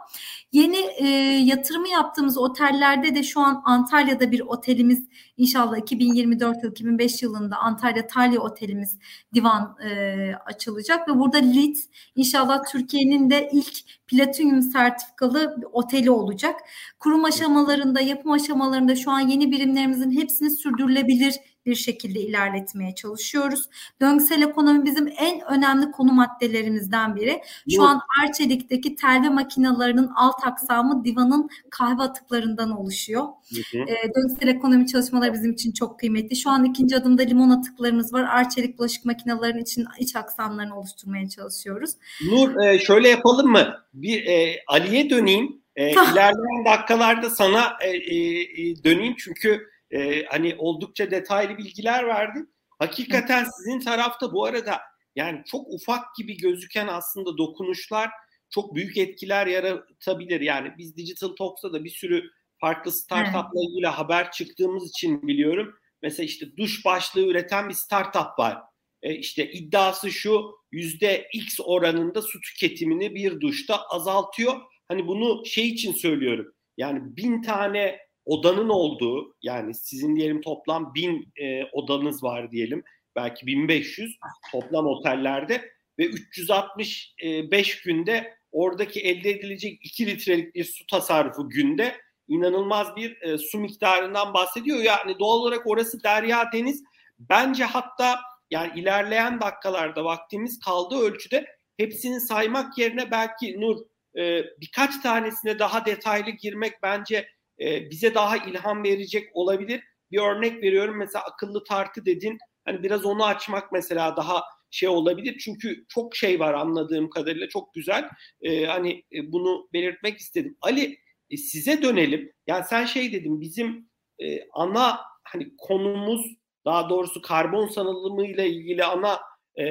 Yeni 0.52 0.76
e, 0.76 1.06
yatırımı 1.44 1.88
yaptığımız 1.88 2.38
otellerde 2.38 3.14
de 3.14 3.22
şu 3.22 3.40
an 3.40 3.62
Antalya'da 3.64 4.30
bir 4.30 4.40
otelimiz 4.40 5.06
inşallah 5.42 5.78
2024 5.78 6.64
yıl 6.64 6.70
2005 6.70 7.22
yılında 7.22 7.56
Antalya 7.56 8.06
Talya 8.06 8.40
Otelimiz 8.40 8.98
divan 9.34 9.76
e, 9.84 10.34
açılacak 10.46 11.08
ve 11.08 11.18
burada 11.18 11.36
LEED 11.36 11.76
inşallah 12.16 12.64
Türkiye'nin 12.72 13.30
de 13.30 13.50
ilk 13.52 13.72
platinyum 14.06 14.62
sertifikalı 14.62 15.56
oteli 15.72 16.10
olacak. 16.10 16.60
Kurum 16.98 17.24
aşamalarında, 17.24 18.00
yapım 18.00 18.32
aşamalarında 18.32 18.96
şu 18.96 19.10
an 19.10 19.20
yeni 19.20 19.52
birimlerimizin 19.52 20.10
hepsini 20.10 20.50
sürdürülebilir 20.50 21.34
bir 21.66 21.74
şekilde 21.74 22.20
ilerletmeye 22.20 22.94
çalışıyoruz. 22.94 23.68
Döngüsel 24.00 24.42
ekonomi 24.42 24.84
bizim 24.84 25.12
en 25.18 25.40
önemli 25.50 25.90
konu 25.90 26.12
maddelerimizden 26.12 27.16
biri. 27.16 27.40
Şu 27.70 27.76
Yok. 27.76 27.88
an 27.88 28.00
Arçelik'teki 28.22 28.96
telve 28.96 29.28
makinalarının 29.28 30.10
alt 30.16 30.46
aksamı 30.46 31.04
divanın 31.04 31.48
kahve 31.70 32.02
atıklarından 32.02 32.70
oluşuyor. 32.70 33.22
Hı 33.22 33.78
hı. 33.78 33.82
E, 33.82 34.14
döngüsel 34.16 34.48
ekonomi 34.48 34.86
çalışmaları 34.86 35.32
bizim 35.32 35.52
için 35.52 35.72
çok 35.72 36.00
kıymetli. 36.00 36.36
Şu 36.36 36.50
an 36.50 36.64
ikinci 36.64 36.96
adımda 36.96 37.22
limon 37.22 37.50
atıklarımız 37.50 38.12
var. 38.12 38.22
Arçelik 38.22 38.78
bulaşık 38.78 39.04
makinelerinin 39.04 39.62
için 39.62 39.86
iç 39.98 40.16
aksamlarını 40.16 40.78
oluşturmaya 40.78 41.28
çalışıyoruz. 41.28 41.90
Nur 42.30 42.60
e, 42.60 42.78
şöyle 42.78 43.08
yapalım 43.08 43.50
mı? 43.50 43.74
Bir 43.94 44.26
e, 44.26 44.56
Ali'ye 44.68 45.10
döneyim. 45.10 45.62
E, 45.76 45.90
ilerleyen 45.92 46.64
dakikalarda 46.64 47.30
sana 47.30 47.72
e, 47.80 47.88
e, 47.88 48.84
döneyim 48.84 49.14
çünkü 49.18 49.71
e, 49.92 50.24
hani 50.24 50.54
oldukça 50.58 51.10
detaylı 51.10 51.58
bilgiler 51.58 52.06
verdin. 52.06 52.54
Hakikaten 52.78 53.44
sizin 53.44 53.80
tarafta 53.80 54.32
bu 54.32 54.44
arada 54.44 54.80
yani 55.16 55.42
çok 55.46 55.66
ufak 55.68 56.16
gibi 56.18 56.36
gözüken 56.36 56.86
aslında 56.86 57.38
dokunuşlar 57.38 58.10
çok 58.50 58.74
büyük 58.74 58.96
etkiler 58.96 59.46
yaratabilir. 59.46 60.40
Yani 60.40 60.72
biz 60.78 60.96
Digital 60.96 61.28
Talks'ta 61.28 61.72
da 61.72 61.84
bir 61.84 61.90
sürü 61.90 62.30
farklı 62.60 62.92
startupla 62.92 63.60
ilgili 63.70 63.86
haber 63.86 64.32
çıktığımız 64.32 64.88
için 64.88 65.26
biliyorum. 65.26 65.74
Mesela 66.02 66.26
işte 66.26 66.56
duş 66.56 66.84
başlığı 66.84 67.26
üreten 67.26 67.68
bir 67.68 67.74
startup 67.74 68.38
var. 68.38 68.58
E 69.02 69.14
işte 69.14 69.52
iddiası 69.52 70.10
şu 70.10 70.50
yüzde 70.72 71.28
X 71.32 71.58
oranında 71.64 72.22
su 72.22 72.40
tüketimini 72.40 73.14
bir 73.14 73.40
duşta 73.40 73.82
azaltıyor. 73.82 74.60
Hani 74.88 75.06
bunu 75.06 75.46
şey 75.46 75.68
için 75.68 75.92
söylüyorum. 75.92 76.54
Yani 76.76 77.16
bin 77.16 77.42
tane 77.42 77.98
odanın 78.24 78.68
olduğu 78.68 79.36
yani 79.42 79.74
sizin 79.74 80.16
diyelim 80.16 80.40
toplam 80.40 80.94
bin 80.94 81.32
e, 81.36 81.64
odanız 81.64 82.22
var 82.22 82.50
diyelim 82.50 82.84
belki 83.16 83.46
1500 83.46 84.16
toplam 84.52 84.86
otellerde 84.86 85.72
ve 85.98 86.04
365 86.04 87.82
günde 87.82 88.34
oradaki 88.52 89.00
elde 89.00 89.30
edilecek 89.30 89.78
2 89.82 90.06
litrelik 90.06 90.54
bir 90.54 90.64
su 90.64 90.86
tasarrufu 90.86 91.48
günde 91.48 91.96
inanılmaz 92.28 92.96
bir 92.96 93.22
e, 93.22 93.38
su 93.38 93.58
miktarından 93.58 94.34
bahsediyor. 94.34 94.78
Yani 94.78 95.18
doğal 95.18 95.38
olarak 95.38 95.66
orası 95.66 96.02
derya 96.02 96.52
deniz. 96.52 96.82
Bence 97.18 97.64
hatta 97.64 98.20
yani 98.50 98.80
ilerleyen 98.80 99.40
dakikalarda 99.40 100.04
vaktimiz 100.04 100.60
kaldığı 100.60 100.98
ölçüde 100.98 101.46
hepsini 101.76 102.20
saymak 102.20 102.78
yerine 102.78 103.10
belki 103.10 103.60
Nur 103.60 103.76
e, 104.16 104.44
birkaç 104.60 105.02
tanesine 105.02 105.58
daha 105.58 105.86
detaylı 105.86 106.30
girmek 106.30 106.82
bence 106.82 107.28
e, 107.62 107.90
bize 107.90 108.14
daha 108.14 108.36
ilham 108.36 108.84
verecek 108.84 109.30
olabilir. 109.34 109.82
Bir 110.10 110.18
örnek 110.18 110.62
veriyorum 110.62 110.96
mesela 110.98 111.24
akıllı 111.24 111.64
tartı 111.64 112.06
dedin. 112.06 112.38
Hani 112.64 112.82
biraz 112.82 113.04
onu 113.04 113.24
açmak 113.26 113.72
mesela 113.72 114.16
daha 114.16 114.42
şey 114.70 114.88
olabilir. 114.88 115.38
Çünkü 115.38 115.84
çok 115.88 116.16
şey 116.16 116.40
var 116.40 116.54
anladığım 116.54 117.10
kadarıyla 117.10 117.48
çok 117.48 117.74
güzel. 117.74 118.08
E, 118.42 118.66
hani 118.66 119.04
e, 119.12 119.32
bunu 119.32 119.68
belirtmek 119.72 120.18
istedim. 120.18 120.56
Ali 120.60 120.98
e, 121.30 121.36
size 121.36 121.82
dönelim. 121.82 122.32
Yani 122.46 122.64
sen 122.70 122.84
şey 122.84 123.12
dedin 123.12 123.40
bizim 123.40 123.90
e, 124.18 124.48
ana 124.52 125.00
hani 125.24 125.48
konumuz 125.58 126.26
daha 126.64 126.90
doğrusu 126.90 127.22
karbon 127.22 127.68
salınımı 127.68 128.26
ilgili 128.26 128.84
ana 128.84 129.20
e, 129.60 129.64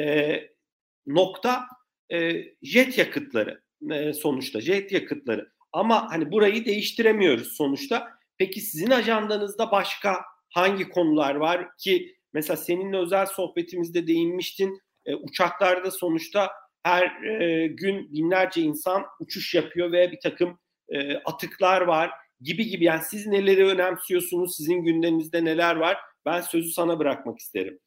nokta 1.07 1.65
e, 2.13 2.43
jet 2.61 2.97
yakıtları 2.97 3.61
e, 3.91 4.13
sonuçta 4.13 4.61
jet 4.61 4.91
yakıtları. 4.91 5.51
Ama 5.73 6.11
hani 6.11 6.31
burayı 6.31 6.65
değiştiremiyoruz 6.65 7.47
sonuçta. 7.47 8.09
Peki 8.37 8.61
sizin 8.61 8.91
ajandanızda 8.91 9.71
başka 9.71 10.21
hangi 10.49 10.89
konular 10.89 11.35
var 11.35 11.77
ki 11.77 12.15
mesela 12.33 12.57
seninle 12.57 12.97
özel 12.97 13.25
sohbetimizde 13.25 14.07
değinmiştin. 14.07 14.81
E, 15.05 15.15
uçaklarda 15.15 15.91
sonuçta 15.91 16.51
her 16.83 17.23
e, 17.23 17.67
gün 17.67 18.13
binlerce 18.13 18.61
insan 18.61 19.03
uçuş 19.19 19.55
yapıyor 19.55 19.91
ve 19.91 20.11
bir 20.11 20.19
takım 20.19 20.59
e, 20.89 21.15
atıklar 21.15 21.81
var 21.81 22.11
gibi 22.41 22.67
gibi. 22.67 22.83
Yani 22.83 23.01
siz 23.03 23.27
neleri 23.27 23.65
önemsiyorsunuz? 23.65 24.55
Sizin 24.55 24.83
gündeminizde 24.83 25.45
neler 25.45 25.75
var? 25.75 25.97
Ben 26.25 26.41
sözü 26.41 26.69
sana 26.69 26.99
bırakmak 26.99 27.39
isterim. 27.39 27.79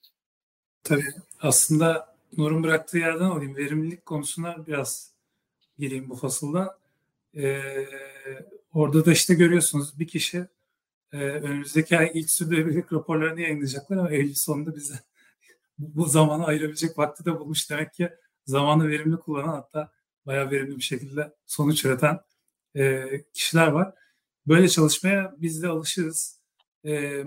Tabii 0.82 1.04
aslında 1.40 2.14
Nur'un 2.36 2.62
bıraktığı 2.62 2.98
yerden 2.98 3.24
alayım. 3.24 3.56
Verimlilik 3.56 4.06
konusuna 4.06 4.66
biraz 4.66 5.12
gireyim 5.78 6.10
bu 6.10 6.16
fasılda. 6.16 6.78
Ee, 7.36 7.88
orada 8.72 9.04
da 9.06 9.12
işte 9.12 9.34
görüyorsunuz 9.34 9.98
bir 9.98 10.08
kişi 10.08 10.46
e, 11.12 11.16
önümüzdeki 11.18 11.98
ay 11.98 12.10
ilk 12.14 12.30
sürdürülebilirlik 12.30 12.92
raporlarını 12.92 13.40
yayınlayacaklar 13.40 13.96
ama 13.96 14.10
Eylül 14.10 14.34
sonunda 14.34 14.76
bize 14.76 14.94
bu 15.78 16.06
zamanı 16.06 16.46
ayırabilecek 16.46 16.98
vakti 16.98 17.24
de 17.24 17.40
bulmuş. 17.40 17.70
Demek 17.70 17.94
ki 17.94 18.10
zamanı 18.46 18.88
verimli 18.88 19.16
kullanan 19.16 19.54
hatta 19.54 19.92
bayağı 20.26 20.50
verimli 20.50 20.76
bir 20.76 20.82
şekilde 20.82 21.34
sonuç 21.46 21.84
üreten 21.84 22.20
e, 22.76 23.04
kişiler 23.32 23.68
var. 23.68 23.94
Böyle 24.46 24.68
çalışmaya 24.68 25.34
biz 25.38 25.62
de 25.62 25.68
alışırız. 25.68 26.40
E, 26.84 27.24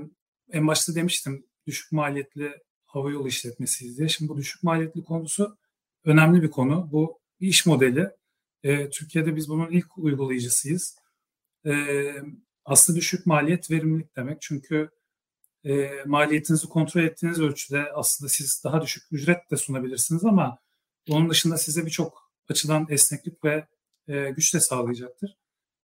en 0.51 0.67
başta 0.67 0.95
demiştim 0.95 1.45
düşük 1.67 1.91
maliyetli 1.91 2.51
hava 2.85 3.11
yolu 3.11 3.27
işletmesiyiz 3.27 3.97
diye. 3.97 4.09
Şimdi 4.09 4.29
bu 4.29 4.37
düşük 4.37 4.63
maliyetli 4.63 5.03
konusu 5.03 5.57
önemli 6.05 6.41
bir 6.41 6.51
konu. 6.51 6.89
Bu 6.91 7.19
bir 7.41 7.47
iş 7.47 7.65
modeli. 7.65 8.09
E, 8.67 8.89
Türkiye'de 8.89 9.35
biz 9.35 9.49
bunun 9.49 9.71
ilk 9.71 9.97
uygulayıcısıyız. 9.97 10.95
E, 11.65 11.73
aslında 12.65 12.99
düşük 12.99 13.25
maliyet 13.25 13.71
verimlilik 13.71 14.15
demek. 14.15 14.41
Çünkü 14.41 14.89
e, 15.63 15.89
maliyetinizi 16.05 16.67
kontrol 16.67 17.01
ettiğiniz 17.03 17.39
ölçüde 17.39 17.91
aslında 17.93 18.29
siz 18.29 18.61
daha 18.63 18.81
düşük 18.81 19.03
ücret 19.11 19.51
de 19.51 19.57
sunabilirsiniz 19.57 20.25
ama 20.25 20.57
onun 21.09 21.29
dışında 21.29 21.57
size 21.57 21.85
birçok 21.85 22.31
açıdan 22.49 22.87
esneklik 22.89 23.43
ve 23.43 23.67
e, 24.07 24.29
güç 24.29 24.53
de 24.53 24.59
sağlayacaktır. 24.59 25.37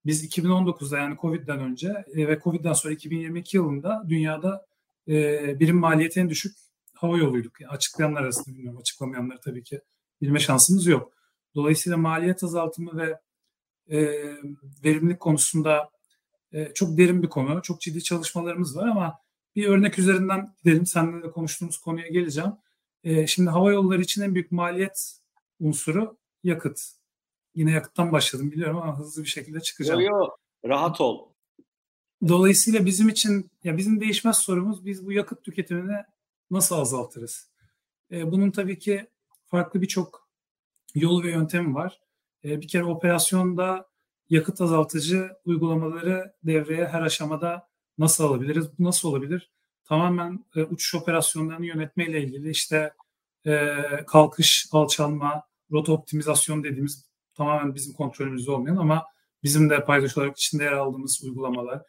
Biz 0.07 0.25
2019'da 0.25 0.99
yani 0.99 1.17
Covid'den 1.21 1.61
önce 1.61 2.05
e, 2.15 2.29
ve 2.29 2.41
Covid'den 2.45 2.73
sonra 2.73 2.95
2022 2.95 3.57
yılında 3.57 4.05
dünyada 4.09 4.67
e, 5.09 5.61
birim 5.61 5.77
maliyeti 5.79 6.21
en 6.21 6.31
düşük 6.31 6.57
hava 6.95 7.19
yoluyduk. 7.19 7.61
Yani 7.61 7.71
açıklayanlar 7.71 8.23
arasında 8.23 8.55
bilmiyorum 8.55 8.81
açıklamayanları 8.81 9.41
tabii 9.41 9.65
ki 9.65 9.81
bilme 10.21 10.39
şansımız 10.39 10.87
yok. 10.87 11.22
Dolayısıyla 11.55 11.97
maliyet 11.97 12.45
azaltımı 12.45 12.97
ve 12.97 13.19
e, 13.91 14.01
verimlilik 14.85 15.21
konusunda 15.21 15.91
e, 16.53 16.75
çok 16.75 16.99
derin 16.99 17.23
bir 17.23 17.29
konu. 17.29 17.63
Çok 17.63 17.81
ciddi 17.81 18.03
çalışmalarımız 18.03 18.77
var 18.77 18.89
ama 18.89 19.19
bir 19.57 19.67
örnek 19.67 19.99
üzerinden 19.99 20.55
gidelim. 20.65 20.87
Seninle 20.87 21.23
de 21.23 21.31
konuştuğumuz 21.31 21.79
konuya 21.79 22.09
geleceğim. 22.09 22.53
E, 23.05 23.27
şimdi 23.27 23.51
hava 23.51 23.73
yolları 23.73 24.03
için 24.03 24.23
en 24.23 24.35
büyük 24.35 24.53
maliyet 24.53 25.19
unsuru 25.61 26.19
yakıt. 26.45 26.81
Yine 27.55 27.71
yakıttan 27.71 28.13
başladım 28.13 28.53
biliyorum 28.53 28.77
ama 28.77 28.99
hızlı 28.99 29.23
bir 29.23 29.29
şekilde 29.29 29.61
çıkacağım. 29.61 30.01
Yo, 30.01 30.07
yo, 30.07 30.29
rahat 30.65 31.01
ol. 31.01 31.29
Dolayısıyla 32.29 32.87
bizim 32.87 33.09
için 33.09 33.51
ya 33.65 33.77
bizim 33.77 34.01
değişmez 34.01 34.37
sorumuz 34.37 34.87
biz 34.87 35.07
bu 35.07 35.13
yakıt 35.13 35.45
tüketimini 35.45 35.97
nasıl 36.51 36.77
azaltırız? 36.77 37.51
E, 38.11 38.31
bunun 38.33 38.51
tabii 38.51 38.79
ki 38.79 39.07
farklı 39.47 39.83
birçok 39.83 40.29
yolu 40.95 41.23
ve 41.23 41.31
yöntemi 41.31 41.75
var. 41.75 42.01
E, 42.45 42.61
bir 42.61 42.69
kere 42.69 42.85
operasyonda 42.85 43.89
yakıt 44.31 44.61
azaltıcı 44.61 45.31
uygulamaları 45.45 46.35
devreye 46.45 46.87
her 46.87 47.03
aşamada 47.03 47.69
nasıl 47.99 48.25
alabiliriz? 48.25 48.79
Bu 48.79 48.85
nasıl 48.85 49.09
olabilir? 49.09 49.51
Tamamen 49.85 50.45
e, 50.57 50.63
uçuş 50.63 50.95
operasyonlarını 50.95 51.67
yönetmeyle 51.67 52.23
ilgili 52.23 52.51
işte 52.51 52.93
e, 53.47 53.77
kalkış, 54.07 54.67
alçalma, 54.73 55.43
rota 55.73 55.93
optimizasyon 55.93 56.65
dediğimiz 56.65 57.11
tamamen 57.35 57.75
bizim 57.75 57.95
kontrolümüzde 57.95 58.51
olmayan 58.51 58.77
ama 58.77 59.07
bizim 59.43 59.71
de 59.71 59.85
paydaş 59.85 60.19
olarak 60.19 60.39
içinde 60.39 60.65
yer 60.65 60.73
aldığımız 60.73 61.25
uygulamalar. 61.25 61.83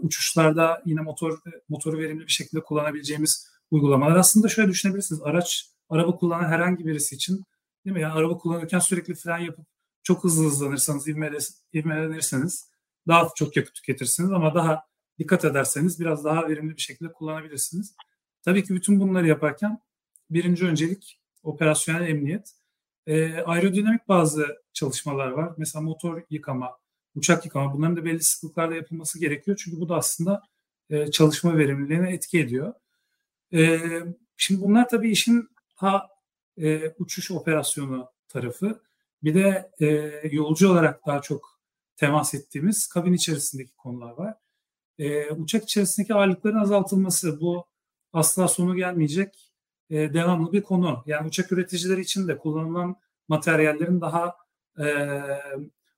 Uçuşlarda 0.00 0.82
yine 0.86 1.00
motor 1.00 1.38
motoru 1.68 1.98
verimli 1.98 2.26
bir 2.26 2.32
şekilde 2.32 2.62
kullanabileceğimiz 2.62 3.50
uygulamalar. 3.70 4.16
Aslında 4.16 4.48
şöyle 4.48 4.68
düşünebilirsiniz. 4.68 5.22
Araç 5.22 5.70
araba 5.90 6.16
kullanan 6.16 6.48
herhangi 6.48 6.86
birisi 6.86 7.14
için 7.14 7.44
Değil 7.84 7.94
mi? 7.96 8.02
Yani 8.02 8.12
araba 8.12 8.38
kullanırken 8.38 8.78
sürekli 8.78 9.14
fren 9.14 9.38
yapıp 9.38 9.66
çok 10.02 10.24
hızlı 10.24 10.44
hızlanırsanız, 10.44 11.08
ivmelenirseniz 11.72 12.70
daha 13.08 13.28
çok 13.34 13.56
yakıt 13.56 13.74
tüketirsiniz 13.74 14.32
ama 14.32 14.54
daha 14.54 14.82
dikkat 15.18 15.44
ederseniz 15.44 16.00
biraz 16.00 16.24
daha 16.24 16.48
verimli 16.48 16.76
bir 16.76 16.80
şekilde 16.80 17.12
kullanabilirsiniz. 17.12 17.94
Tabii 18.42 18.64
ki 18.64 18.74
bütün 18.74 19.00
bunları 19.00 19.26
yaparken 19.26 19.78
birinci 20.30 20.66
öncelik 20.66 21.20
operasyonel 21.42 22.08
emniyet. 22.08 22.52
E, 23.06 23.34
aerodinamik 23.34 24.08
bazı 24.08 24.62
çalışmalar 24.72 25.30
var. 25.30 25.54
Mesela 25.58 25.82
motor 25.82 26.22
yıkama, 26.30 26.78
uçak 27.14 27.44
yıkama 27.44 27.74
bunların 27.74 27.96
da 27.96 28.04
belli 28.04 28.22
sıklıklarda 28.22 28.74
yapılması 28.74 29.20
gerekiyor. 29.20 29.60
Çünkü 29.64 29.80
bu 29.80 29.88
da 29.88 29.96
aslında 29.96 30.42
e, 30.90 31.10
çalışma 31.10 31.58
verimliliğine 31.58 32.12
etki 32.12 32.40
ediyor. 32.40 32.74
E, 33.52 33.80
şimdi 34.36 34.60
bunlar 34.60 34.88
tabii 34.88 35.10
işin 35.10 35.48
ha 35.80 36.08
e, 36.58 36.88
uçuş 36.98 37.30
operasyonu 37.30 38.10
tarafı. 38.28 38.82
Bir 39.22 39.34
de 39.34 39.70
e, 39.80 39.86
yolcu 40.32 40.70
olarak 40.70 41.06
daha 41.06 41.22
çok 41.22 41.60
temas 41.96 42.34
ettiğimiz 42.34 42.86
kabin 42.86 43.12
içerisindeki 43.12 43.76
konular 43.76 44.12
var. 44.12 44.34
E, 44.98 45.30
uçak 45.30 45.62
içerisindeki 45.64 46.14
ağırlıkların 46.14 46.58
azaltılması 46.58 47.40
bu 47.40 47.66
asla 48.12 48.48
sonu 48.48 48.76
gelmeyecek 48.76 49.52
e, 49.90 50.14
devamlı 50.14 50.52
bir 50.52 50.62
konu. 50.62 51.02
Yani 51.06 51.28
uçak 51.28 51.52
üreticileri 51.52 52.00
için 52.00 52.28
de 52.28 52.38
kullanılan 52.38 52.96
materyallerin 53.28 54.00
daha 54.00 54.36
e, 54.78 55.08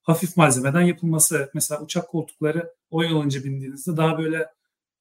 hafif 0.03 0.37
malzemeden 0.37 0.83
yapılması. 0.83 1.51
Mesela 1.55 1.81
uçak 1.83 2.09
koltukları 2.09 2.75
o 2.91 3.03
yıl 3.03 3.23
önce 3.23 3.45
bindiğinizde 3.45 3.97
daha 3.97 4.19
böyle 4.19 4.51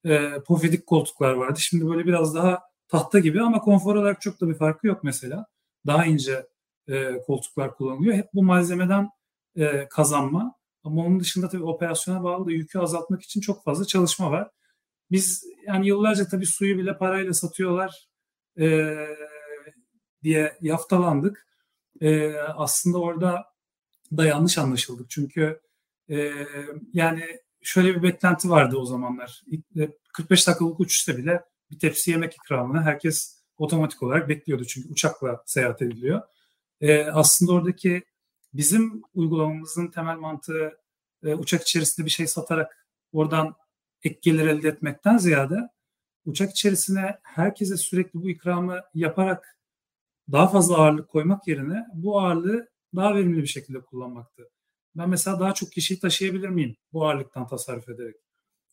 e, 0.04 0.40
pofidik 0.46 0.86
koltuklar 0.86 1.32
vardı. 1.32 1.60
Şimdi 1.60 1.86
böyle 1.86 2.06
biraz 2.06 2.34
daha 2.34 2.71
tahta 2.92 3.18
gibi 3.18 3.42
ama 3.42 3.60
konfor 3.60 3.96
olarak 3.96 4.20
çok 4.20 4.40
da 4.40 4.48
bir 4.48 4.54
farkı 4.54 4.86
yok 4.86 5.04
mesela. 5.04 5.46
Daha 5.86 6.06
ince 6.06 6.46
e, 6.88 7.22
koltuklar 7.26 7.74
kullanılıyor. 7.76 8.14
Hep 8.14 8.28
bu 8.34 8.42
malzemeden 8.42 9.10
e, 9.56 9.88
kazanma. 9.88 10.54
Ama 10.84 11.04
onun 11.04 11.20
dışında 11.20 11.48
tabii 11.48 11.64
operasyona 11.64 12.24
bağlı 12.24 12.46
da 12.46 12.52
yükü 12.52 12.78
azaltmak 12.78 13.22
için 13.22 13.40
çok 13.40 13.64
fazla 13.64 13.84
çalışma 13.84 14.30
var. 14.30 14.50
Biz 15.10 15.44
yani 15.66 15.86
yıllarca 15.86 16.28
tabii 16.28 16.46
suyu 16.46 16.78
bile 16.78 16.98
parayla 16.98 17.32
satıyorlar 17.32 18.08
e, 18.60 18.96
diye 20.22 20.56
yaftalandık. 20.60 21.46
E, 22.00 22.32
aslında 22.36 22.98
orada 22.98 23.44
da 24.16 24.26
yanlış 24.26 24.58
anlaşıldık. 24.58 25.10
Çünkü 25.10 25.60
e, 26.10 26.32
yani 26.92 27.24
şöyle 27.62 27.94
bir 27.94 28.02
beklenti 28.02 28.50
vardı 28.50 28.76
o 28.76 28.84
zamanlar. 28.84 29.42
45 30.12 30.46
dakikalık 30.48 30.80
uçuşta 30.80 31.16
bile 31.16 31.51
bir 31.72 31.78
tepsi 31.78 32.10
yemek 32.10 32.34
ikramını 32.34 32.82
herkes 32.82 33.42
otomatik 33.58 34.02
olarak 34.02 34.28
bekliyordu. 34.28 34.64
Çünkü 34.64 34.88
uçakla 34.88 35.42
seyahat 35.46 35.82
ediliyor. 35.82 36.22
E, 36.80 37.04
aslında 37.04 37.52
oradaki 37.52 38.02
bizim 38.54 39.02
uygulamamızın 39.14 39.88
temel 39.88 40.16
mantığı 40.16 40.78
e, 41.24 41.34
uçak 41.34 41.62
içerisinde 41.62 42.06
bir 42.06 42.10
şey 42.10 42.26
satarak 42.26 42.86
oradan 43.12 43.54
ek 44.02 44.18
gelir 44.22 44.46
elde 44.46 44.68
etmekten 44.68 45.18
ziyade 45.18 45.68
uçak 46.24 46.50
içerisine 46.50 47.18
herkese 47.22 47.76
sürekli 47.76 48.22
bu 48.22 48.30
ikramı 48.30 48.80
yaparak 48.94 49.58
daha 50.32 50.48
fazla 50.48 50.76
ağırlık 50.76 51.08
koymak 51.08 51.48
yerine 51.48 51.86
bu 51.94 52.20
ağırlığı 52.20 52.68
daha 52.96 53.14
verimli 53.14 53.42
bir 53.42 53.46
şekilde 53.46 53.80
kullanmaktı. 53.80 54.50
Ben 54.96 55.08
mesela 55.08 55.40
daha 55.40 55.54
çok 55.54 55.72
kişiyi 55.72 56.00
taşıyabilir 56.00 56.48
miyim 56.48 56.76
bu 56.92 57.06
ağırlıktan 57.06 57.46
tasarruf 57.46 57.88
ederek? 57.88 58.16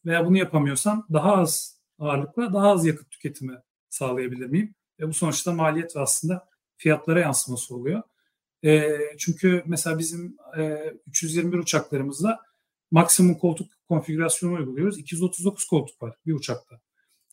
Veya 0.05 0.25
bunu 0.25 0.37
yapamıyorsam 0.37 1.07
daha 1.13 1.35
az 1.35 1.78
ağırlıkla 1.99 2.53
daha 2.53 2.71
az 2.71 2.85
yakıt 2.85 3.11
tüketimi 3.11 3.57
sağlayabilir 3.89 4.45
miyim? 4.45 4.75
Ve 4.99 5.07
bu 5.07 5.13
sonuçta 5.13 5.53
maliyet 5.53 5.95
ve 5.95 5.99
aslında 5.99 6.49
fiyatlara 6.77 7.19
yansıması 7.19 7.75
oluyor. 7.75 8.03
E, 8.65 8.99
çünkü 9.17 9.63
mesela 9.65 9.99
bizim 9.99 10.37
e, 10.57 10.93
321 11.07 11.57
uçaklarımızda 11.57 12.39
maksimum 12.91 13.35
koltuk 13.35 13.71
konfigürasyonu 13.87 14.53
uyguluyoruz. 14.53 14.99
239 14.99 15.65
koltuk 15.65 16.01
var 16.01 16.15
bir 16.25 16.33
uçakta. 16.33 16.79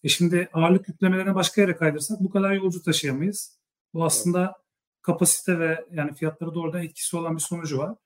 E 0.05 0.09
şimdi 0.09 0.49
ağırlık 0.53 0.89
yüklemelerine 0.89 1.35
başka 1.35 1.61
yere 1.61 1.77
kaydırsak 1.77 2.21
bu 2.21 2.31
kadar 2.31 2.53
yolcu 2.53 2.83
taşıyamayız. 2.83 3.59
Bu 3.95 4.05
aslında 4.05 4.55
kapasite 5.03 5.59
ve 5.59 5.85
yani 5.93 6.15
fiyatları 6.15 6.55
doğrudan 6.55 6.83
etkisi 6.83 7.17
olan 7.17 7.37
bir 7.37 7.43
sonucu 7.43 7.79
var. 7.79 7.97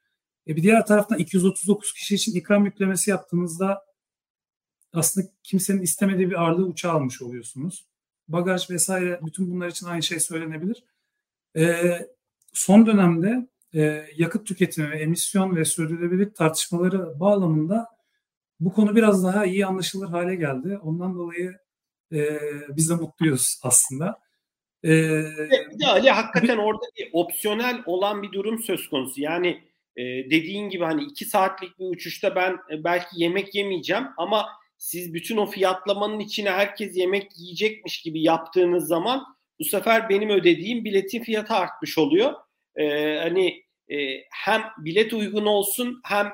E 0.48 0.56
bir 0.56 0.62
diğer 0.62 0.86
taraftan 0.86 1.18
239 1.18 1.92
kişi 1.92 2.14
için 2.14 2.34
ikram 2.34 2.64
yüklemesi 2.64 3.10
yaptığınızda 3.10 3.84
aslında 4.92 5.26
kimsenin 5.42 5.82
istemediği 5.82 6.30
bir 6.30 6.42
ağırlığı 6.42 6.66
uçağa 6.66 6.92
almış 6.92 7.22
oluyorsunuz. 7.22 7.84
Bagaj 8.28 8.70
vesaire 8.70 9.20
bütün 9.22 9.50
bunlar 9.50 9.68
için 9.68 9.86
aynı 9.86 10.02
şey 10.02 10.20
söylenebilir. 10.20 10.84
E, 11.56 11.92
son 12.52 12.86
dönemde 12.86 13.48
e, 13.74 14.06
yakıt 14.16 14.46
tüketimi, 14.46 14.96
emisyon 14.96 15.56
ve 15.56 15.64
sürdürülebilirlik 15.64 16.36
tartışmaları 16.36 17.20
bağlamında 17.20 17.86
bu 18.60 18.72
konu 18.72 18.96
biraz 18.96 19.24
daha 19.24 19.46
iyi 19.46 19.66
anlaşılır 19.66 20.08
hale 20.08 20.34
geldi. 20.34 20.78
Ondan 20.82 21.14
dolayı 21.14 21.58
e, 22.12 22.40
biz 22.68 22.90
de 22.90 22.94
mutluyuz 22.94 23.60
aslında. 23.62 24.20
E, 24.84 24.90
bir 25.70 25.80
de 25.80 25.86
Ali 25.86 26.10
hakikaten 26.10 26.58
bir, 26.58 26.62
orada 26.62 26.84
bir 26.98 27.10
opsiyonel 27.12 27.82
olan 27.86 28.22
bir 28.22 28.32
durum 28.32 28.62
söz 28.62 28.88
konusu. 28.88 29.20
Yani 29.20 29.48
e, 29.96 30.02
dediğin 30.04 30.68
gibi 30.68 30.84
hani 30.84 31.04
iki 31.04 31.24
saatlik 31.24 31.78
bir 31.78 31.84
uçuşta 31.84 32.34
ben 32.34 32.52
e, 32.52 32.84
belki 32.84 33.06
yemek 33.12 33.54
yemeyeceğim 33.54 34.04
ama 34.16 34.46
siz 34.80 35.14
bütün 35.14 35.36
o 35.36 35.46
fiyatlamanın 35.46 36.20
içine 36.20 36.50
herkes 36.50 36.96
yemek 36.96 37.30
yiyecekmiş 37.36 38.02
gibi 38.02 38.22
yaptığınız 38.22 38.88
zaman 38.88 39.24
bu 39.60 39.64
sefer 39.64 40.08
benim 40.08 40.30
ödediğim 40.30 40.84
biletin 40.84 41.22
fiyatı 41.22 41.54
artmış 41.54 41.98
oluyor. 41.98 42.34
Ee, 42.76 43.18
hani 43.22 43.62
e, 43.88 43.96
hem 44.30 44.62
bilet 44.78 45.12
uygun 45.12 45.46
olsun 45.46 46.00
hem 46.04 46.26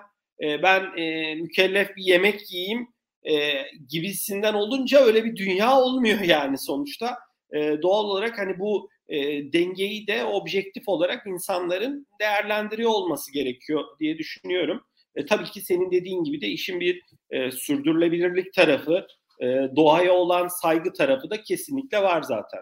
e, 0.43 0.63
ben 0.63 0.97
e, 0.97 1.35
mükellef 1.35 1.97
bir 1.97 2.03
yemek 2.03 2.53
yiyeyim 2.53 2.89
e, 3.29 3.63
gibisinden 3.89 4.55
olunca 4.55 5.01
öyle 5.01 5.25
bir 5.25 5.37
dünya 5.37 5.81
olmuyor 5.81 6.21
yani 6.27 6.59
sonuçta. 6.59 7.19
E, 7.53 7.83
doğal 7.83 8.05
olarak 8.05 8.39
hani 8.39 8.59
bu 8.59 8.91
e, 9.09 9.19
dengeyi 9.53 10.07
de 10.07 10.25
objektif 10.25 10.89
olarak 10.89 11.27
insanların 11.27 12.07
değerlendiriyor 12.21 12.91
olması 12.91 13.33
gerekiyor 13.33 13.85
diye 14.01 14.19
düşünüyorum. 14.19 14.85
E, 15.17 15.27
tabii 15.27 15.45
ki 15.45 15.61
senin 15.61 15.91
dediğin 15.91 16.25
gibi 16.25 16.41
de 16.41 16.47
işin 16.47 16.81
bir 16.81 17.03
e, 17.31 17.51
sürdürülebilirlik 17.51 18.55
tarafı, 18.55 19.07
e, 19.41 19.47
doğaya 19.77 20.13
olan 20.13 20.49
saygı 20.49 20.93
tarafı 20.93 21.31
da 21.31 21.43
kesinlikle 21.43 22.03
var 22.03 22.23
zaten. 22.23 22.61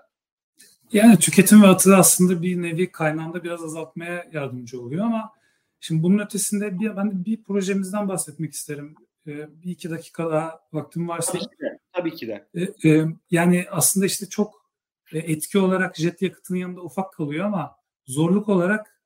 Yani 0.93 1.19
tüketim 1.19 1.63
ve 1.63 1.67
atığı 1.67 1.97
aslında 1.97 2.43
bir 2.43 2.63
nevi 2.63 2.93
kaynağında 2.93 3.45
biraz 3.45 3.65
azaltmaya 3.65 4.27
yardımcı 4.33 4.81
oluyor 4.83 5.05
ama 5.05 5.33
şimdi 5.81 6.03
bunun 6.03 6.19
ötesinde 6.19 6.79
bir, 6.79 6.97
ben 6.97 7.11
de 7.11 7.25
bir 7.25 7.43
projemizden 7.43 8.09
bahsetmek 8.09 8.53
isterim. 8.53 8.95
Ee, 9.27 9.63
bir 9.63 9.71
iki 9.71 9.91
dakika 9.91 10.31
daha 10.31 10.61
vaktim 10.73 11.09
varsa. 11.09 11.33
Tabii 11.33 11.43
ki 11.43 11.59
de. 11.61 11.79
Tabii 11.93 12.15
ki 12.15 12.29
de. 12.29 12.49
Ee, 12.55 12.91
e, 12.91 13.05
yani 13.31 13.67
aslında 13.71 14.07
işte 14.07 14.27
çok 14.27 14.71
e, 15.13 15.19
etki 15.19 15.59
olarak 15.59 15.97
jet 15.97 16.23
yakıtının 16.23 16.59
yanında 16.59 16.81
ufak 16.81 17.13
kalıyor 17.13 17.45
ama 17.45 17.77
zorluk 18.07 18.49
olarak 18.49 19.01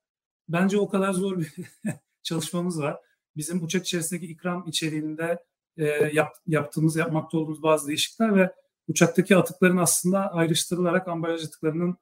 bence 0.49 0.77
o 0.77 0.89
kadar 0.89 1.13
zor 1.13 1.39
bir 1.39 1.53
çalışmamız 2.23 2.81
var. 2.81 2.97
Bizim 3.35 3.63
uçak 3.63 3.85
içerisindeki 3.85 4.25
ikram 4.25 4.63
içeriğinde 4.67 5.43
e, 5.77 5.85
yap, 6.13 6.35
yaptığımız, 6.47 6.95
yapmakta 6.95 7.37
olduğumuz 7.37 7.63
bazı 7.63 7.87
değişiklikler 7.87 8.35
ve 8.35 8.53
uçaktaki 8.87 9.37
atıkların 9.37 9.77
aslında 9.77 10.33
ayrıştırılarak 10.33 11.07
ambalaj 11.07 11.45
atıklarının 11.45 11.97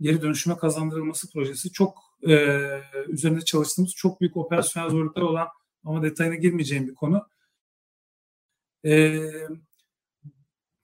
geri 0.00 0.22
dönüşüme 0.22 0.56
kazandırılması 0.56 1.32
projesi 1.32 1.72
çok 1.72 1.98
e, 2.28 2.58
üzerinde 3.08 3.40
çalıştığımız 3.40 3.92
çok 3.94 4.20
büyük 4.20 4.36
operasyonel 4.36 4.90
zorluklar 4.90 5.22
olan 5.22 5.48
ama 5.84 6.02
detayına 6.02 6.34
girmeyeceğim 6.34 6.88
bir 6.88 6.94
konu. 6.94 7.28
E, 8.84 9.20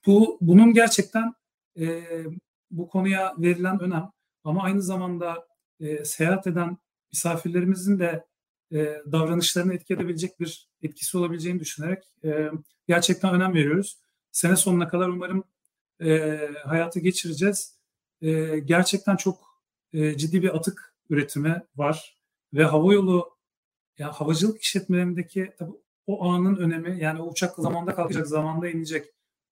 bu 0.05 0.37
bunun 0.41 0.73
gerçekten 0.73 1.33
e, 1.79 2.03
bu 2.71 2.87
konuya 2.87 3.33
verilen 3.37 3.79
önem 3.79 4.11
ama 4.43 4.63
aynı 4.63 4.81
zamanda 4.81 5.47
e, 5.79 6.05
seyahat 6.05 6.47
eden 6.47 6.77
misafirlerimizin 7.11 7.99
de 7.99 8.25
e, 8.71 9.01
davranışlarını 9.11 9.73
etki 9.73 9.93
edebilecek 9.93 10.39
bir 10.39 10.69
etkisi 10.81 11.17
olabileceğini 11.17 11.59
düşünerek 11.59 12.03
e, 12.23 12.51
gerçekten 12.87 13.33
önem 13.33 13.53
veriyoruz 13.53 13.97
sene 14.31 14.55
sonuna 14.55 14.87
kadar 14.87 15.07
umarım 15.07 15.43
e, 16.01 16.39
hayata 16.65 16.99
geçireceğiz. 16.99 17.77
E, 18.21 18.59
gerçekten 18.59 19.15
çok 19.15 19.37
e, 19.93 20.17
ciddi 20.17 20.43
bir 20.43 20.55
atık 20.55 20.95
üretimi 21.09 21.61
var 21.75 22.17
ve 22.53 22.63
havayolu 22.63 23.37
yani 23.97 24.11
havacılık 24.11 24.61
işletmelerindeki 24.61 25.53
tabii 25.59 25.71
o 26.07 26.31
anın 26.31 26.55
önemi 26.55 27.03
yani 27.03 27.21
o 27.21 27.31
uçak 27.31 27.55
zamanda 27.55 27.95
kalkacak, 27.95 28.27
zamanda 28.27 28.69
inecek. 28.69 29.05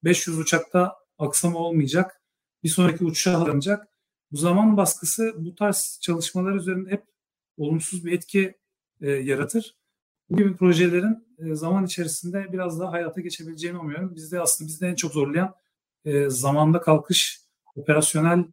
500 0.03 0.39
uçakta 0.39 0.95
aksama 1.17 1.59
olmayacak. 1.59 2.21
Bir 2.63 2.69
sonraki 2.69 3.05
uçuşa 3.05 3.37
alınacak. 3.37 3.87
Bu 4.31 4.37
zaman 4.37 4.77
baskısı 4.77 5.33
bu 5.37 5.55
tarz 5.55 5.99
çalışmalar 6.01 6.55
üzerinde 6.55 6.91
hep 6.91 7.03
olumsuz 7.57 8.05
bir 8.05 8.11
etki 8.11 8.58
e, 9.01 9.11
yaratır 9.11 9.75
bu 10.29 10.37
gibi 10.37 10.55
projelerin 10.55 11.27
e, 11.39 11.55
zaman 11.55 11.85
içerisinde 11.85 12.53
biraz 12.53 12.79
daha 12.79 12.91
hayata 12.91 13.21
geçebileceğini 13.21 13.77
umuyorum. 13.77 14.15
Bizde 14.15 14.41
aslında 14.41 14.67
bizde 14.67 14.87
en 14.87 14.95
çok 14.95 15.11
zorlayan 15.11 15.55
e, 16.05 16.29
zamanda 16.29 16.81
kalkış, 16.81 17.41
operasyonel 17.75 18.45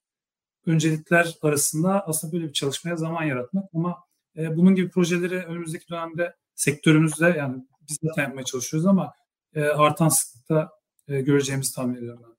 öncelikler 0.67 1.35
arasında 1.43 2.07
aslında 2.07 2.33
böyle 2.33 2.49
bir 2.49 2.53
çalışmaya 2.53 2.97
zaman 2.97 3.25
yaratmak 3.25 3.65
ama 3.75 3.97
e, 4.37 4.57
bunun 4.57 4.75
gibi 4.75 4.91
projeleri 4.91 5.39
önümüzdeki 5.39 5.89
dönemde 5.89 6.35
sektörümüzde 6.55 7.35
yani 7.39 7.65
biz 7.89 7.99
zaten 8.03 8.23
yapmaya 8.23 8.45
çalışıyoruz 8.45 8.87
ama 8.87 9.13
e, 9.55 9.63
artan 9.63 10.09
sıklıkta 10.09 10.71
e, 11.09 11.21
göreceğimizi 11.21 11.75
tahmin 11.75 11.95
ediyorum 11.95 12.23
ben. 12.25 12.37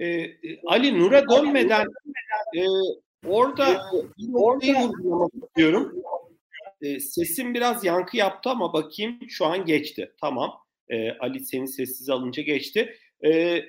Ee, 0.00 0.36
Ali 0.66 0.98
Nur'a 0.98 1.28
dönmeden 1.28 1.86
e, 2.56 2.62
orada 3.26 3.66
bir 4.18 4.32
noktayı 4.32 4.74
vurgulamak 4.74 5.30
istiyorum. 5.34 5.92
E, 6.84 7.00
sesim 7.00 7.54
biraz 7.54 7.84
yankı 7.84 8.16
yaptı 8.16 8.50
ama 8.50 8.72
bakayım 8.72 9.18
şu 9.28 9.46
an 9.46 9.64
geçti. 9.64 10.12
Tamam. 10.20 10.52
E, 10.88 11.10
Ali 11.12 11.40
seni 11.40 11.68
sessiz 11.68 12.10
alınca 12.10 12.42
geçti. 12.42 12.98
E, 13.24 13.60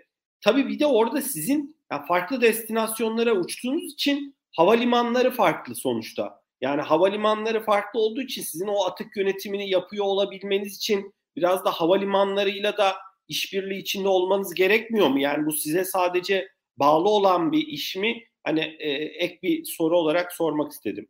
tabii 0.41 0.67
bir 0.67 0.79
de 0.79 0.85
orada 0.85 1.21
sizin 1.21 1.77
yani 1.91 2.07
farklı 2.07 2.41
destinasyonlara 2.41 3.33
uçtuğunuz 3.33 3.93
için 3.93 4.35
havalimanları 4.55 5.31
farklı 5.31 5.75
sonuçta. 5.75 6.41
Yani 6.61 6.81
havalimanları 6.81 7.63
farklı 7.63 7.99
olduğu 7.99 8.21
için 8.21 8.41
sizin 8.41 8.67
o 8.67 8.85
atık 8.85 9.17
yönetimini 9.17 9.69
yapıyor 9.69 10.05
olabilmeniz 10.05 10.75
için 10.75 11.13
biraz 11.35 11.65
da 11.65 11.71
havalimanlarıyla 11.71 12.77
da 12.77 12.95
işbirliği 13.27 13.79
içinde 13.79 14.07
olmanız 14.07 14.53
gerekmiyor 14.53 15.07
mu? 15.07 15.19
Yani 15.19 15.45
bu 15.45 15.51
size 15.51 15.85
sadece 15.85 16.47
bağlı 16.77 17.09
olan 17.09 17.51
bir 17.51 17.67
iş 17.67 17.95
mi? 17.95 18.23
Hani 18.43 18.61
e, 18.79 18.89
ek 18.91 19.39
bir 19.43 19.65
soru 19.65 19.97
olarak 19.97 20.31
sormak 20.33 20.71
istedim. 20.71 21.07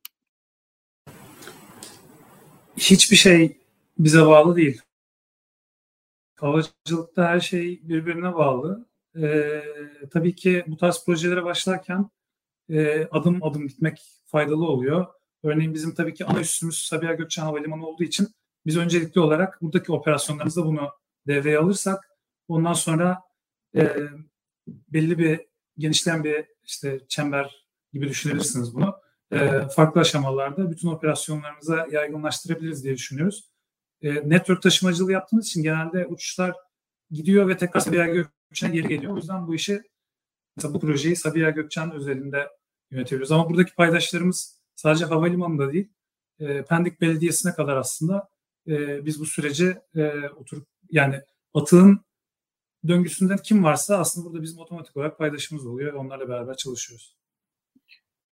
Hiçbir 2.78 3.16
şey 3.16 3.58
bize 4.00 4.26
bağlı 4.26 4.56
değil. 4.56 4.82
Havacılıkta 6.36 7.28
her 7.28 7.40
şey 7.40 7.80
birbirine 7.84 8.36
bağlı. 8.36 8.86
Ee, 9.22 9.64
tabii 10.12 10.36
ki 10.36 10.64
bu 10.68 10.78
tarz 10.78 11.06
projelere 11.06 11.44
başlarken 11.44 12.10
e, 12.70 13.08
adım 13.12 13.44
adım 13.44 13.68
gitmek 13.68 14.02
faydalı 14.26 14.68
oluyor. 14.68 15.06
Örneğin 15.44 15.74
bizim 15.74 15.94
tabii 15.96 16.14
ki 16.14 16.26
ana 16.26 16.40
üssümüz 16.40 16.78
Sabiha 16.78 17.14
Gökçen 17.14 17.44
Havalimanı 17.44 17.88
olduğu 17.88 18.04
için 18.04 18.28
biz 18.66 18.78
öncelikli 18.78 19.20
olarak 19.20 19.62
buradaki 19.62 19.92
operasyonlarımızda 19.92 20.66
bunu 20.66 20.90
devreye 21.28 21.58
alırsak 21.58 22.10
ondan 22.48 22.74
sonra 22.74 23.22
e, 23.76 23.96
belli 24.68 25.18
bir 25.18 25.40
genişleyen 25.78 26.24
bir 26.24 26.46
işte 26.64 27.00
çember 27.08 27.66
gibi 27.94 28.10
düşünebilirsiniz 28.10 28.76
bunu. 28.76 28.96
E, 29.32 29.68
farklı 29.76 30.02
aşamalarda 30.02 30.72
bütün 30.72 30.88
operasyonlarımıza 30.88 31.88
yaygınlaştırabiliriz 31.92 32.84
diye 32.84 32.94
düşünüyoruz. 32.94 33.50
E, 34.02 34.30
network 34.30 34.62
taşımacılığı 34.62 35.12
yaptığımız 35.12 35.48
için 35.48 35.64
genelde 35.64 36.06
uçuşlar 36.06 36.56
gidiyor 37.12 37.48
ve 37.48 37.58
tekrar 37.58 37.82
Sabiha 37.82 38.06
Gökçen 38.06 38.74
geri 38.74 38.88
geliyor. 38.88 39.14
O 39.14 39.16
yüzden 39.16 39.48
bu 39.48 39.56
işi 39.56 39.82
mesela 40.58 40.74
bu 40.74 40.80
projeyi 40.80 41.16
Sabiha 41.16 41.50
Gökçen 41.50 41.92
özelinde 41.92 42.50
yönetiyoruz. 42.92 43.32
Ama 43.32 43.50
buradaki 43.50 43.76
paydaşlarımız 43.76 44.62
sadece 44.76 45.06
havalimanında 45.06 45.74
değil, 45.74 45.90
e, 46.40 46.66
Pendik 46.66 47.02
Belediyesi'ne 47.02 47.54
kadar 47.54 47.78
aslında 47.78 48.30
biz 48.68 49.20
bu 49.20 49.26
süreci 49.26 49.78
oturup 50.36 50.68
yani 50.92 51.22
atığın 51.54 52.06
döngüsünden 52.88 53.38
kim 53.38 53.64
varsa 53.64 53.98
aslında 53.98 54.26
burada 54.26 54.44
bizim 54.44 54.60
otomatik 54.60 54.98
olarak 54.98 55.18
paydaşımız 55.18 55.66
oluyor. 55.66 55.94
Onlarla 55.94 56.30
beraber 56.30 56.58
çalışıyoruz. 56.58 57.15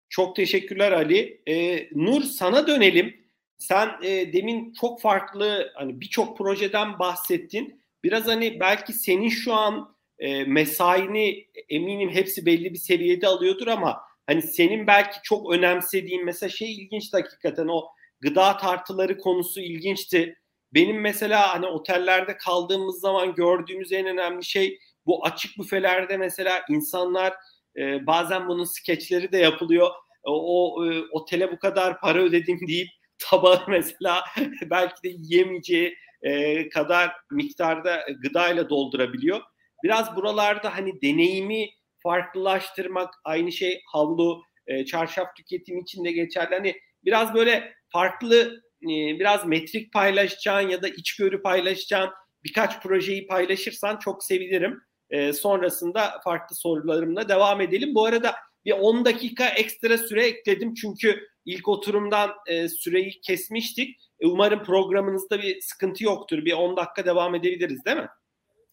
Çok 0.09 0.37
teşekkürler 0.37 0.93
Ali. 0.93 1.43
Ee, 1.49 1.89
Nur 1.95 2.23
sana 2.23 2.67
dönelim. 2.67 3.17
Sen 3.59 3.89
e, 4.03 4.33
demin 4.33 4.73
çok 4.73 5.01
farklı 5.01 5.73
hani 5.75 6.01
birçok 6.01 6.39
projeden 6.39 6.99
bahsettin. 6.99 7.81
Biraz 8.05 8.27
hani 8.27 8.61
belki 8.61 8.93
senin 8.93 9.29
şu 9.29 9.55
an 9.55 9.97
e, 10.19 10.45
mesaini 10.45 11.47
eminim 11.69 12.11
hepsi 12.11 12.47
belli 12.47 12.73
bir 12.73 12.79
seviyede 12.79 13.27
alıyordur 13.27 13.67
ama 13.67 14.01
hani 14.27 14.43
senin 14.43 14.87
belki 14.87 15.19
çok 15.23 15.53
önemsediğin 15.53 16.25
mesela 16.25 16.51
şey 16.51 16.73
ilginç 16.75 17.13
hakikaten 17.13 17.69
o 17.69 17.85
gıda 18.21 18.57
tartıları 18.57 19.19
konusu 19.19 19.61
ilginçti. 19.61 20.37
Benim 20.75 21.01
mesela 21.01 21.55
hani 21.55 21.67
otellerde 21.67 22.37
kaldığımız 22.37 23.01
zaman 23.01 23.35
gördüğümüz 23.35 23.93
en 23.93 24.07
önemli 24.07 24.45
şey 24.45 24.79
bu 25.07 25.25
açık 25.27 25.59
büfelerde 25.59 26.17
mesela 26.17 26.63
insanlar 26.69 27.35
e, 27.79 28.07
bazen 28.07 28.49
bunun 28.49 28.65
skeçleri 28.65 29.33
de 29.33 29.39
yapılıyor. 29.39 29.91
O, 30.23 30.77
o 30.77 30.87
e, 30.87 31.03
otele 31.13 31.53
bu 31.53 31.59
kadar 31.59 32.01
para 32.01 32.19
ödedim 32.19 32.59
deyip 32.69 32.89
tabağı 33.19 33.63
mesela 33.69 34.25
belki 34.71 35.03
de 35.05 35.09
yiyemeyeceği 35.09 35.97
e, 36.23 36.69
kadar 36.69 37.13
miktarda 37.31 38.07
gıdayla 38.23 38.71
doldurabiliyor. 38.71 39.41
Biraz 39.85 40.17
buralarda 40.17 40.77
hani 40.77 41.03
deneyimi 41.03 41.69
farklılaştırmak 42.03 43.15
aynı 43.25 43.53
şey 43.53 43.81
havlu, 43.93 44.43
e, 44.67 44.85
çarşaf 44.85 45.37
tüketimi 45.37 45.81
için 45.81 46.05
de 46.05 46.13
geçerli. 46.13 46.55
Hani 46.55 46.75
biraz 47.05 47.35
böyle 47.35 47.75
farklı 47.89 48.61
e, 48.83 48.89
biraz 49.19 49.47
metrik 49.47 49.93
paylaşacağın 49.93 50.69
ya 50.69 50.83
da 50.83 50.89
içgörü 50.89 51.43
paylaşacağın 51.43 52.11
birkaç 52.45 52.83
projeyi 52.83 53.27
paylaşırsan 53.27 53.99
çok 53.99 54.25
sevinirim. 54.25 54.81
E, 55.11 55.33
sonrasında 55.33 56.21
farklı 56.25 56.57
sorularımla 56.57 57.29
devam 57.29 57.61
edelim. 57.61 57.95
Bu 57.95 58.05
arada 58.05 58.35
bir 58.65 58.73
10 58.73 59.05
dakika 59.05 59.49
ekstra 59.49 59.99
süre 59.99 60.27
ekledim 60.27 60.75
çünkü 60.75 61.29
ilk 61.45 61.69
oturumdan 61.69 62.31
e, 62.47 62.69
süreyi 62.69 63.21
kesmiştik. 63.21 63.97
E, 64.21 64.27
umarım 64.27 64.63
programınızda 64.63 65.43
bir 65.43 65.61
sıkıntı 65.61 66.05
yoktur. 66.05 66.45
Bir 66.45 66.53
10 66.53 66.77
dakika 66.77 67.05
devam 67.05 67.35
edebiliriz 67.35 67.85
değil 67.85 67.97
mi? 67.97 68.09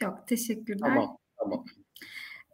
Yok 0.01 0.27
teşekkürler. 0.27 0.89
Tamam 0.89 1.17
tamam. 1.39 1.65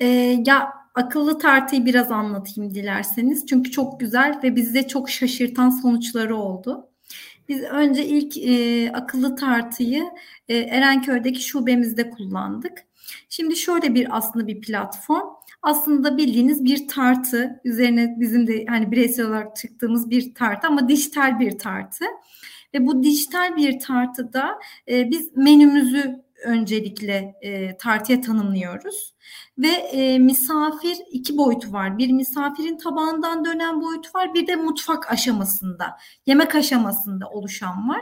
Ee, 0.01 0.43
ya 0.45 0.73
akıllı 0.95 1.39
tartıyı 1.39 1.86
biraz 1.86 2.11
anlatayım 2.11 2.73
dilerseniz. 2.73 3.45
Çünkü 3.45 3.71
çok 3.71 3.99
güzel 3.99 4.39
ve 4.43 4.55
bizde 4.55 4.88
çok 4.88 5.09
şaşırtan 5.09 5.69
sonuçları 5.69 6.36
oldu. 6.36 6.89
Biz 7.49 7.63
önce 7.63 8.05
ilk 8.05 8.38
e, 8.38 8.91
akıllı 8.91 9.36
tartıyı 9.36 10.03
e, 10.47 10.57
Erenköy'deki 10.57 11.41
şubemizde 11.41 12.09
kullandık. 12.09 12.89
Şimdi 13.30 13.55
şöyle 13.55 13.95
bir 13.95 14.18
aslında 14.18 14.47
bir 14.47 14.62
platform. 14.62 15.28
Aslında 15.62 16.18
bildiğiniz 16.18 16.64
bir 16.64 16.88
tartı. 16.88 17.62
Üzerine 17.64 18.16
bizim 18.20 18.47
de 18.47 18.66
hani 18.70 18.91
bireysel 18.91 19.26
olarak 19.26 19.55
çıktığımız 19.55 20.10
bir 20.10 20.34
tartı 20.34 20.68
ama 20.68 20.89
dijital 20.89 21.39
bir 21.39 21.57
tartı. 21.57 22.05
Ve 22.74 22.88
bu 22.88 23.03
dijital 23.03 23.55
bir 23.55 23.80
tartıda 23.80 24.60
e, 24.88 25.10
biz 25.10 25.38
menümüzü 25.38 26.24
öncelikle 26.44 27.36
e, 27.42 27.78
tartıya 27.78 28.22
tanımlıyoruz. 28.22 29.14
Ve 29.58 29.68
e, 29.68 30.20
misafir 30.20 30.98
iki 31.12 31.38
boyutu 31.38 31.74
var. 31.74 31.98
Bir 31.98 32.12
misafirin 32.12 32.78
tabağından 32.78 33.46
dönen 33.46 33.82
boyutu 33.82 34.10
var. 34.16 34.34
Bir 34.34 34.48
de 34.48 34.56
mutfak 34.56 35.12
aşamasında, 35.12 35.98
yemek 36.26 36.56
aşamasında 36.56 37.30
oluşan 37.30 37.90
var. 37.90 38.02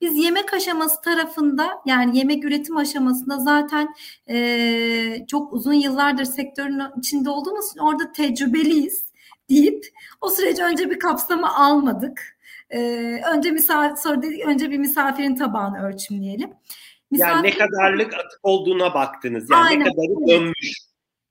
Biz 0.00 0.16
yemek 0.16 0.54
aşaması 0.54 1.00
tarafında 1.00 1.68
yani 1.86 2.18
yemek 2.18 2.44
üretim 2.44 2.76
aşamasında 2.76 3.38
zaten 3.38 3.94
e, 4.28 5.26
çok 5.28 5.52
uzun 5.52 5.72
yıllardır 5.72 6.24
sektörün 6.24 6.82
içinde 6.98 7.30
olduğumuz 7.30 7.70
için 7.70 7.80
orada 7.80 8.12
tecrübeliyiz 8.12 9.08
deyip 9.50 9.86
o 10.20 10.28
süreci 10.28 10.62
önce 10.62 10.90
bir 10.90 10.98
kapsama 10.98 11.54
almadık. 11.54 12.38
Ee, 12.70 13.20
önce 13.34 13.50
misafir 13.50 13.96
sonra 13.96 14.22
dedik 14.22 14.46
önce 14.46 14.70
bir 14.70 14.78
misafirin 14.78 15.36
tabağını 15.36 15.86
ölçümleyelim. 15.86 16.50
Misafir... 17.10 17.32
Yani 17.32 17.46
ne 17.46 17.58
kadarlık 17.58 18.14
atık 18.14 18.40
olduğuna 18.42 18.94
baktınız. 18.94 19.50
Yani 19.50 19.64
Aynen. 19.64 19.80
ne 19.80 19.84
kadarı 19.84 20.28
dönmüş. 20.28 20.78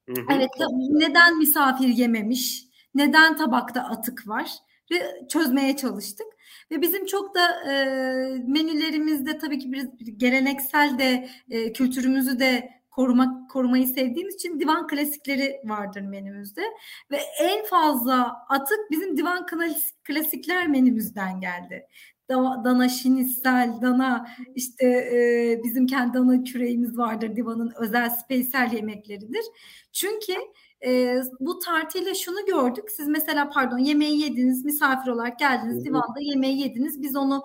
Hı-hı. 0.09 0.25
Evet 0.35 0.49
neden 0.89 1.37
misafir 1.37 1.87
yememiş? 1.87 2.63
Neden 2.95 3.37
tabakta 3.37 3.81
atık 3.81 4.27
var? 4.27 4.51
Ve 4.91 5.27
çözmeye 5.29 5.75
çalıştık. 5.75 6.27
Ve 6.71 6.81
bizim 6.81 7.05
çok 7.05 7.35
da 7.35 7.71
e, 7.71 7.73
menülerimizde 8.47 9.37
tabii 9.37 9.59
ki 9.59 9.71
bir 9.71 10.07
geleneksel 10.17 10.99
de 10.99 11.29
e, 11.49 11.73
kültürümüzü 11.73 12.39
de 12.39 12.77
korumak 12.89 13.49
korumayı 13.49 13.87
sevdiğimiz 13.87 14.35
için 14.35 14.59
divan 14.59 14.87
klasikleri 14.87 15.61
vardır 15.63 16.01
menümüzde 16.01 16.61
ve 17.11 17.19
en 17.41 17.65
fazla 17.65 18.45
atık 18.49 18.79
bizim 18.91 19.17
divan 19.17 19.45
klasikler 20.03 20.67
menümüzden 20.67 21.39
geldi 21.39 21.87
dana 22.35 22.89
şinitsel, 22.89 23.81
dana 23.81 24.27
işte 24.55 24.85
e, 24.85 25.61
bizim 25.63 25.87
kendi 25.87 26.13
dana 26.17 26.43
küreğimiz 26.43 26.97
vardır 26.97 27.35
divanın 27.35 27.73
özel 27.79 28.09
spesiyel 28.09 28.71
yemekleridir. 28.73 29.45
Çünkü 29.93 30.33
e, 30.85 31.21
bu 31.39 31.59
tartıyla 31.59 32.13
şunu 32.13 32.45
gördük. 32.45 32.91
Siz 32.91 33.07
mesela 33.07 33.49
pardon 33.49 33.77
yemeği 33.77 34.21
yediniz, 34.21 34.65
misafir 34.65 35.11
olarak 35.11 35.39
geldiniz, 35.39 35.85
divanda 35.85 36.19
yemeği 36.19 36.61
yediniz. 36.61 37.01
Biz 37.01 37.15
onu 37.15 37.43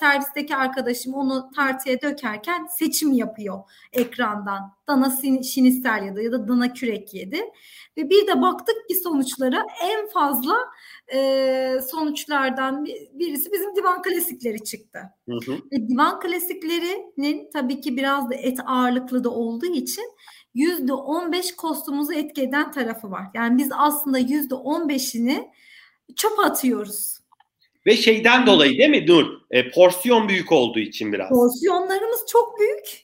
servisteki 0.00 0.56
arkadaşım 0.56 1.14
onu 1.14 1.50
tartıya 1.56 2.00
dökerken 2.02 2.66
seçim 2.66 3.12
yapıyor 3.12 3.58
ekrandan. 3.92 4.74
Dana 4.88 5.16
şinistel 5.42 6.06
ya 6.06 6.16
da 6.16 6.22
ya 6.22 6.32
da 6.32 6.48
dana 6.48 6.72
kürek 6.72 7.14
yedi. 7.14 7.40
Ve 7.96 8.10
bir 8.10 8.26
de 8.26 8.42
baktık 8.42 8.88
ki 8.88 8.94
sonuçlara 8.94 9.66
en 9.82 10.08
fazla 10.08 10.56
e, 11.14 11.78
sonuçlardan 11.90 12.84
birisi 13.12 13.52
bizim 13.52 13.76
divan 13.76 14.02
klasikleri 14.02 14.64
çıktı. 14.64 14.98
Hı 15.28 15.34
hı. 15.46 15.52
Ve 15.72 15.88
divan 15.88 16.20
klasiklerinin 16.20 17.50
tabii 17.52 17.80
ki 17.80 17.96
biraz 17.96 18.30
da 18.30 18.34
et 18.34 18.58
ağırlıklı 18.66 19.24
da 19.24 19.30
olduğu 19.30 19.66
için 19.66 20.04
%15 20.54 21.56
kostumuzu 21.56 22.12
etki 22.12 22.42
eden 22.42 22.72
tarafı 22.72 23.10
var. 23.10 23.24
Yani 23.34 23.58
biz 23.58 23.68
aslında 23.72 24.20
%15'ini 24.20 25.48
çöp 26.16 26.38
atıyoruz. 26.38 27.18
Ve 27.86 27.96
şeyden 27.96 28.46
dolayı 28.46 28.78
değil 28.78 28.90
mi 28.90 29.06
Nur? 29.06 29.26
E, 29.50 29.70
porsiyon 29.70 30.28
büyük 30.28 30.52
olduğu 30.52 30.78
için 30.78 31.12
biraz. 31.12 31.28
Porsiyonlarımız 31.28 32.24
çok 32.28 32.58
büyük. 32.60 33.03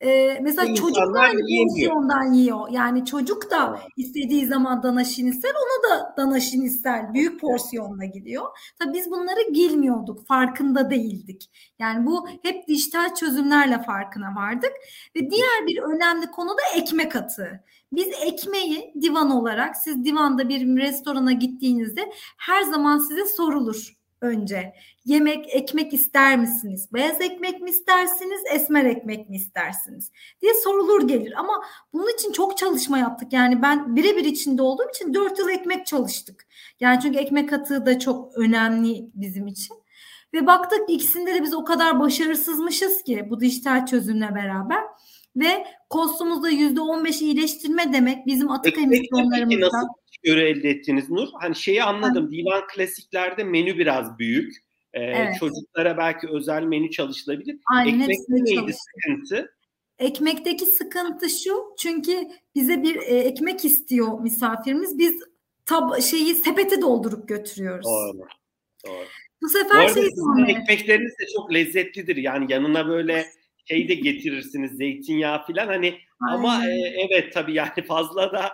Ee, 0.00 0.38
mesela 0.42 0.74
çocuk 0.74 1.14
da 1.14 1.20
aynı 1.20 1.40
porsiyondan 1.40 2.32
yiyor. 2.32 2.68
Yani 2.70 3.04
çocuk 3.04 3.50
da 3.50 3.80
istediği 3.96 4.46
zaman 4.46 4.82
danaşin 4.82 5.26
ister, 5.26 5.50
onu 5.50 5.90
da 5.90 6.14
danaşin 6.16 6.62
ister. 6.62 7.14
Büyük 7.14 7.40
porsiyonla 7.40 8.04
gidiyor. 8.04 8.44
Tabii 8.78 8.92
biz 8.92 9.10
bunları 9.10 9.54
bilmiyorduk, 9.54 10.26
farkında 10.26 10.90
değildik. 10.90 11.50
Yani 11.78 12.06
bu 12.06 12.28
hep 12.42 12.68
dijital 12.68 13.14
çözümlerle 13.14 13.82
farkına 13.82 14.34
vardık. 14.36 14.72
Ve 15.16 15.30
diğer 15.30 15.66
bir 15.66 15.78
önemli 15.78 16.26
konu 16.26 16.50
da 16.50 16.78
ekmek 16.78 17.16
atığı. 17.16 17.64
Biz 17.92 18.08
ekmeği 18.26 18.94
divan 19.02 19.30
olarak, 19.30 19.76
siz 19.76 20.04
divanda 20.04 20.48
bir 20.48 20.76
restorana 20.76 21.32
gittiğinizde 21.32 22.12
her 22.38 22.62
zaman 22.62 22.98
size 22.98 23.24
sorulur 23.24 23.97
önce. 24.20 24.74
Yemek, 25.04 25.54
ekmek 25.54 25.94
ister 25.94 26.38
misiniz? 26.38 26.88
Beyaz 26.92 27.20
ekmek 27.20 27.60
mi 27.60 27.70
istersiniz, 27.70 28.40
esmer 28.54 28.84
ekmek 28.84 29.28
mi 29.28 29.36
istersiniz? 29.36 30.12
diye 30.42 30.54
sorulur 30.54 31.08
gelir. 31.08 31.32
Ama 31.36 31.52
bunun 31.92 32.14
için 32.14 32.32
çok 32.32 32.56
çalışma 32.56 32.98
yaptık. 32.98 33.32
Yani 33.32 33.62
ben 33.62 33.96
birebir 33.96 34.24
içinde 34.24 34.62
olduğum 34.62 34.88
için 34.94 35.14
4 35.14 35.38
yıl 35.38 35.48
ekmek 35.48 35.86
çalıştık. 35.86 36.46
Yani 36.80 37.00
çünkü 37.02 37.18
ekmek 37.18 37.52
atığı 37.52 37.86
da 37.86 37.98
çok 37.98 38.38
önemli 38.38 39.10
bizim 39.14 39.46
için. 39.46 39.76
Ve 40.34 40.46
baktık 40.46 40.90
ikisinde 40.90 41.34
de 41.34 41.42
biz 41.42 41.54
o 41.54 41.64
kadar 41.64 42.00
başarısızmışız 42.00 43.02
ki 43.02 43.26
bu 43.30 43.40
dijital 43.40 43.86
çözümle 43.86 44.34
beraber. 44.34 44.84
Ve 45.38 45.64
kostumuzda 45.90 46.50
%15 46.50 47.24
iyileştirme 47.24 47.92
demek 47.92 48.26
bizim 48.26 48.50
atık 48.50 48.78
emisyonlarımızdan. 48.78 49.68
Nasıl 49.72 49.88
göre 50.22 50.48
elde 50.48 50.70
ettiniz 50.70 51.10
Nur? 51.10 51.28
Hani 51.40 51.56
şeyi 51.56 51.82
anladım. 51.82 52.28
Evet. 52.32 52.32
Divan 52.32 52.62
klasiklerde 52.74 53.44
menü 53.44 53.78
biraz 53.78 54.18
büyük. 54.18 54.56
Ee, 54.92 55.00
evet. 55.00 55.36
Çocuklara 55.40 55.96
belki 55.96 56.28
özel 56.28 56.62
menü 56.62 56.90
çalışılabilir. 56.90 57.58
Aynen, 57.72 58.00
Ekmekte 58.00 58.34
neydi 58.34 58.72
sıkıntı? 58.72 59.54
Ekmekteki 59.98 60.66
sıkıntı 60.66 61.30
şu. 61.30 61.74
Çünkü 61.78 62.28
bize 62.54 62.82
bir 62.82 62.96
e, 62.96 63.18
ekmek 63.18 63.64
istiyor 63.64 64.20
misafirimiz. 64.20 64.98
Biz 64.98 65.22
tab 65.66 66.00
şeyi 66.00 66.34
sepete 66.34 66.80
doldurup 66.80 67.28
götürüyoruz. 67.28 67.86
Doğru. 67.86 68.28
Doğru. 68.86 69.04
Bu 69.42 69.48
sefer 69.48 69.88
Bu 69.88 69.94
şey 69.94 70.08
ekmekleriniz 70.48 71.12
de 71.12 71.24
çok 71.36 71.54
lezzetlidir. 71.54 72.16
Yani 72.16 72.52
yanına 72.52 72.88
böyle 72.88 73.26
şey 73.68 73.88
de 73.88 73.94
getirirsiniz 73.94 74.72
zeytinyağı 74.72 75.46
falan 75.46 75.66
hani 75.66 75.94
Aynen. 76.20 76.38
ama 76.38 76.66
e, 76.66 76.70
evet 77.08 77.32
tabii 77.32 77.54
yani 77.54 77.82
fazla 77.88 78.32
da 78.32 78.52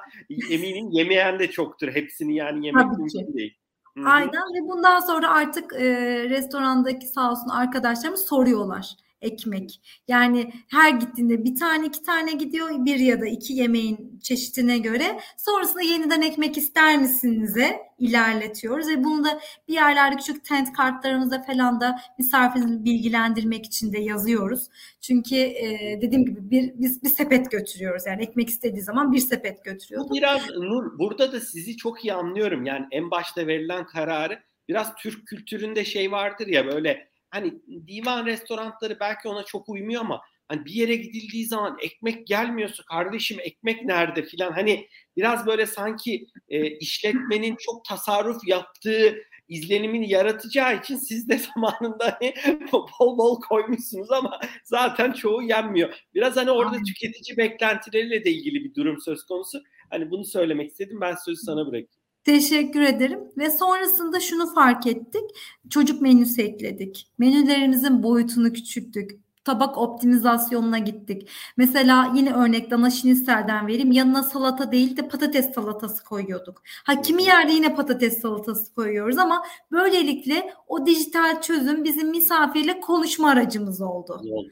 eminim 0.50 0.88
yemeyen 0.90 1.38
de 1.38 1.50
çoktur 1.50 1.88
hepsini 1.88 2.36
yani 2.36 2.66
yemek 2.66 2.82
tabii 2.82 2.96
mümkün 2.96 3.26
ki. 3.26 3.34
değil. 3.34 3.54
Hı-hı. 3.96 4.08
Aynen 4.08 4.30
ve 4.30 4.68
bundan 4.68 5.00
sonra 5.00 5.30
artık 5.30 5.72
e, 5.72 5.86
restorandaki 6.28 7.06
sağ 7.06 7.30
olsun 7.30 7.48
arkadaşlarımız 7.48 8.26
soruyorlar 8.28 8.96
ekmek. 9.24 9.80
Yani 10.08 10.52
her 10.70 10.90
gittiğinde 10.90 11.44
bir 11.44 11.56
tane 11.56 11.86
iki 11.86 12.02
tane 12.02 12.32
gidiyor 12.32 12.84
bir 12.84 12.96
ya 12.96 13.20
da 13.20 13.26
iki 13.26 13.52
yemeğin 13.52 14.20
çeşitine 14.22 14.78
göre. 14.78 15.20
Sonrasında 15.36 15.82
yeniden 15.82 16.22
ekmek 16.22 16.56
ister 16.56 16.98
misinize 16.98 17.80
ilerletiyoruz 17.98 18.88
ve 18.88 19.04
bunu 19.04 19.24
da 19.24 19.40
bir 19.68 19.74
yerlerde 19.74 20.16
küçük 20.16 20.44
tent 20.44 20.72
kartlarımızda 20.72 21.42
falan 21.42 21.80
da 21.80 22.00
misafirimizi 22.18 22.84
bilgilendirmek 22.84 23.66
için 23.66 23.92
de 23.92 23.98
yazıyoruz. 24.00 24.68
Çünkü 25.00 25.36
e, 25.36 25.98
dediğim 26.02 26.24
gibi 26.24 26.50
bir 26.50 26.72
biz 26.74 27.02
bir 27.02 27.08
sepet 27.08 27.50
götürüyoruz. 27.50 28.02
Yani 28.06 28.22
ekmek 28.22 28.48
istediği 28.48 28.82
zaman 28.82 29.12
bir 29.12 29.18
sepet 29.18 29.64
götürüyoruz. 29.64 30.10
Biraz 30.10 30.50
Nur 30.50 30.98
burada 30.98 31.32
da 31.32 31.40
sizi 31.40 31.76
çok 31.76 32.04
iyi 32.04 32.12
anlıyorum. 32.12 32.64
Yani 32.64 32.86
en 32.90 33.10
başta 33.10 33.46
verilen 33.46 33.86
kararı 33.86 34.42
biraz 34.68 34.94
Türk 34.94 35.26
kültüründe 35.26 35.84
şey 35.84 36.12
vardır 36.12 36.46
ya 36.46 36.66
böyle 36.66 37.08
hani 37.34 37.54
divan 37.86 38.26
restoranları 38.26 39.00
belki 39.00 39.28
ona 39.28 39.44
çok 39.44 39.68
uymuyor 39.68 40.00
ama 40.00 40.20
hani 40.48 40.64
bir 40.64 40.72
yere 40.72 40.96
gidildiği 40.96 41.46
zaman 41.46 41.78
ekmek 41.82 42.26
gelmiyorsa 42.26 42.82
kardeşim 42.82 43.38
ekmek 43.40 43.84
nerede 43.84 44.22
filan 44.22 44.52
hani 44.52 44.88
biraz 45.16 45.46
böyle 45.46 45.66
sanki 45.66 46.26
e, 46.48 46.66
işletmenin 46.66 47.56
çok 47.60 47.84
tasarruf 47.84 48.48
yaptığı 48.48 49.16
izlenimini 49.48 50.10
yaratacağı 50.10 50.78
için 50.78 50.96
siz 50.96 51.28
de 51.28 51.38
zamanında 51.54 52.18
hani 52.20 52.34
bol 52.72 53.18
bol 53.18 53.40
koymuşsunuz 53.40 54.10
ama 54.10 54.40
zaten 54.64 55.12
çoğu 55.12 55.42
yenmiyor. 55.42 55.94
Biraz 56.14 56.36
hani 56.36 56.50
orada 56.50 56.76
tüketici 56.82 57.36
beklentileriyle 57.36 58.24
de 58.24 58.30
ilgili 58.30 58.64
bir 58.64 58.74
durum 58.74 59.00
söz 59.00 59.24
konusu. 59.24 59.62
Hani 59.90 60.10
bunu 60.10 60.24
söylemek 60.24 60.70
istedim. 60.70 61.00
Ben 61.00 61.14
sözü 61.24 61.40
sana 61.40 61.60
bırakayım. 61.66 62.03
Teşekkür 62.24 62.80
ederim. 62.80 63.20
Ve 63.38 63.50
sonrasında 63.50 64.20
şunu 64.20 64.54
fark 64.54 64.86
ettik. 64.86 65.22
Çocuk 65.70 66.02
menüsü 66.02 66.42
ekledik. 66.42 67.08
Menülerimizin 67.18 68.02
boyutunu 68.02 68.52
küçülttük 68.52 69.23
tabak 69.44 69.78
optimizasyonuna 69.78 70.78
gittik. 70.78 71.28
Mesela 71.56 72.12
yine 72.14 72.32
örnek 72.32 72.70
dana 72.70 72.90
şinistelden 72.90 73.66
vereyim. 73.66 73.92
Yanına 73.92 74.22
salata 74.22 74.72
değil 74.72 74.96
de 74.96 75.08
patates 75.08 75.54
salatası 75.54 76.04
koyuyorduk. 76.04 76.62
Ha 76.84 77.02
kimi 77.02 77.22
yerde 77.22 77.52
yine 77.52 77.74
patates 77.74 78.20
salatası 78.20 78.74
koyuyoruz 78.74 79.18
ama 79.18 79.44
böylelikle 79.72 80.54
o 80.68 80.86
dijital 80.86 81.40
çözüm 81.42 81.84
bizim 81.84 82.10
misafirle 82.10 82.80
konuşma 82.80 83.28
aracımız 83.30 83.80
oldu. 83.80 84.20
oldu. 84.30 84.48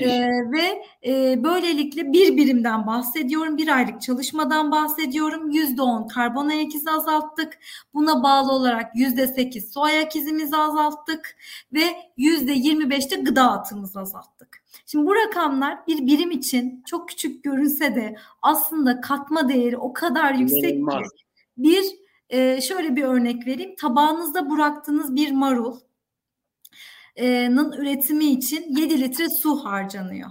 Ee, 0.00 0.28
ve 0.52 0.82
e, 1.06 1.44
böylelikle 1.44 2.12
bir 2.12 2.36
birimden 2.36 2.86
bahsediyorum. 2.86 3.58
Bir 3.58 3.76
aylık 3.76 4.02
çalışmadan 4.02 4.70
bahsediyorum. 4.70 5.50
Yüzde 5.50 5.82
on 5.82 6.08
karbon 6.08 6.48
ayak 6.48 6.74
izi 6.74 6.90
azalttık. 6.90 7.58
Buna 7.94 8.22
bağlı 8.22 8.52
olarak 8.52 8.96
yüzde 8.96 9.26
sekiz 9.26 9.72
su 9.72 9.82
ayak 9.82 10.16
izimizi 10.16 10.56
azalttık 10.56 11.36
ve 11.72 11.82
yüzde 12.16 12.52
yirmi 12.52 12.90
beşte 12.90 13.16
gıda 13.16 13.50
atımızı 13.50 14.00
azalttık 14.00 14.29
azalttık. 14.40 14.62
Şimdi 14.86 15.06
bu 15.06 15.14
rakamlar 15.14 15.86
bir 15.86 16.06
birim 16.06 16.30
için 16.30 16.82
çok 16.86 17.08
küçük 17.08 17.44
görünse 17.44 17.94
de 17.94 18.16
aslında 18.42 19.00
katma 19.00 19.48
değeri 19.48 19.76
o 19.78 19.92
kadar 19.92 20.34
yüksek 20.34 20.90
ki 20.90 20.96
bir 21.56 21.84
e, 22.30 22.60
şöyle 22.60 22.96
bir 22.96 23.02
örnek 23.02 23.46
vereyim. 23.46 23.74
Tabağınızda 23.76 24.50
bıraktığınız 24.50 25.16
bir 25.16 25.30
marul'ın 25.32 25.82
üretimi 27.72 28.24
için 28.24 28.76
7 28.76 29.00
litre 29.00 29.28
su 29.28 29.64
harcanıyor. 29.64 30.30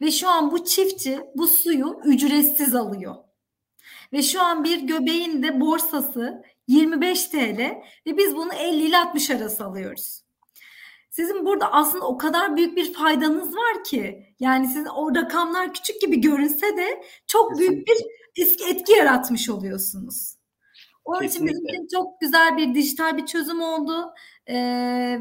Ve 0.00 0.10
şu 0.10 0.28
an 0.28 0.50
bu 0.50 0.64
çiftçi 0.64 1.20
bu 1.34 1.46
suyu 1.46 2.00
ücretsiz 2.04 2.74
alıyor. 2.74 3.14
Ve 4.12 4.22
şu 4.22 4.42
an 4.42 4.64
bir 4.64 4.80
göbeğin 4.80 5.42
de 5.42 5.60
borsası 5.60 6.42
25 6.68 7.26
TL 7.26 7.60
ve 8.06 8.16
biz 8.16 8.36
bunu 8.36 8.54
50 8.54 8.84
ile 8.84 8.98
60 8.98 9.30
arası 9.30 9.64
alıyoruz. 9.64 10.22
Sizin 11.12 11.46
burada 11.46 11.72
aslında 11.72 12.06
o 12.06 12.16
kadar 12.16 12.56
büyük 12.56 12.76
bir 12.76 12.92
faydanız 12.92 13.56
var 13.56 13.84
ki. 13.84 14.26
Yani 14.40 14.66
sizin 14.66 14.86
o 14.86 15.14
rakamlar 15.14 15.74
küçük 15.74 16.00
gibi 16.00 16.20
görünse 16.20 16.76
de 16.76 17.02
çok 17.26 17.58
büyük 17.58 17.86
bir 17.86 17.96
etki 18.70 18.92
yaratmış 18.92 19.48
oluyorsunuz. 19.48 20.34
Onun 21.04 21.20
Kesinlikle. 21.20 21.52
için 21.52 21.66
bizim 21.66 21.84
için 21.84 21.96
çok 21.96 22.20
güzel 22.20 22.56
bir 22.56 22.74
dijital 22.74 23.16
bir 23.16 23.26
çözüm 23.26 23.62
oldu. 23.62 24.12
Ee, 24.46 24.54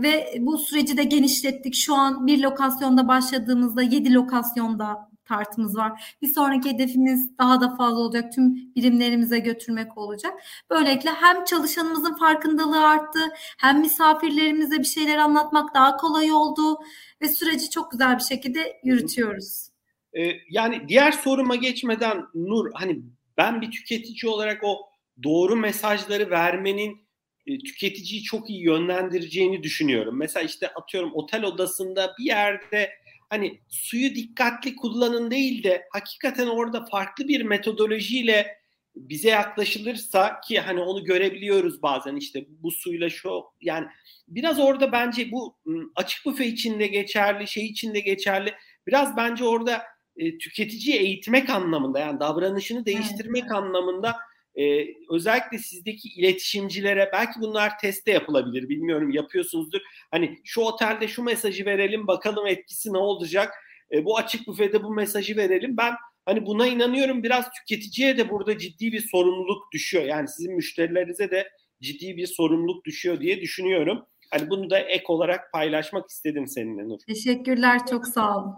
ve 0.03 0.33
bu 0.39 0.57
süreci 0.57 0.97
de 0.97 1.03
genişlettik. 1.03 1.75
Şu 1.75 1.95
an 1.95 2.27
bir 2.27 2.41
lokasyonda 2.43 3.07
başladığımızda 3.07 3.81
yedi 3.81 4.13
lokasyonda 4.13 5.10
tartımız 5.31 5.77
var. 5.77 6.15
Bir 6.21 6.27
sonraki 6.27 6.69
hedefimiz 6.69 7.37
daha 7.37 7.61
da 7.61 7.75
fazla 7.75 7.99
olacak. 7.99 8.33
Tüm 8.33 8.75
birimlerimize 8.75 9.39
götürmek 9.39 9.97
olacak. 9.97 10.33
Böylelikle 10.69 11.09
hem 11.09 11.43
çalışanımızın 11.43 12.15
farkındalığı 12.15 12.87
arttı, 12.87 13.19
hem 13.59 13.79
misafirlerimize 13.79 14.79
bir 14.79 14.83
şeyler 14.83 15.17
anlatmak 15.17 15.75
daha 15.75 15.97
kolay 15.97 16.31
oldu 16.31 16.79
ve 17.21 17.27
süreci 17.27 17.69
çok 17.69 17.91
güzel 17.91 18.17
bir 18.17 18.23
şekilde 18.23 18.79
yürütüyoruz. 18.83 19.67
Ee, 20.13 20.31
yani 20.49 20.81
diğer 20.87 21.11
soruma 21.11 21.55
geçmeden 21.55 22.23
Nur 22.35 22.71
hani 22.73 23.01
ben 23.37 23.61
bir 23.61 23.71
tüketici 23.71 24.31
olarak 24.31 24.63
o 24.63 24.77
doğru 25.23 25.55
mesajları 25.55 26.29
vermenin 26.29 27.01
e, 27.47 27.59
tüketiciyi 27.59 28.23
çok 28.23 28.49
iyi 28.49 28.63
yönlendireceğini 28.63 29.63
düşünüyorum. 29.63 30.17
Mesela 30.17 30.45
işte 30.45 30.73
atıyorum 30.73 31.11
otel 31.13 31.43
odasında 31.43 32.13
bir 32.19 32.25
yerde 32.25 32.89
hani 33.31 33.61
suyu 33.69 34.15
dikkatli 34.15 34.75
kullanın 34.75 35.31
değil 35.31 35.63
de 35.63 35.87
hakikaten 35.91 36.47
orada 36.47 36.85
farklı 36.85 37.27
bir 37.27 37.41
metodolojiyle 37.41 38.57
bize 38.95 39.29
yaklaşılırsa 39.29 40.41
ki 40.41 40.59
hani 40.59 40.81
onu 40.81 41.03
görebiliyoruz 41.03 41.81
bazen 41.81 42.15
işte 42.15 42.45
bu 42.49 42.71
suyla 42.71 43.09
şu 43.09 43.43
yani 43.61 43.87
biraz 44.27 44.59
orada 44.59 44.91
bence 44.91 45.31
bu 45.31 45.57
açık 45.95 46.25
büfe 46.25 46.45
içinde 46.45 46.87
geçerli 46.87 47.47
şey 47.47 47.65
içinde 47.65 47.99
geçerli 47.99 48.53
biraz 48.87 49.17
bence 49.17 49.43
orada 49.43 49.81
e, 50.17 50.37
tüketiciyi 50.37 50.97
eğitmek 50.97 51.49
anlamında 51.49 51.99
yani 51.99 52.19
davranışını 52.19 52.85
değiştirmek 52.85 53.43
evet. 53.43 53.51
anlamında 53.51 54.15
e, 54.55 54.87
özellikle 55.09 55.57
sizdeki 55.57 56.09
iletişimcilere 56.09 57.09
belki 57.13 57.39
bunlar 57.41 57.79
teste 57.79 58.11
yapılabilir 58.11 58.69
bilmiyorum 58.69 59.11
yapıyorsunuzdur. 59.11 59.79
Hani 60.11 60.39
şu 60.43 60.61
otelde 60.61 61.07
şu 61.07 61.23
mesajı 61.23 61.65
verelim 61.65 62.07
bakalım 62.07 62.47
etkisi 62.47 62.93
ne 62.93 62.97
olacak. 62.97 63.53
E, 63.91 64.05
bu 64.05 64.17
açık 64.17 64.47
büfede 64.47 64.83
bu 64.83 64.93
mesajı 64.93 65.37
verelim. 65.37 65.77
Ben 65.77 65.93
hani 66.25 66.45
buna 66.45 66.67
inanıyorum 66.67 67.23
biraz 67.23 67.45
tüketiciye 67.51 68.17
de 68.17 68.29
burada 68.29 68.57
ciddi 68.57 68.91
bir 68.91 69.07
sorumluluk 69.11 69.71
düşüyor. 69.73 70.03
Yani 70.03 70.27
sizin 70.27 70.55
müşterilerinize 70.55 71.31
de 71.31 71.49
ciddi 71.81 72.17
bir 72.17 72.27
sorumluluk 72.27 72.85
düşüyor 72.85 73.19
diye 73.19 73.41
düşünüyorum. 73.41 74.05
Hani 74.31 74.49
bunu 74.49 74.69
da 74.69 74.79
ek 74.79 75.03
olarak 75.07 75.51
paylaşmak 75.53 76.09
istedim 76.09 76.47
seninle 76.47 76.89
Nur. 76.89 76.99
Teşekkürler, 77.07 77.79
çok 77.89 78.07
sağ 78.07 78.37
olun. 78.37 78.55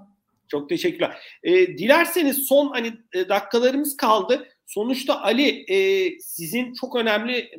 Çok 0.47 0.69
teşekkürler. 0.69 1.17
E, 1.43 1.67
dilerseniz 1.67 2.37
son 2.37 2.69
hani 2.69 2.93
e, 3.13 3.29
dakikalarımız 3.29 3.97
kaldı. 3.97 4.47
Sonuçta 4.65 5.21
Ali 5.21 5.65
e, 5.67 6.09
sizin 6.19 6.73
çok 6.73 6.95
önemli 6.95 7.51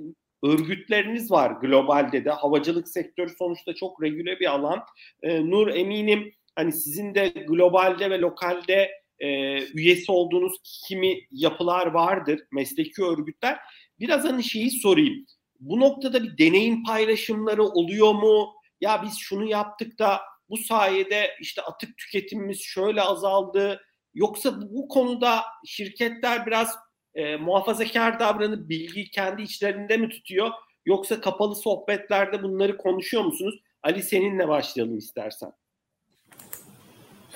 örgütleriniz 0.42 1.30
var 1.30 1.50
globalde 1.50 2.24
de. 2.24 2.30
Havacılık 2.30 2.88
sektörü 2.88 3.30
sonuçta 3.38 3.74
çok 3.74 4.02
regüle 4.02 4.40
bir 4.40 4.54
alan. 4.54 4.84
E, 5.22 5.50
Nur 5.50 5.68
eminim 5.68 6.32
hani 6.56 6.72
sizin 6.72 7.14
de 7.14 7.28
globalde 7.28 8.10
ve 8.10 8.18
lokalde 8.18 8.90
e, 9.18 9.58
üyesi 9.62 10.12
olduğunuz 10.12 10.52
kimi 10.88 11.18
yapılar 11.30 11.86
vardır, 11.86 12.40
mesleki 12.52 13.04
örgütler. 13.04 13.58
Biraz 14.00 14.24
hani 14.24 14.44
şeyi 14.44 14.70
sorayım. 14.70 15.26
Bu 15.60 15.80
noktada 15.80 16.22
bir 16.22 16.38
deneyim 16.38 16.84
paylaşımları 16.84 17.62
oluyor 17.64 18.12
mu? 18.12 18.54
Ya 18.80 19.02
biz 19.02 19.18
şunu 19.18 19.44
yaptık 19.44 19.98
da 19.98 20.20
bu 20.48 20.56
sayede 20.56 21.30
işte 21.40 21.62
atık 21.62 21.96
tüketimimiz 21.96 22.60
şöyle 22.60 23.02
azaldı. 23.02 23.80
Yoksa 24.14 24.60
bu 24.70 24.88
konuda 24.88 25.42
şirketler 25.66 26.46
biraz 26.46 26.76
e, 27.14 27.36
muhafazakar 27.36 28.20
davranıp 28.20 28.68
bilgiyi 28.68 29.10
kendi 29.10 29.42
içlerinde 29.42 29.96
mi 29.96 30.08
tutuyor? 30.08 30.50
Yoksa 30.86 31.20
kapalı 31.20 31.56
sohbetlerde 31.56 32.42
bunları 32.42 32.76
konuşuyor 32.76 33.24
musunuz? 33.24 33.54
Ali 33.82 34.02
seninle 34.02 34.48
başlayalım 34.48 34.98
istersen. 34.98 35.52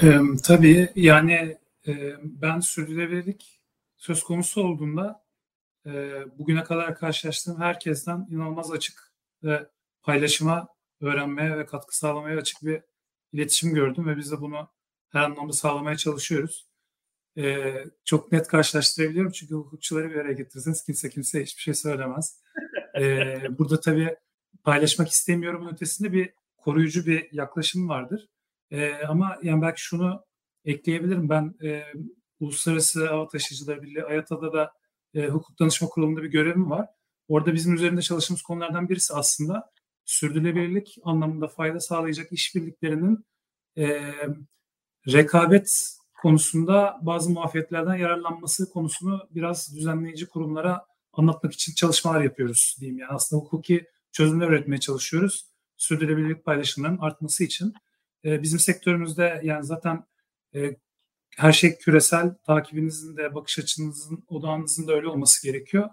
Ee, 0.03 0.19
tabii 0.45 0.89
yani 0.95 1.57
e, 1.87 1.93
ben 2.23 2.61
sürdürülebilirlik 2.61 3.61
söz 3.97 4.23
konusu 4.23 4.63
olduğunda 4.63 5.25
e, 5.87 5.91
bugüne 6.39 6.65
kadar 6.65 6.95
karşılaştığım 6.95 7.61
herkesten 7.61 8.27
inanılmaz 8.31 8.73
açık 8.73 9.13
ve 9.43 9.67
paylaşıma, 10.03 10.69
öğrenmeye 11.01 11.59
ve 11.59 11.67
katkı 11.67 11.99
sağlamaya 11.99 12.39
açık 12.39 12.63
bir 12.63 12.83
iletişim 13.33 13.75
gördüm 13.75 14.07
ve 14.07 14.17
biz 14.17 14.33
de 14.33 14.41
bunu 14.41 14.69
her 15.09 15.21
anlamda 15.21 15.53
sağlamaya 15.53 15.97
çalışıyoruz. 15.97 16.68
Ee, 17.39 17.85
çok 18.05 18.33
net 18.33 18.49
karşılaştırabiliyorum 18.49 19.33
çünkü 19.33 19.55
hukukçuları 19.55 20.11
bir 20.11 20.15
araya 20.15 20.33
getirirseniz 20.33 20.85
kimse 20.85 21.11
kimse 21.11 21.43
hiçbir 21.43 21.63
şey 21.63 21.75
söylemez. 21.75 22.41
Ee, 22.99 23.39
burada 23.59 23.81
tabii 23.81 24.17
paylaşmak 24.65 25.09
istemiyorum 25.09 25.69
ötesinde 25.73 26.13
bir 26.13 26.31
koruyucu 26.57 27.07
bir 27.07 27.33
yaklaşım 27.33 27.89
vardır. 27.89 28.29
Ee, 28.71 28.95
ama 28.95 29.39
yani 29.43 29.63
belki 29.63 29.83
şunu 29.83 30.25
ekleyebilirim. 30.65 31.29
Ben 31.29 31.55
e, 31.63 31.83
Uluslararası 32.41 33.07
Hava 33.07 33.29
Taşıyıcıları 33.29 33.83
Birliği 33.83 34.05
AYATA'da 34.05 34.53
da 34.53 34.73
e, 35.15 35.27
hukuk 35.27 35.61
danışma 35.61 35.89
kurulunda 35.89 36.23
bir 36.23 36.29
görevim 36.29 36.71
var. 36.71 36.89
Orada 37.29 37.55
bizim 37.55 37.75
üzerinde 37.75 38.03
çalıştığımız 38.03 38.43
konulardan 38.43 38.89
birisi 38.89 39.15
aslında 39.15 39.71
sürdürülebilirlik 40.05 40.99
anlamında 41.05 41.49
fayda 41.49 41.81
sağlayacak 41.81 42.33
işbirliklerinin 42.33 43.27
e, 43.79 44.15
rekabet 45.13 45.98
konusunda 46.19 46.99
bazı 47.03 47.31
muafiyetlerden 47.31 47.95
yararlanması 47.95 48.71
konusunu 48.71 49.29
biraz 49.31 49.77
düzenleyici 49.77 50.27
kurumlara 50.27 50.87
anlatmak 51.13 51.53
için 51.53 51.75
çalışmalar 51.75 52.21
yapıyoruz 52.21 52.77
diyeyim. 52.81 52.99
Yani 52.99 53.11
aslında 53.13 53.43
hukuki 53.43 53.87
çözümler 54.13 54.49
üretmeye 54.49 54.81
çalışıyoruz. 54.81 55.47
Sürdürülebilirlik 55.77 56.45
paylaşımlarının 56.45 56.99
artması 56.99 57.45
için. 57.45 57.75
E, 58.25 58.43
bizim 58.43 58.59
sektörümüzde 58.59 59.41
yani 59.45 59.65
zaten 59.65 60.05
e, 60.55 60.77
her 61.37 61.53
şey 61.53 61.79
küresel 61.79 62.35
takibinizin 62.35 63.17
de 63.17 63.35
bakış 63.35 63.59
açınızın 63.59 64.25
odağınızın 64.29 64.89
da 64.89 64.93
öyle 64.93 65.09
olması 65.09 65.47
gerekiyor. 65.47 65.91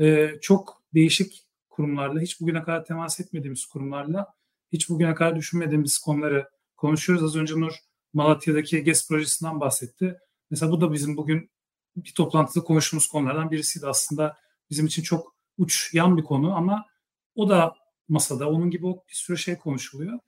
E, 0.00 0.30
çok 0.40 0.82
değişik 0.94 1.46
kurumlarla 1.70 2.20
hiç 2.20 2.40
bugüne 2.40 2.62
kadar 2.62 2.84
temas 2.84 3.20
etmediğimiz 3.20 3.66
kurumlarla 3.66 4.34
hiç 4.72 4.88
bugüne 4.88 5.14
kadar 5.14 5.36
düşünmediğimiz 5.36 5.98
konuları 5.98 6.48
konuşuyoruz. 6.76 7.24
Az 7.24 7.36
önce 7.36 7.54
Nur 7.60 7.72
Malatya'daki 8.14 8.84
GES 8.84 9.08
projesinden 9.08 9.60
bahsetti. 9.60 10.18
Mesela 10.50 10.72
bu 10.72 10.80
da 10.80 10.92
bizim 10.92 11.16
bugün 11.16 11.50
bir 11.96 12.14
toplantıda 12.14 12.64
konuştuğumuz 12.64 13.06
konulardan 13.06 13.50
birisiydi. 13.50 13.86
Aslında 13.86 14.36
bizim 14.70 14.86
için 14.86 15.02
çok 15.02 15.36
uç 15.58 15.94
yan 15.94 16.16
bir 16.16 16.22
konu 16.22 16.56
ama 16.56 16.86
o 17.34 17.48
da 17.48 17.74
masada. 18.08 18.48
Onun 18.50 18.70
gibi 18.70 18.82
bir 18.82 19.14
sürü 19.14 19.38
şey 19.38 19.58
konuşuluyor. 19.58 20.18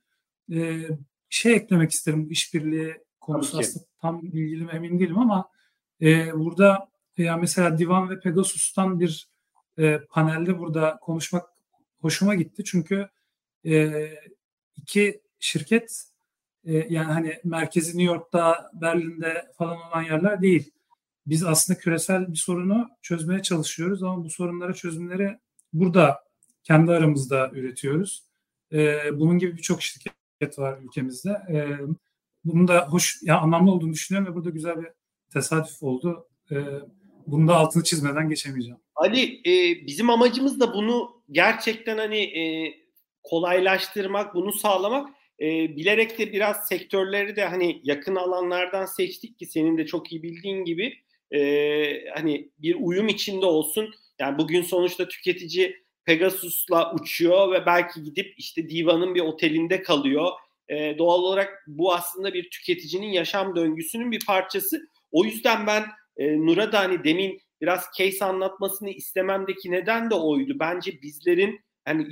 Ee, 0.53 0.87
şey 1.29 1.53
eklemek 1.53 1.91
isterim 1.91 2.25
bu 2.25 2.31
işbirliği 2.31 2.95
konusu 3.19 3.59
aslında 3.59 3.85
tam 4.01 4.25
ilgili 4.25 4.63
mi 4.63 4.71
emin 4.73 4.99
değilim 4.99 5.17
ama 5.17 5.49
e, 6.01 6.33
burada 6.33 6.89
ya 7.17 7.37
mesela 7.37 7.77
Divan 7.77 8.09
ve 8.09 8.19
Pegasus'tan 8.19 8.99
bir 8.99 9.29
e, 9.77 9.99
panelde 10.09 10.59
burada 10.59 10.97
konuşmak 11.01 11.49
hoşuma 12.01 12.35
gitti. 12.35 12.63
Çünkü 12.63 13.09
e, 13.65 14.07
iki 14.75 15.21
şirket 15.39 16.03
e, 16.67 16.87
yani 16.89 17.11
hani 17.13 17.39
merkezi 17.43 17.97
New 17.97 18.13
York'ta, 18.13 18.71
Berlin'de 18.73 19.51
falan 19.57 19.77
olan 19.77 20.03
yerler 20.03 20.41
değil. 20.41 20.71
Biz 21.27 21.43
aslında 21.43 21.79
küresel 21.79 22.27
bir 22.31 22.37
sorunu 22.37 22.89
çözmeye 23.01 23.41
çalışıyoruz 23.41 24.03
ama 24.03 24.23
bu 24.23 24.29
sorunlara 24.29 24.73
çözümleri 24.73 25.37
burada 25.73 26.23
kendi 26.63 26.91
aramızda 26.91 27.49
üretiyoruz. 27.53 28.23
E, 28.73 28.99
bunun 29.19 29.39
gibi 29.39 29.57
birçok 29.57 29.81
şirket 29.81 30.59
var 30.59 30.77
ülkemizde. 30.81 31.29
E, 31.29 31.77
bunun 32.45 32.67
da 32.67 32.87
hoş, 32.87 33.19
ya 33.23 33.39
anlamlı 33.39 33.71
olduğunu 33.71 33.93
düşünüyorum 33.93 34.31
ve 34.31 34.35
burada 34.35 34.49
güzel 34.49 34.81
bir 34.81 34.87
tesadüf 35.33 35.83
oldu. 35.83 36.27
E, 36.51 36.55
bunun 37.27 37.47
da 37.47 37.55
altını 37.55 37.83
çizmeden 37.83 38.29
geçemeyeceğim. 38.29 38.79
Ali 38.95 39.41
bizim 39.87 40.09
amacımız 40.09 40.59
da 40.59 40.73
bunu 40.73 41.23
gerçekten 41.31 41.97
hani 41.97 42.31
kolaylaştırmak, 43.23 44.35
bunu 44.35 44.53
sağlamak. 44.53 45.16
E, 45.41 45.45
bilerek 45.75 46.19
de 46.19 46.33
biraz 46.33 46.67
sektörleri 46.67 47.35
de 47.35 47.45
hani 47.45 47.81
yakın 47.83 48.15
alanlardan 48.15 48.85
seçtik 48.85 49.39
ki 49.39 49.45
senin 49.45 49.77
de 49.77 49.85
çok 49.85 50.11
iyi 50.11 50.23
bildiğin 50.23 50.65
gibi 50.65 50.93
e, 51.31 52.09
hani 52.15 52.51
bir 52.59 52.75
uyum 52.79 53.07
içinde 53.07 53.45
olsun. 53.45 53.93
Yani 54.19 54.37
bugün 54.37 54.61
sonuçta 54.61 55.07
tüketici 55.07 55.75
Pegasus'la 56.05 56.93
uçuyor 56.93 57.51
ve 57.51 57.65
belki 57.65 58.03
gidip 58.03 58.33
işte 58.37 58.69
Diva'nın 58.69 59.15
bir 59.15 59.21
otelinde 59.21 59.81
kalıyor. 59.81 60.31
E, 60.69 60.97
doğal 60.97 61.19
olarak 61.19 61.63
bu 61.67 61.93
aslında 61.93 62.33
bir 62.33 62.49
tüketicinin 62.49 63.07
yaşam 63.07 63.55
döngüsünün 63.55 64.11
bir 64.11 64.25
parçası. 64.25 64.89
O 65.11 65.25
yüzden 65.25 65.67
ben 65.67 65.85
e, 66.17 66.37
Nur'a 66.37 66.71
da 66.71 66.79
hani 66.79 67.03
demin 67.03 67.39
biraz 67.61 67.85
case 67.97 68.25
anlatmasını 68.25 68.89
istememdeki 68.89 69.71
neden 69.71 70.09
de 70.09 70.15
oydu. 70.15 70.53
Bence 70.59 71.01
bizlerin 71.01 71.59
hani 71.85 72.03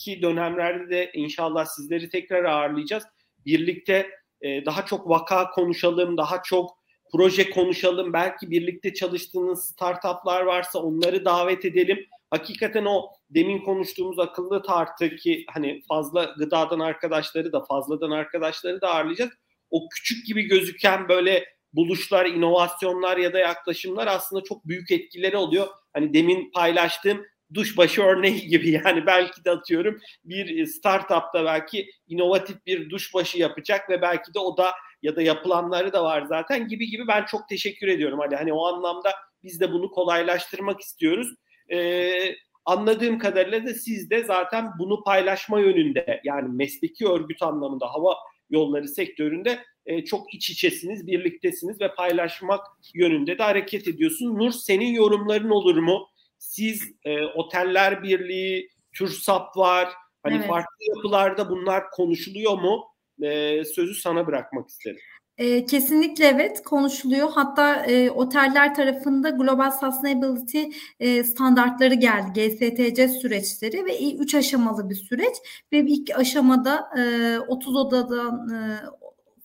ileriki 0.00 0.22
dönemlerde 0.22 0.90
de 0.90 1.10
inşallah 1.14 1.64
sizleri 1.64 2.08
tekrar 2.08 2.44
ağırlayacağız. 2.44 3.04
Birlikte 3.46 4.10
e, 4.40 4.64
daha 4.64 4.86
çok 4.86 5.08
vaka 5.08 5.50
konuşalım, 5.50 6.16
daha 6.16 6.42
çok 6.42 6.70
proje 7.12 7.50
konuşalım. 7.50 8.12
Belki 8.12 8.50
birlikte 8.50 8.94
çalıştığınız 8.94 9.64
startuplar 9.64 10.42
varsa 10.42 10.78
onları 10.78 11.24
davet 11.24 11.64
edelim. 11.64 12.06
Hakikaten 12.30 12.84
o 12.84 13.10
demin 13.30 13.58
konuştuğumuz 13.58 14.18
akıllı 14.18 14.62
tartı 14.62 15.16
ki 15.16 15.44
hani 15.48 15.82
fazla 15.88 16.24
gıdadan 16.38 16.80
arkadaşları 16.80 17.52
da 17.52 17.60
fazladan 17.64 18.10
arkadaşları 18.10 18.80
da 18.80 18.88
ağırlayacağız. 18.88 19.30
O 19.70 19.88
küçük 19.88 20.26
gibi 20.26 20.42
gözüken 20.42 21.08
böyle 21.08 21.44
buluşlar, 21.72 22.26
inovasyonlar 22.26 23.16
ya 23.16 23.32
da 23.32 23.38
yaklaşımlar 23.38 24.06
aslında 24.06 24.42
çok 24.44 24.68
büyük 24.68 24.90
etkileri 24.90 25.36
oluyor. 25.36 25.66
Hani 25.92 26.14
demin 26.14 26.50
paylaştığım 26.50 27.26
duş 27.54 27.76
başı 27.76 28.02
örneği 28.02 28.40
gibi 28.48 28.70
yani 28.70 29.06
belki 29.06 29.44
de 29.44 29.50
atıyorum 29.50 30.00
bir 30.24 30.66
startupta 30.66 31.44
belki 31.44 31.90
inovatif 32.08 32.66
bir 32.66 32.90
duş 32.90 33.14
başı 33.14 33.38
yapacak 33.38 33.90
ve 33.90 34.02
belki 34.02 34.34
de 34.34 34.38
o 34.38 34.56
da 34.56 34.72
ya 35.02 35.16
da 35.16 35.22
yapılanları 35.22 35.92
da 35.92 36.04
var 36.04 36.22
zaten 36.22 36.68
gibi 36.68 36.90
gibi 36.90 37.08
ben 37.08 37.24
çok 37.24 37.48
teşekkür 37.48 37.88
ediyorum. 37.88 38.18
Hani 38.18 38.36
hani 38.36 38.52
o 38.52 38.66
anlamda 38.66 39.12
biz 39.42 39.60
de 39.60 39.72
bunu 39.72 39.90
kolaylaştırmak 39.90 40.80
istiyoruz. 40.80 41.34
Ee, 41.72 42.34
anladığım 42.64 43.18
kadarıyla 43.18 43.66
da 43.66 43.74
siz 43.74 44.10
de 44.10 44.24
zaten 44.24 44.70
bunu 44.78 45.02
paylaşma 45.04 45.60
yönünde 45.60 46.20
yani 46.24 46.48
mesleki 46.48 47.08
örgüt 47.08 47.42
anlamında 47.42 47.86
hava 47.86 48.14
yolları 48.50 48.88
sektöründe 48.88 49.64
e, 49.86 50.04
çok 50.04 50.34
iç 50.34 50.50
içesiniz, 50.50 51.06
birliktesiniz 51.06 51.80
ve 51.80 51.94
paylaşmak 51.94 52.66
yönünde 52.94 53.38
de 53.38 53.42
hareket 53.42 53.88
ediyorsun. 53.88 54.38
Nur 54.38 54.50
senin 54.50 54.92
yorumların 54.92 55.50
olur 55.50 55.76
mu? 55.76 56.06
Siz 56.40 56.82
e, 57.04 57.24
Oteller 57.24 58.02
Birliği, 58.02 58.70
TÜRSAP 58.92 59.56
var. 59.56 59.88
Hani 60.22 60.36
evet. 60.36 60.48
farklı 60.48 60.84
yapılarda 60.96 61.50
bunlar 61.50 61.90
konuşuluyor 61.90 62.58
mu? 62.58 62.84
E, 63.22 63.64
sözü 63.64 63.94
sana 63.94 64.26
bırakmak 64.26 64.68
isterim. 64.68 65.00
E, 65.38 65.64
kesinlikle 65.66 66.26
evet 66.26 66.62
konuşuluyor. 66.62 67.30
Hatta 67.34 67.74
e, 67.74 68.10
oteller 68.10 68.74
tarafında 68.74 69.30
Global 69.30 69.70
Sustainability 69.70 70.62
e, 71.00 71.24
standartları 71.24 71.94
geldi. 71.94 72.32
GSTC 72.32 73.08
süreçleri 73.08 73.84
ve 73.84 74.12
3 74.12 74.34
aşamalı 74.34 74.90
bir 74.90 74.94
süreç 74.94 75.34
ve 75.72 75.78
ilk 75.78 76.10
aşamada 76.18 76.90
e, 76.98 77.38
30 77.38 77.76
odadan 77.76 78.48
e, 78.48 78.58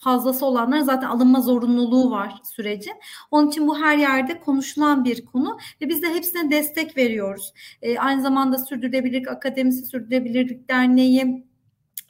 fazlası 0.06 0.46
olanlar 0.46 0.80
zaten 0.80 1.08
alınma 1.08 1.42
zorunluluğu 1.42 2.12
var 2.12 2.34
sürecin. 2.44 2.94
Onun 3.32 3.48
için 3.48 3.68
bu 3.68 3.80
her 3.80 3.98
yerde 3.98 4.40
konuşulan 4.40 5.06
bir 5.06 5.26
konu 5.26 5.58
ve 5.82 5.90
biz 5.90 6.02
de 6.02 6.14
hepsine 6.14 6.52
destek 6.52 6.98
veriyoruz. 6.98 7.54
E, 7.82 8.00
aynı 8.00 8.22
zamanda 8.22 8.58
Sürdürülebilirlik 8.58 9.28
Akademisi, 9.28 9.86
Sürdürülebilirlik 9.86 10.70
Derneği, 10.70 11.46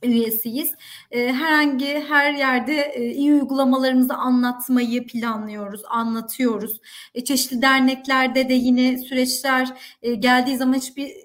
üyesiyiz. 0.05 0.71
E, 1.11 1.33
herhangi 1.33 2.05
her 2.07 2.33
yerde 2.33 2.81
e, 2.81 3.11
iyi 3.11 3.33
uygulamalarımızı 3.33 4.13
anlatmayı 4.13 5.07
planlıyoruz, 5.07 5.81
anlatıyoruz. 5.89 6.81
E, 7.15 7.23
çeşitli 7.23 7.61
derneklerde 7.61 8.49
de 8.49 8.53
yine 8.53 8.97
süreçler 8.97 9.67
e, 10.01 10.15
geldiği 10.15 10.57
zaman 10.57 10.73
hiçbir 10.73 11.15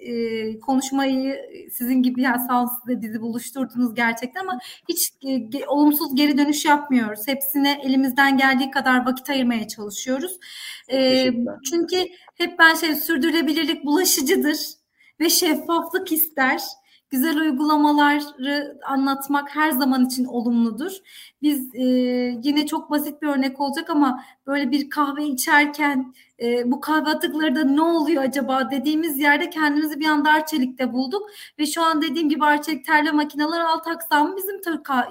konuşmayı 0.59 1.35
sizin 1.71 2.03
gibi 2.03 2.21
ya 2.21 2.39
sağ 2.47 2.59
olun 2.59 2.69
siz 2.79 2.87
de 2.87 3.01
bizi 3.01 3.21
buluşturdunuz 3.21 3.95
gerçekten 3.95 4.41
ama 4.41 4.59
hiç 4.89 5.11
olumsuz 5.67 6.15
geri 6.15 6.37
dönüş 6.37 6.65
yapmıyoruz. 6.65 7.27
Hepsine 7.27 7.81
elimizden 7.83 8.37
geldiği 8.37 8.71
kadar 8.71 9.05
vakit 9.05 9.29
ayırmaya 9.29 9.67
çalışıyoruz. 9.67 10.39
Çünkü 11.69 12.07
hep 12.35 12.59
ben 12.59 12.75
şey 12.75 12.95
sürdürülebilirlik 12.95 13.85
bulaşıcıdır 13.85 14.57
ve 15.19 15.29
şeffaflık 15.29 16.11
ister 16.11 16.61
güzel 17.11 17.37
uygulamaları 17.37 18.79
anlatmak 18.85 19.55
her 19.55 19.71
zaman 19.71 20.05
için 20.05 20.25
olumludur. 20.25 20.91
Biz 21.41 21.75
e, 21.75 21.83
yine 22.43 22.67
çok 22.67 22.91
basit 22.91 23.21
bir 23.21 23.27
örnek 23.27 23.59
olacak 23.61 23.89
ama 23.89 24.23
böyle 24.47 24.71
bir 24.71 24.89
kahve 24.89 25.25
içerken 25.25 26.13
e, 26.41 26.71
bu 26.71 26.81
kahve 26.81 27.09
atıkları 27.09 27.55
da 27.55 27.63
ne 27.63 27.81
oluyor 27.81 28.23
acaba 28.23 28.71
dediğimiz 28.71 29.19
yerde 29.19 29.49
kendimizi 29.49 29.99
bir 29.99 30.05
anda 30.05 30.29
Arçelik'te 30.31 30.93
bulduk 30.93 31.29
ve 31.59 31.65
şu 31.65 31.83
an 31.83 32.01
dediğim 32.01 32.29
gibi 32.29 32.45
Arçelik 32.45 32.85
terle 32.85 33.11
makineler 33.11 33.59
alt 33.59 33.87
aksamı 33.87 34.37
bizim 34.37 34.61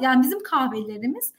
yani 0.00 0.22
bizim 0.22 0.42
kahvelerimiz. 0.42 1.32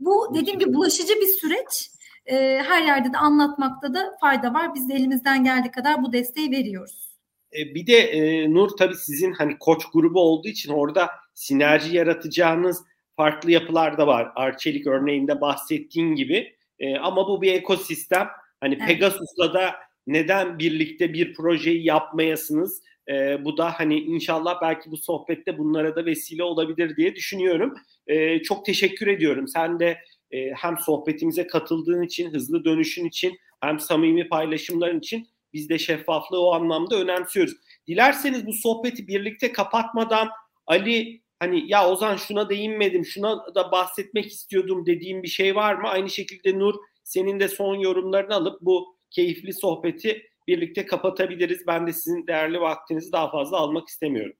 Bu 0.00 0.34
dediğim 0.34 0.58
gibi 0.58 0.74
bulaşıcı 0.74 1.14
bir 1.14 1.26
süreç. 1.40 1.90
E, 2.26 2.62
her 2.68 2.82
yerde 2.82 3.12
de 3.12 3.18
anlatmakta 3.18 3.94
da 3.94 4.16
fayda 4.20 4.54
var. 4.54 4.74
Biz 4.74 4.88
de 4.88 4.94
elimizden 4.94 5.44
geldiği 5.44 5.70
kadar 5.70 6.02
bu 6.02 6.12
desteği 6.12 6.50
veriyoruz. 6.50 7.13
E, 7.58 7.74
bir 7.74 7.86
de 7.86 7.98
e, 7.98 8.54
Nur 8.54 8.68
tabii 8.68 8.94
sizin 8.94 9.32
hani 9.32 9.58
koç 9.58 9.82
grubu 9.92 10.20
olduğu 10.20 10.48
için 10.48 10.72
orada 10.72 11.10
sinerji 11.34 11.96
yaratacağınız 11.96 12.84
farklı 13.16 13.50
yapılar 13.50 13.98
da 13.98 14.06
var. 14.06 14.32
Arçelik 14.36 14.86
örneğinde 14.86 15.40
bahsettiğin 15.40 16.14
gibi. 16.14 16.56
E, 16.78 16.96
ama 16.96 17.28
bu 17.28 17.42
bir 17.42 17.52
ekosistem. 17.52 18.28
Hani 18.60 18.74
evet. 18.74 18.86
Pegasus'la 18.88 19.54
da 19.54 19.74
neden 20.06 20.58
birlikte 20.58 21.12
bir 21.12 21.34
projeyi 21.34 21.86
yapmayasınız? 21.86 22.82
E, 23.08 23.44
bu 23.44 23.56
da 23.56 23.70
hani 23.70 23.98
inşallah 23.98 24.62
belki 24.62 24.90
bu 24.90 24.96
sohbette 24.96 25.58
bunlara 25.58 25.96
da 25.96 26.06
vesile 26.06 26.42
olabilir 26.42 26.96
diye 26.96 27.14
düşünüyorum. 27.14 27.74
E, 28.06 28.42
çok 28.42 28.64
teşekkür 28.64 29.06
ediyorum. 29.06 29.48
Sen 29.48 29.80
de 29.80 29.98
e, 30.30 30.50
hem 30.50 30.78
sohbetimize 30.78 31.46
katıldığın 31.46 32.02
için, 32.02 32.30
hızlı 32.30 32.64
dönüşün 32.64 33.04
için, 33.04 33.38
hem 33.60 33.80
samimi 33.80 34.28
paylaşımların 34.28 34.98
için 34.98 35.28
biz 35.54 35.68
de 35.68 35.78
şeffaflığı 35.78 36.46
o 36.46 36.52
anlamda 36.52 36.96
önemsiyoruz. 36.96 37.54
Dilerseniz 37.86 38.46
bu 38.46 38.52
sohbeti 38.52 39.08
birlikte 39.08 39.52
kapatmadan 39.52 40.28
Ali 40.66 41.22
hani 41.38 41.70
ya 41.70 41.90
Ozan 41.90 42.16
şuna 42.16 42.48
değinmedim, 42.48 43.04
şuna 43.04 43.54
da 43.54 43.72
bahsetmek 43.72 44.26
istiyordum 44.26 44.86
dediğim 44.86 45.22
bir 45.22 45.28
şey 45.28 45.54
var 45.54 45.74
mı? 45.74 45.88
Aynı 45.88 46.10
şekilde 46.10 46.58
Nur 46.58 46.74
senin 47.04 47.40
de 47.40 47.48
son 47.48 47.74
yorumlarını 47.74 48.34
alıp 48.34 48.60
bu 48.60 48.96
keyifli 49.10 49.52
sohbeti 49.52 50.22
birlikte 50.48 50.86
kapatabiliriz. 50.86 51.66
Ben 51.66 51.86
de 51.86 51.92
sizin 51.92 52.26
değerli 52.26 52.60
vaktinizi 52.60 53.12
daha 53.12 53.30
fazla 53.30 53.56
almak 53.56 53.88
istemiyorum. 53.88 54.36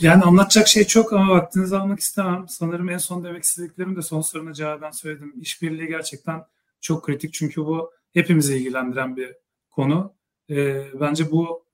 Yani 0.00 0.22
anlatacak 0.22 0.68
şey 0.68 0.84
çok 0.84 1.12
ama 1.12 1.34
vaktinizi 1.34 1.76
almak 1.76 2.00
istemem. 2.00 2.48
Sanırım 2.48 2.90
en 2.90 2.98
son 2.98 3.24
demek 3.24 3.42
istediklerim 3.42 3.96
de 3.96 4.02
son 4.02 4.20
soruna 4.20 4.54
cevaben 4.54 4.90
söyledim. 4.90 5.34
İşbirliği 5.40 5.88
gerçekten 5.88 6.44
çok 6.80 7.04
kritik 7.04 7.34
çünkü 7.34 7.66
bu 7.66 7.92
hepimizi 8.12 8.56
ilgilendiren 8.56 9.16
bir 9.16 9.36
konu. 9.70 10.14
E, 10.50 10.84
bence 11.00 11.30
bu 11.30 11.64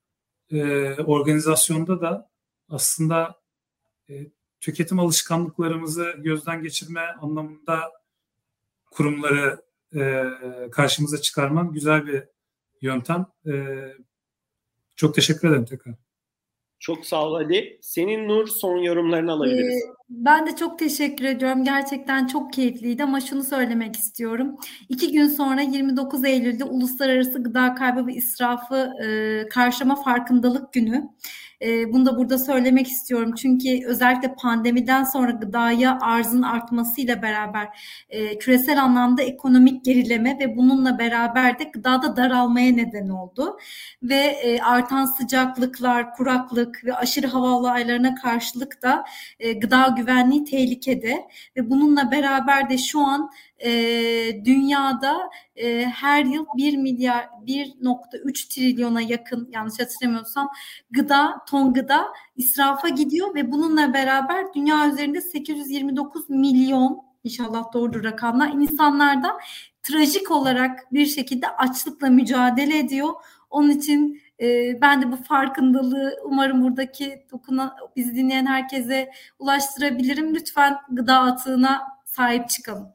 e, 0.50 0.90
organizasyonda 0.94 2.00
da 2.00 2.30
aslında 2.68 3.40
e, 4.10 4.14
tüketim 4.60 4.98
alışkanlıklarımızı 4.98 6.14
gözden 6.18 6.62
geçirme 6.62 7.00
anlamında 7.00 7.92
kurumları 8.90 9.62
e, 9.94 10.24
karşımıza 10.72 11.20
çıkarman 11.20 11.72
güzel 11.72 12.06
bir 12.06 12.24
yöntem. 12.80 13.26
E, 13.46 13.52
çok 14.96 15.14
teşekkür 15.14 15.48
ederim 15.48 15.64
tekrar. 15.64 15.94
Çok 16.78 17.06
sağ 17.06 17.26
ol 17.26 17.34
Ali. 17.34 17.78
Senin 17.82 18.28
Nur 18.28 18.46
son 18.46 18.76
yorumlarını 18.76 19.32
alabiliriz. 19.32 19.84
Ee, 19.84 19.95
ben 20.08 20.46
de 20.46 20.56
çok 20.56 20.78
teşekkür 20.78 21.24
ediyorum. 21.24 21.64
Gerçekten 21.64 22.26
çok 22.26 22.52
keyifliydi 22.52 23.04
ama 23.04 23.20
şunu 23.20 23.44
söylemek 23.44 23.96
istiyorum. 23.96 24.56
İki 24.88 25.12
gün 25.12 25.26
sonra 25.28 25.60
29 25.60 26.24
Eylül'de 26.24 26.64
Uluslararası 26.64 27.42
Gıda 27.42 27.74
Kaybı 27.74 28.06
ve 28.06 28.14
İsrafı 28.14 28.92
e, 29.04 29.48
Karşılama 29.48 30.02
Farkındalık 30.02 30.72
Günü. 30.72 31.08
E, 31.62 31.92
bunu 31.92 32.06
da 32.06 32.18
burada 32.18 32.38
söylemek 32.38 32.86
istiyorum. 32.86 33.34
Çünkü 33.34 33.86
özellikle 33.86 34.34
pandemiden 34.34 35.04
sonra 35.04 35.30
gıdaya 35.30 35.98
arzın 36.00 36.42
artmasıyla 36.42 37.22
beraber 37.22 37.68
e, 38.08 38.38
küresel 38.38 38.82
anlamda 38.82 39.22
ekonomik 39.22 39.84
gerileme 39.84 40.38
ve 40.40 40.56
bununla 40.56 40.98
beraber 40.98 41.58
de 41.58 41.64
gıdada 41.64 42.16
daralmaya 42.16 42.72
neden 42.72 43.08
oldu. 43.08 43.58
Ve 44.02 44.14
e, 44.16 44.60
artan 44.60 45.04
sıcaklıklar, 45.04 46.14
kuraklık 46.14 46.84
ve 46.84 46.94
aşırı 46.94 47.26
hava 47.26 47.46
olaylarına 47.46 48.14
karşılık 48.14 48.82
da 48.82 49.04
e, 49.38 49.52
gıda 49.52 49.95
güvenliği 49.96 50.44
tehlikede 50.44 51.28
ve 51.56 51.70
bununla 51.70 52.10
beraber 52.10 52.70
de 52.70 52.78
şu 52.78 53.00
an 53.00 53.30
e, 53.58 53.70
dünyada 54.44 55.30
e, 55.56 55.84
her 55.84 56.24
yıl 56.24 56.46
1 56.56 56.76
milyar 56.76 57.28
1.3 57.46 58.54
trilyona 58.54 59.00
yakın 59.00 59.48
yanlış 59.52 59.80
hatırlamıyorsam 59.80 60.48
gıda 60.90 61.44
ton 61.48 61.72
gıda 61.74 62.06
israfa 62.36 62.88
gidiyor 62.88 63.34
ve 63.34 63.52
bununla 63.52 63.94
beraber 63.94 64.54
dünya 64.54 64.88
üzerinde 64.92 65.20
829 65.20 66.30
milyon 66.30 67.06
inşallah 67.24 67.72
doğrudur 67.72 68.04
rakamlar 68.04 68.48
insanlar 68.48 69.22
da 69.22 69.38
trajik 69.82 70.30
olarak 70.30 70.92
bir 70.92 71.06
şekilde 71.06 71.48
açlıkla 71.48 72.10
mücadele 72.10 72.78
ediyor. 72.78 73.14
Onun 73.50 73.70
için 73.70 74.22
e, 74.40 74.78
ben 74.80 75.02
de 75.02 75.12
bu 75.12 75.16
farkındalığı 75.16 76.16
umarım 76.24 76.62
buradaki 76.62 77.26
dokuna, 77.32 77.76
bizi 77.96 78.16
dinleyen 78.16 78.46
herkese 78.46 79.10
ulaştırabilirim. 79.38 80.34
Lütfen 80.34 80.76
gıda 80.90 81.18
atığına 81.18 81.82
sahip 82.04 82.48
çıkalım. 82.48 82.92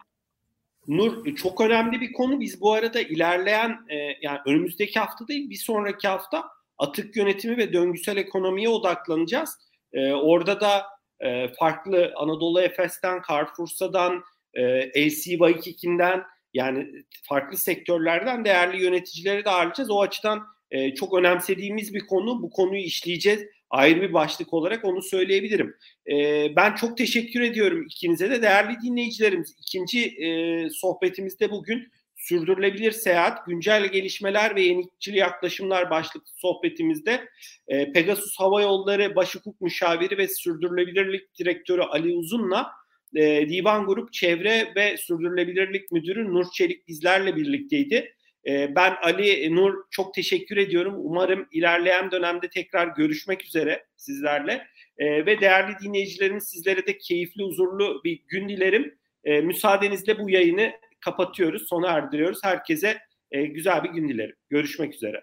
Nur 0.88 1.36
çok 1.36 1.62
önemli 1.62 2.02
bir 2.02 2.14
konu. 2.14 2.40
Biz 2.40 2.62
bu 2.62 2.74
arada 2.74 3.02
ilerleyen 3.02 3.70
e, 3.90 3.96
yani 4.22 4.40
önümüzdeki 4.46 5.00
hafta 5.00 5.28
değil 5.28 5.50
bir 5.50 5.56
sonraki 5.56 6.08
hafta 6.08 6.44
atık 6.78 7.16
yönetimi 7.16 7.58
ve 7.58 7.74
döngüsel 7.74 8.18
ekonomiye 8.18 8.70
odaklanacağız. 8.70 9.58
E, 9.94 10.14
orada 10.14 10.62
da 10.62 10.84
e, 11.20 11.48
farklı 11.60 12.14
Anadolu 12.16 12.62
Efes'ten, 12.62 13.22
Carrefour'dan, 13.30 14.24
e, 14.54 14.62
LC 15.08 15.32
Waikiki'nden 15.32 16.24
yani 16.54 16.88
farklı 17.24 17.58
sektörlerden 17.58 18.46
değerli 18.46 18.84
yöneticileri 18.84 19.46
de 19.46 19.50
ağırlayacağız. 19.50 19.92
O 19.92 20.02
açıdan 20.02 20.44
e, 20.72 20.94
çok 20.94 21.14
önemsediğimiz 21.14 21.94
bir 21.94 22.08
konu. 22.08 22.42
Bu 22.42 22.50
konuyu 22.50 22.82
işleyeceğiz 22.82 23.46
ayrı 23.70 24.02
bir 24.02 24.14
başlık 24.14 24.54
olarak 24.54 24.86
onu 24.86 25.02
söyleyebilirim. 25.02 25.76
E, 26.12 26.48
ben 26.56 26.76
çok 26.76 26.98
teşekkür 26.98 27.42
ediyorum 27.42 27.86
ikinize 27.90 28.30
de 28.30 28.42
değerli 28.42 28.82
dinleyicilerimiz. 28.84 29.56
İkinci 29.60 30.06
e, 30.06 30.70
sohbetimizde 30.70 31.52
bugün 31.52 31.92
sürdürülebilir 32.16 32.92
seyahat, 32.92 33.46
güncel 33.46 33.88
gelişmeler 33.88 34.56
ve 34.56 34.62
yenilikçi 34.62 35.12
yaklaşımlar 35.12 35.90
başlıklı 35.90 36.32
sohbetimizde 36.36 37.28
e, 37.68 37.92
Pegasus 37.92 38.40
Hava 38.40 38.62
Yolları 38.62 39.16
Baş 39.16 39.36
Hukuk 39.36 39.62
Müşaviri 39.62 40.18
ve 40.18 40.28
Sürdürülebilirlik 40.28 41.40
Direktörü 41.40 41.82
Ali 41.82 42.16
Uzun'la 42.16 42.72
e, 43.16 43.50
Divan 43.50 43.86
Grup 43.86 44.14
Çevre 44.14 44.74
ve 44.76 44.98
Sürdürülebilirlik 44.98 45.92
Müdürü 45.92 46.34
Nur 46.34 46.46
Çelik 46.54 46.88
bizlerle 46.88 47.36
birlikteydi. 47.36 48.14
Ee, 48.48 48.76
ben 48.76 48.96
Ali 49.02 49.56
Nur 49.56 49.74
çok 49.92 50.14
teşekkür 50.14 50.58
ediyorum. 50.58 50.96
Umarım 50.98 51.48
ilerleyen 51.52 52.12
dönemde 52.12 52.50
tekrar 52.50 52.88
görüşmek 52.88 53.46
üzere 53.46 53.86
sizlerle. 53.98 54.68
Ee, 54.98 55.26
ve 55.26 55.42
değerli 55.42 55.76
dinleyicilerimiz 55.84 56.44
sizlere 56.44 56.88
de 56.88 56.98
keyifli, 56.98 57.44
huzurlu 57.44 58.02
bir 58.04 58.24
gün 58.28 58.50
dilerim. 58.50 58.96
Ee, 59.24 59.42
müsaadenizle 59.42 60.20
bu 60.20 60.30
yayını 60.30 60.72
kapatıyoruz, 61.00 61.68
sona 61.68 61.88
erdiriyoruz. 61.88 62.40
Herkese 62.44 63.00
e, 63.32 63.46
güzel 63.46 63.84
bir 63.84 63.90
gün 63.90 64.10
dilerim. 64.10 64.36
Görüşmek 64.50 64.94
üzere. 64.94 65.22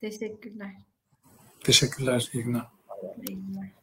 Teşekkürler. 0.00 0.72
Teşekkürler. 1.64 2.28
İyi 2.34 2.44
günler. 2.44 2.62
İyi 3.28 3.36
günler. 3.36 3.77